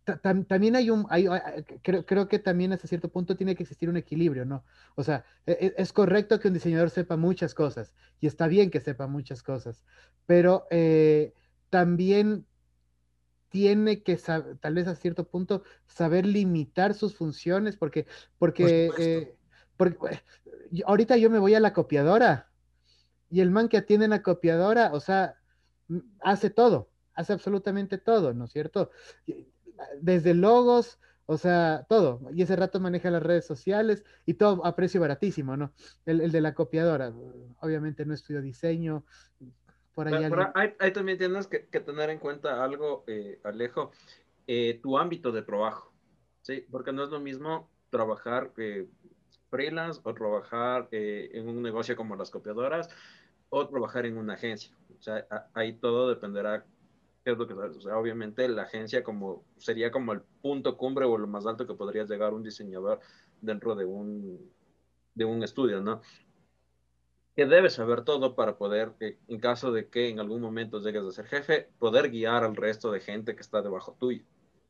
[0.04, 1.06] también hay un,
[1.82, 4.64] creo, creo, que también hasta cierto punto tiene que existir un equilibrio, ¿no?
[4.96, 8.72] O sea, e, e, es, correcto que un diseñador sepa muchas cosas y está bien
[8.72, 9.84] que sepa muchas cosas,
[10.26, 11.34] pero eh,
[11.70, 12.46] también
[13.50, 14.18] tiene que
[14.60, 18.08] tal vez a cierto punto saber limitar sus funciones porque,
[18.40, 19.36] porque, eh,
[19.78, 20.22] porque
[20.86, 22.50] ahorita yo me voy a la copiadora
[23.30, 25.36] y el man que atiende la copiadora, o sea,
[26.22, 28.92] hace todo, hace absolutamente todo, ¿no es cierto?
[30.02, 32.20] Desde logos, o sea, todo.
[32.34, 35.72] Y ese rato maneja las redes sociales y todo a precio baratísimo, ¿no?
[36.06, 37.14] El, de la copiadora.
[37.60, 39.06] Obviamente no estudio diseño.
[39.94, 40.30] Por ahí,
[40.80, 43.92] hay, también tienes que, tener en cuenta algo, eh, Alejo,
[44.48, 45.94] eh, tu ámbito de trabajo,
[46.42, 46.66] ¿sí?
[46.72, 48.88] Porque no es lo mismo trabajar eh,
[49.50, 52.90] freelance o trabajar en un negocio como las copiadoras
[53.50, 54.74] o trabajar en una agencia.
[54.98, 56.66] O sea, ahí todo dependerá
[57.24, 61.76] que obviamente la agencia como sería como el punto cumbre o lo más alto que
[61.76, 63.00] podría llegar un diseñador
[63.42, 64.52] dentro de un,
[65.14, 66.02] de un estudio, ¿no?
[67.36, 71.04] Que debes saber todo para poder, eh, en caso de que en algún momento llegues
[71.04, 74.24] a ser jefe, poder guiar al resto de gente que está debajo tuyo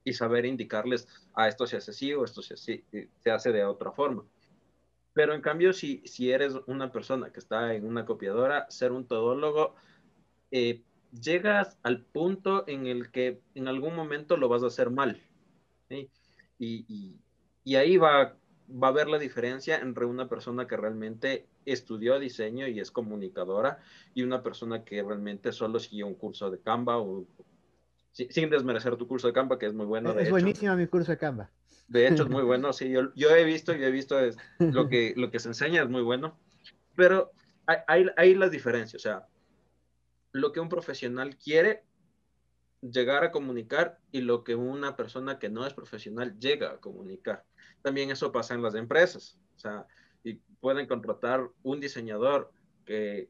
[0.04, 2.84] y saber indicarles, a ah, esto se hace así o esto se, así,
[3.20, 4.26] se hace de otra forma.
[5.14, 9.08] Pero en cambio, si, si eres una persona que está en una copiadora, ser un
[9.08, 9.76] todólogo,
[10.52, 15.22] eh, llegas al punto en el que en algún momento lo vas a hacer mal.
[16.58, 17.18] Y,
[17.76, 18.36] ahí va,
[18.72, 23.80] va a haber la diferencia entre una persona que realmente estudió diseño y es comunicadora
[24.14, 27.26] y una persona que realmente solo siguió un curso de Canva o,
[28.12, 30.18] sin desmerecer tu curso de Canva, que es muy bueno.
[30.20, 31.50] Es, buenísimo mi curso de Canva.
[31.88, 34.88] De hecho, es muy bueno, sí, yo, yo he visto, yo he visto es, lo,
[34.88, 36.38] que, lo que se enseña es muy bueno,
[36.96, 37.32] pero
[37.66, 39.28] hay, hay, hay las diferencias, o sea,
[40.32, 41.84] lo que un profesional quiere
[42.82, 47.46] llegar a comunicar y lo que una persona que no es profesional llega a comunicar.
[47.82, 49.86] También eso pasa en las empresas, o sea,
[50.24, 52.52] y pueden contratar un diseñador
[52.86, 53.30] que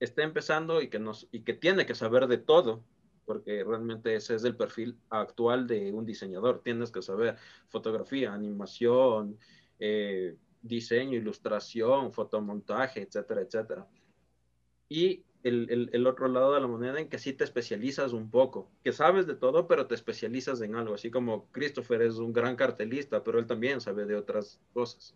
[0.00, 2.84] esté empezando y que, nos, y que tiene que saber de todo,
[3.26, 6.62] porque realmente ese es el perfil actual de un diseñador.
[6.62, 7.36] Tienes que saber
[7.68, 9.38] fotografía, animación,
[9.78, 13.86] eh, diseño, ilustración, fotomontaje, etcétera, etcétera.
[14.88, 18.92] Y el, otro lado de la moneda en que sí te especializas un poco, que
[18.92, 23.24] sabes de todo, pero te especializas en algo, así como Christopher es un gran cartelista,
[23.24, 25.14] pero él también sabe de otras cosas.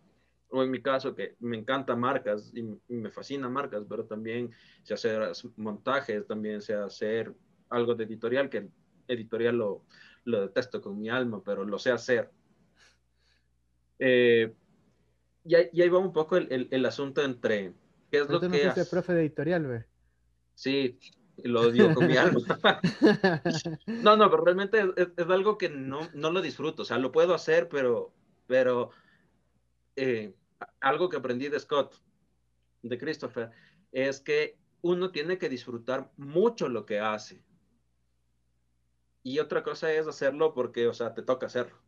[0.48, 4.50] O en mi caso, que me encanta marcas y, me fascina marcas, pero también
[4.82, 7.34] sé hacer montajes, también sé hacer
[7.68, 8.68] algo de editorial, que
[9.08, 9.84] editorial lo,
[10.24, 12.30] lo detesto con mi alma, pero lo sé hacer.
[13.98, 14.54] Eh,
[15.44, 17.74] y, ahí, va un poco el, el, asunto entre
[18.10, 18.48] qué es lo que...
[18.48, 19.84] No profe de editorial, güey.
[20.54, 20.98] Sí,
[21.42, 22.40] lo odio con mi alma.
[23.86, 26.82] no, no, pero realmente es, algo que no, no, lo disfruto.
[26.82, 28.12] O sea, lo puedo hacer, pero,
[28.46, 28.90] pero
[29.96, 30.34] eh,
[30.80, 31.96] algo que aprendí de Scott,
[32.82, 33.50] de Christopher,
[33.92, 37.42] es que uno tiene que disfrutar mucho lo que hace.
[39.22, 41.78] Y otra cosa es hacerlo porque, o sea, te toca hacerlo.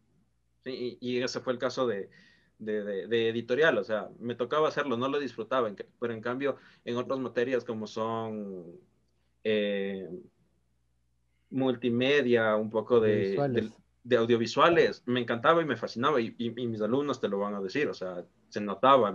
[0.64, 0.96] ¿sí?
[1.00, 2.08] Y, ese fue el caso de,
[2.58, 5.70] de, editorial, o sea, me tocaba hacerlo, no lo disfrutaba,
[6.00, 8.64] pero en cambio en otras materias como son
[9.44, 10.08] eh,
[11.50, 13.70] multimedia, un poco de,
[14.02, 17.88] de, audiovisuales, me encantaba y me fascinaba y, mis alumnos te lo van a decir,
[17.88, 19.12] o sea, se notaba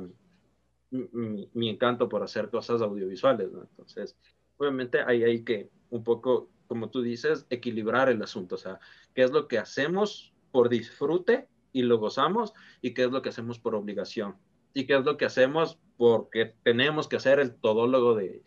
[0.91, 4.15] mi, mi, encanto por hacer cosas audiovisuales, Entonces,
[4.57, 8.79] obviamente hay, hay que un poco, como tú dices, equilibrar el asunto, o sea,
[9.15, 13.29] qué es lo que hacemos por disfrute y lo gozamos y qué es lo que
[13.29, 14.35] hacemos por obligación
[14.73, 18.43] y qué es lo que hacemos porque tenemos que hacer el todólogo de,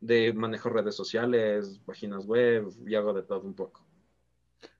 [0.00, 3.86] de manejo redes sociales, páginas web y hago de todo un poco.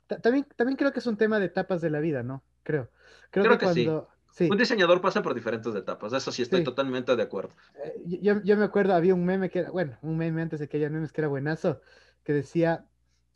[0.07, 2.45] También, también creo que es un tema de etapas de la vida, ¿no?
[2.63, 2.91] Creo.
[3.31, 4.09] Creo, que, cuando...
[4.31, 4.49] sí.
[4.51, 7.51] Un diseñador pasa por diferentes etapas, eso sí estoy totalmente de acuerdo.
[7.85, 10.69] Eh, yo, yo, me acuerdo, había un meme que era, bueno, un meme antes de
[10.69, 11.81] que haya memes que era buenazo,
[12.23, 12.87] que decía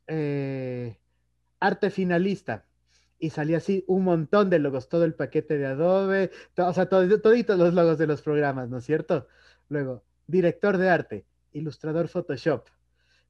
[0.07, 0.99] eh,
[1.59, 2.66] arte finalista
[3.21, 7.21] y salía así un montón de logos, todo el paquete de Adobe, o sea, todo,
[7.21, 9.29] toditos los logos de los programas, ¿no es cierto?
[9.69, 12.67] Luego, director de arte, ilustrador Photoshop,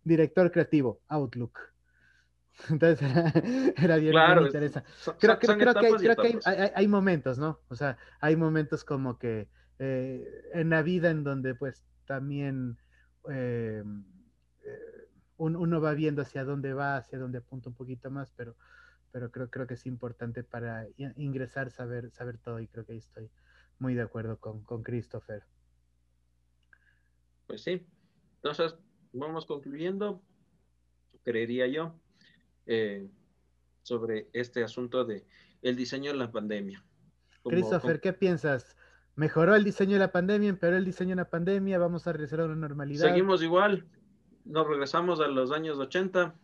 [0.04, 1.58] director creativo, Outlook.
[2.70, 3.08] Entonces
[3.76, 4.88] era, bien, interesante.
[5.18, 6.38] Creo, que,
[6.74, 7.60] hay, momentos, ¿no?
[7.68, 9.48] O sea, hay momentos como que
[9.78, 12.76] eh, en la vida en donde pues también
[13.30, 13.82] eh,
[14.64, 15.08] eh,
[15.38, 18.56] uno va viendo hacia dónde va, hacia dónde apunta un poquito más, pero
[19.12, 22.98] pero creo, creo que es importante para ingresar, saber, saber todo y creo que ahí
[22.98, 23.30] estoy
[23.78, 25.42] muy de acuerdo con, con Christopher.
[27.46, 27.86] Pues sí,
[28.36, 28.76] entonces
[29.12, 30.22] vamos concluyendo,
[31.24, 31.94] creería yo,
[32.66, 33.08] eh,
[33.82, 35.26] sobre este asunto de
[35.62, 36.84] el diseño de la pandemia.
[37.44, 38.76] Christopher, ¿qué piensas?
[39.16, 40.48] ¿Mejoró el diseño de la pandemia?
[40.48, 41.78] ¿Empeoró el diseño de la pandemia?
[41.78, 43.08] ¿Vamos a regresar a una normalidad?
[43.08, 43.86] Seguimos igual,
[44.44, 46.34] nos regresamos a los años 80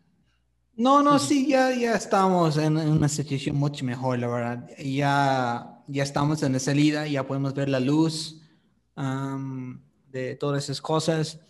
[0.77, 4.69] no, no, sí, ya, ya estamos en, una situación mucho mejor, la verdad.
[4.79, 8.43] Ya, ya estamos en la salida, ya podemos ver la luz
[10.13, 11.41] de todas esas cosas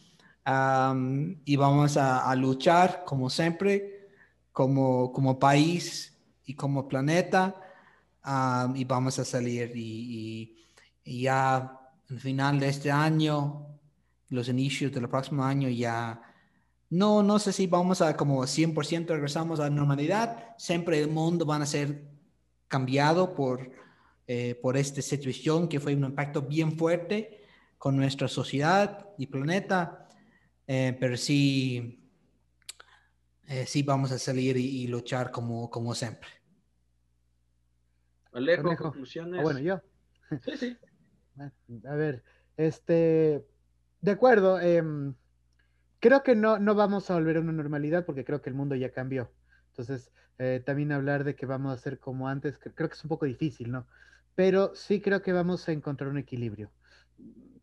[1.44, 4.08] y vamos a, luchar como siempre,
[4.52, 7.54] como, como país y como planeta
[8.74, 10.56] y vamos a salir y,
[11.04, 13.66] y, ya al final de este año,
[14.28, 16.20] los inicios del próximo año ya
[16.90, 20.54] no, no sé si vamos a como 100% regresamos a la normalidad.
[20.56, 22.04] Siempre el mundo va a ser
[22.68, 23.70] cambiado por,
[24.26, 27.44] eh, por esta situación que fue un impacto bien fuerte
[27.78, 30.08] con nuestra sociedad y planeta.
[30.68, 32.08] Eh, pero sí,
[33.48, 36.28] eh, sí vamos a salir y, luchar como, como siempre.
[38.32, 39.40] Alejo, conclusiones.
[39.40, 39.80] Ah, bueno, yo.
[40.44, 40.76] Sí, sí.
[41.86, 42.22] A ver,
[42.56, 43.44] este,
[44.00, 44.58] de acuerdo.
[46.00, 48.74] Creo que no, no vamos a volver a una normalidad porque creo que el mundo
[48.74, 49.30] ya cambió.
[49.68, 53.08] Entonces, eh, también hablar de que vamos a ser como antes, creo que es un
[53.08, 53.86] poco difícil, ¿no?
[54.34, 56.70] Pero sí creo que vamos a encontrar un equilibrio.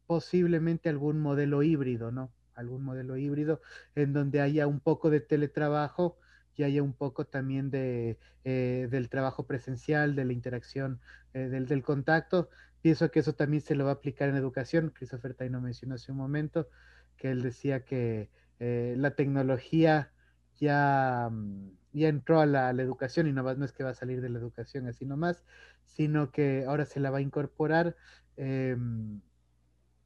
[0.08, 2.32] Posiblemente algún modelo híbrido, ¿no?
[2.56, 3.62] Algún modelo híbrido
[3.96, 6.18] en donde haya un poco de teletrabajo
[6.56, 11.00] y haya un poco también de, eh, del trabajo presencial, de la interacción,
[11.34, 12.50] eh, del, del, contacto.
[12.82, 14.92] Pienso que eso también se lo va a aplicar en educación.
[14.96, 16.68] Christopher Taino mencionó hace un momento
[17.18, 18.30] que él decía que
[18.60, 20.12] eh, la tecnología
[20.60, 24.22] ya, mm, ya entró a la, educación y no, no es que va a salir
[24.22, 25.44] de la educación así nomás,
[25.86, 27.96] sino que ahora se la va a incorporar.
[28.38, 29.22] Em,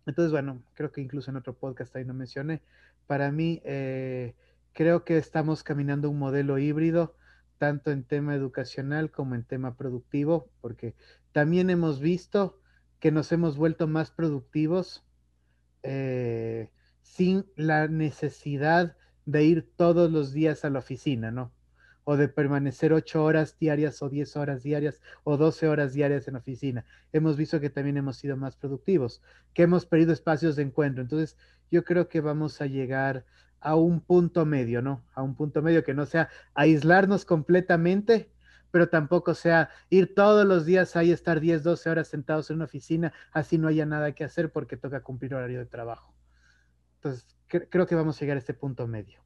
[0.05, 2.61] entonces, bueno, creo que incluso en otro podcast ahí no mencioné,
[3.07, 4.35] para mí eh,
[4.73, 7.15] creo que estamos caminando un modelo híbrido,
[7.57, 10.95] tanto en tema educacional como en tema productivo, porque
[11.31, 12.59] también hemos visto
[12.99, 15.03] que nos hemos vuelto más productivos
[15.84, 16.69] eh,
[17.15, 21.51] sin la necesidad de ir todos los días a la oficina, ¿no?
[22.03, 26.35] O de permanecer ocho horas diarias o diez horas diarias o doce horas diarias en
[26.35, 26.85] oficina.
[27.11, 29.21] Hemos visto que también hemos sido más productivos,
[29.53, 31.01] que hemos perdido espacios de encuentro.
[31.01, 31.38] Entonces,
[31.71, 33.25] yo creo que vamos a llegar
[33.59, 35.03] a un punto medio, ¿no?
[35.13, 38.31] A un punto medio que no sea aislarnos completamente,
[38.69, 42.65] pero tampoco sea ir todos los días ahí, estar 10, 12 horas sentados en una
[42.65, 46.16] oficina, así no haya nada que hacer porque toca cumplir horario de trabajo.
[47.07, 47.25] Entonces,
[47.69, 49.21] creo que vamos a llegar a este punto medio.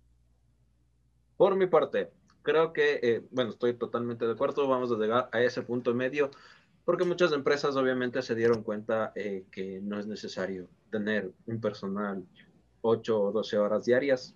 [1.38, 2.12] Por mi parte,
[2.44, 6.30] creo que, eh, bueno, estoy totalmente de acuerdo, vamos a llegar a ese punto medio
[6.86, 12.24] porque muchas empresas obviamente se dieron cuenta eh, que no es necesario tener un personal
[12.82, 14.36] 8 o 12 horas diarias.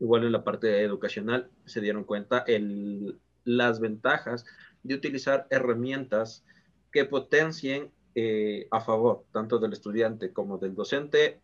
[0.00, 4.44] Igual en la parte educacional se dieron cuenta el, las ventajas
[4.82, 6.44] de utilizar herramientas
[6.90, 11.40] que potencien eh, a favor tanto del estudiante como del docente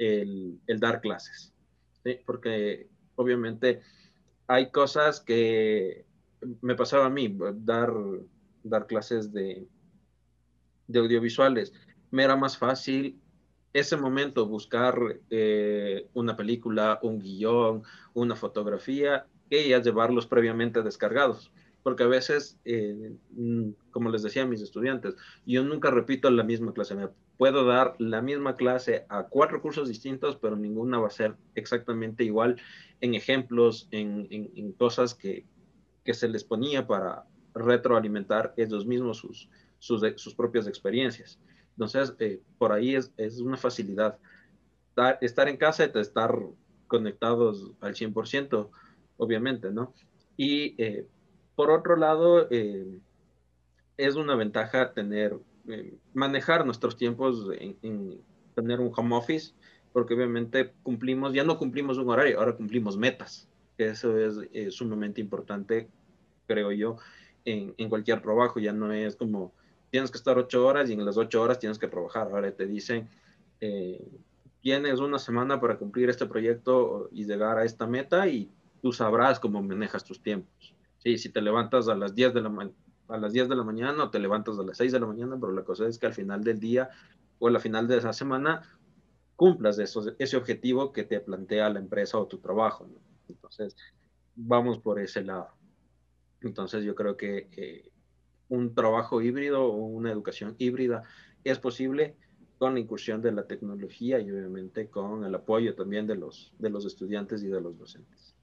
[0.00, 1.52] el, dar clases.
[2.24, 3.82] Porque obviamente
[4.46, 6.06] hay cosas que
[6.62, 7.92] me pasaba a mí, dar,
[8.62, 9.68] dar clases de,
[10.86, 11.72] de audiovisuales.
[12.10, 13.20] Me era más fácil
[13.72, 17.82] ese momento buscar eh, una película, un guion,
[18.14, 21.52] una fotografía, que ya llevarlos previamente descargados.
[21.82, 25.14] Porque a veces, eh, mm, como les decía a mis estudiantes,
[25.46, 26.96] yo nunca repito la misma clase.
[27.40, 32.22] Puedo dar la misma clase a cuatro cursos distintos, pero ninguna va a ser exactamente
[32.22, 32.60] igual
[33.00, 35.46] en ejemplos, en, en, cosas que,
[36.04, 39.48] que, se les ponía para retroalimentar ellos mismos sus,
[39.78, 41.40] sus, sus propias experiencias.
[41.70, 44.18] Entonces, eh, por ahí es, es, una facilidad.
[45.22, 46.38] Estar, en casa y estar
[46.88, 48.68] conectados al 100%,
[49.16, 49.94] obviamente, ¿no?
[50.36, 51.06] Y eh,
[51.56, 53.00] por otro lado, eh,
[53.96, 55.38] es una ventaja tener,
[56.14, 58.20] manejar nuestros tiempos en,
[58.54, 59.52] tener un home office,
[59.92, 65.20] porque obviamente cumplimos, ya no cumplimos un horario, ahora cumplimos metas, que eso es sumamente
[65.20, 65.88] importante,
[66.46, 66.96] creo yo,
[67.44, 69.52] en, en, cualquier trabajo, ya no es como
[69.90, 72.28] tienes que estar ocho horas y en las ocho horas tienes que trabajar.
[72.28, 73.08] Ahora te dicen,
[73.60, 74.08] eh,
[74.60, 78.50] tienes una semana para cumplir este proyecto y llegar a esta meta y
[78.80, 80.74] tú sabrás cómo manejas tus tiempos.
[80.98, 82.70] Sí, si te levantas a las 10 de la,
[83.10, 85.36] a las 10 de la mañana o te levantas a las 6 de la mañana,
[85.40, 86.90] pero la cosa es que al final del día
[87.38, 88.62] o al final de esa semana
[89.36, 92.88] cumplas eso, ese objetivo que te plantea la empresa o tu trabajo.
[93.28, 93.76] Entonces,
[94.34, 95.48] vamos por ese lado.
[96.42, 97.90] Entonces, yo creo que eh,
[98.48, 101.04] un trabajo híbrido o una educación híbrida
[101.44, 102.16] es posible
[102.58, 106.68] con la incursión de la tecnología y obviamente con el apoyo también de los, de
[106.68, 108.34] los estudiantes y de los docentes.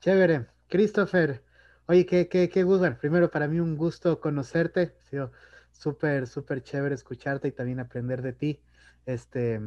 [0.00, 0.48] Chévere.
[0.68, 1.44] Christopher,
[1.86, 2.96] oye, qué, qué, qué gusto.
[2.98, 4.94] Primero, para mí un gusto conocerte.
[5.00, 5.32] Ha sido
[5.72, 8.60] súper, súper chévere escucharte y también aprender de ti.
[9.06, 9.60] Este,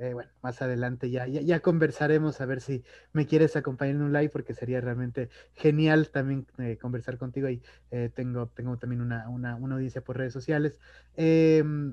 [0.00, 2.82] eh, bueno, más adelante ya, ya, conversaremos a ver si
[3.12, 7.62] me quieres acompañar en un live porque sería realmente genial también eh, conversar contigo y
[7.90, 10.78] eh, tengo, tengo también una, audiencia por redes sociales.
[11.16, 11.92] Em,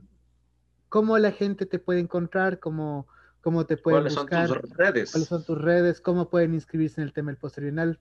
[0.88, 2.60] ¿Cómo la gente te puede encontrar?
[2.60, 3.08] ¿Cómo,
[3.42, 4.48] cómo te pueden ¿Cuáles buscar?
[4.48, 5.12] son tus redes?
[5.12, 6.00] ¿Cuáles son tus redes?
[6.00, 8.00] ¿Cómo pueden inscribirse en el tema del posterior?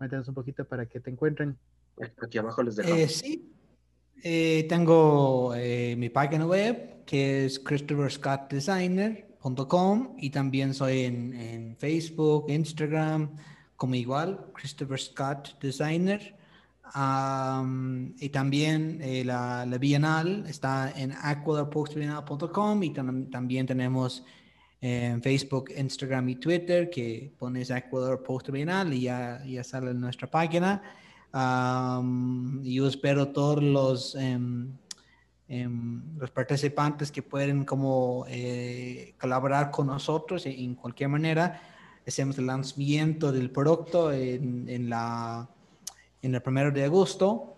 [0.00, 1.58] Cuéntanos un poquito para que te encuentren.
[2.22, 3.12] Aquí abajo les dejamos.
[3.12, 3.52] sí,
[4.66, 5.52] tengo
[5.98, 9.28] mi página web que es Christopher Scott Designer
[10.16, 13.28] y también soy en, Facebook, Instagram,
[13.76, 16.34] como igual, Christopher Scott Designer.
[18.18, 24.24] y también eh, la, la, Bienal está en aquadarpostbienal.com y también tenemos
[24.80, 30.00] en Facebook, Instagram y Twitter que pones Ecuador Post Bienal y ya, ya sale en
[30.00, 30.82] nuestra página.
[31.32, 34.72] yo espero todos los em,
[35.52, 41.60] Em, los participantes que pueden como eh, colaborar con nosotros en, cualquier manera.
[42.06, 45.50] Hacemos el lanzamiento del producto en, en, la,
[46.22, 47.56] en el primero de agosto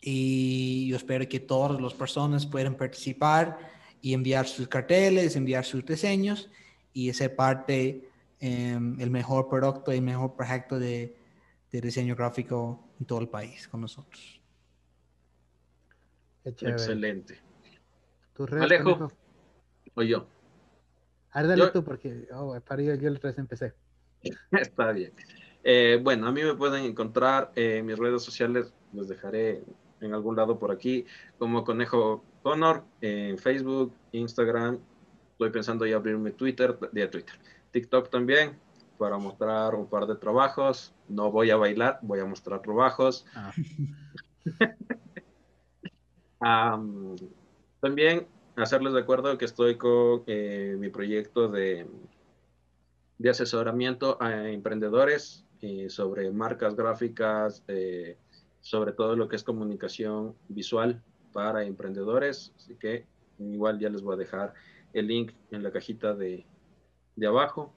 [0.00, 3.58] y yo espero que todas las personas puedan participar
[4.00, 6.50] y enviar sus carteles, enviar sus diseños
[6.92, 8.08] y ser parte
[8.40, 11.16] eh, el mejor producto y el mejor proyecto de,
[11.70, 14.40] de diseño gráfico en todo el país con nosotros.
[16.44, 17.38] Excelente.
[18.52, 19.12] Alejo.
[19.94, 20.26] O yo.
[21.32, 23.74] A dale tú porque oh, para yo, yo el 3 empecé.
[24.52, 25.12] Está bien.
[25.62, 29.62] Eh, bueno, a mí me pueden encontrar en mis redes sociales, los dejaré
[30.00, 31.04] en algún lado por aquí,
[31.38, 34.78] como Conejo Connor, en Facebook, Instagram.
[35.32, 37.34] Estoy pensando ya abrirme Twitter, de Twitter,
[37.70, 38.58] TikTok también,
[38.98, 40.94] para mostrar un par de trabajos.
[41.08, 43.26] No voy a bailar, voy a mostrar trabajos.
[46.40, 46.80] Ah.
[47.80, 48.26] también
[48.56, 51.86] hacerles de acuerdo que estoy con eh, mi proyecto de,
[53.18, 58.16] de asesoramiento a emprendedores eh, sobre marcas gráficas, eh,
[58.60, 61.02] sobre todo lo que es comunicación visual
[61.32, 62.52] para emprendedores.
[62.56, 63.06] Así que
[63.38, 64.54] igual ya les voy a dejar
[64.92, 66.46] el link en la cajita de,
[67.16, 67.72] de abajo.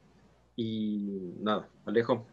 [0.56, 2.26] Y nada, Alejo.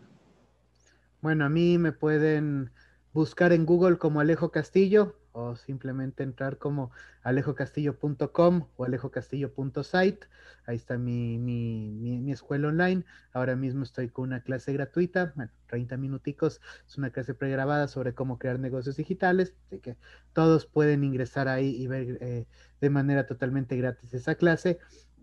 [1.20, 2.70] Bueno, a mí me pueden
[3.12, 6.90] buscar en Google como Alejo Castillo o simplemente entrar como
[7.22, 10.26] alejocastillo.com o alejocastillo.site.
[10.66, 11.90] Ahí está mi, mi,
[12.20, 13.04] mi, escuela online.
[13.32, 16.60] Ahora mismo estoy con una clase gratuita, bueno, 30 minuticos.
[16.86, 19.54] Es una clase pregrabada sobre cómo crear negocios digitales.
[19.66, 19.96] Así que
[20.32, 22.46] todos pueden ingresar ahí y ver eh,
[22.80, 24.78] de manera totalmente gratis esa clase.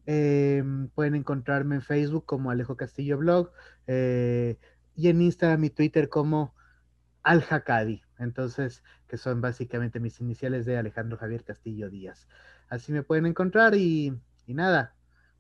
[0.09, 3.51] Em, pueden encontrarme en Facebook como Alejo Castillo Blog
[3.88, 4.57] eh,
[4.95, 6.55] y en Instagram y Twitter como
[7.23, 7.43] Al
[8.17, 12.27] Entonces, que son básicamente mis iniciales de Alejandro Javier Castillo Díaz.
[12.69, 14.17] Así me pueden encontrar y,
[14.47, 14.93] nada.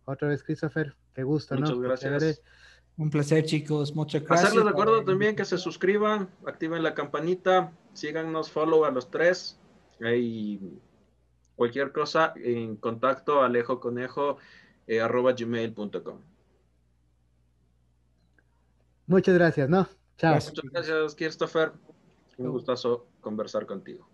[0.05, 2.41] Otra vez, Christopher, qué gusto, Muchas gracias.
[2.97, 3.93] Un placer, chicos.
[3.93, 4.49] Muchas gracias.
[4.49, 9.59] Hacerles de acuerdo también que se suscriban, activen la campanita, síganos, follow a los tres.
[10.01, 10.79] Ahí
[11.55, 14.37] cualquier cosa en contacto alejoconejo
[14.87, 16.21] eh, arroba gmail.com.
[19.07, 19.87] Muchas gracias, ¿no?
[20.17, 20.35] Chao.
[20.35, 21.73] Muchas gracias, Christopher.
[22.37, 24.07] Un gustazo conversar contigo.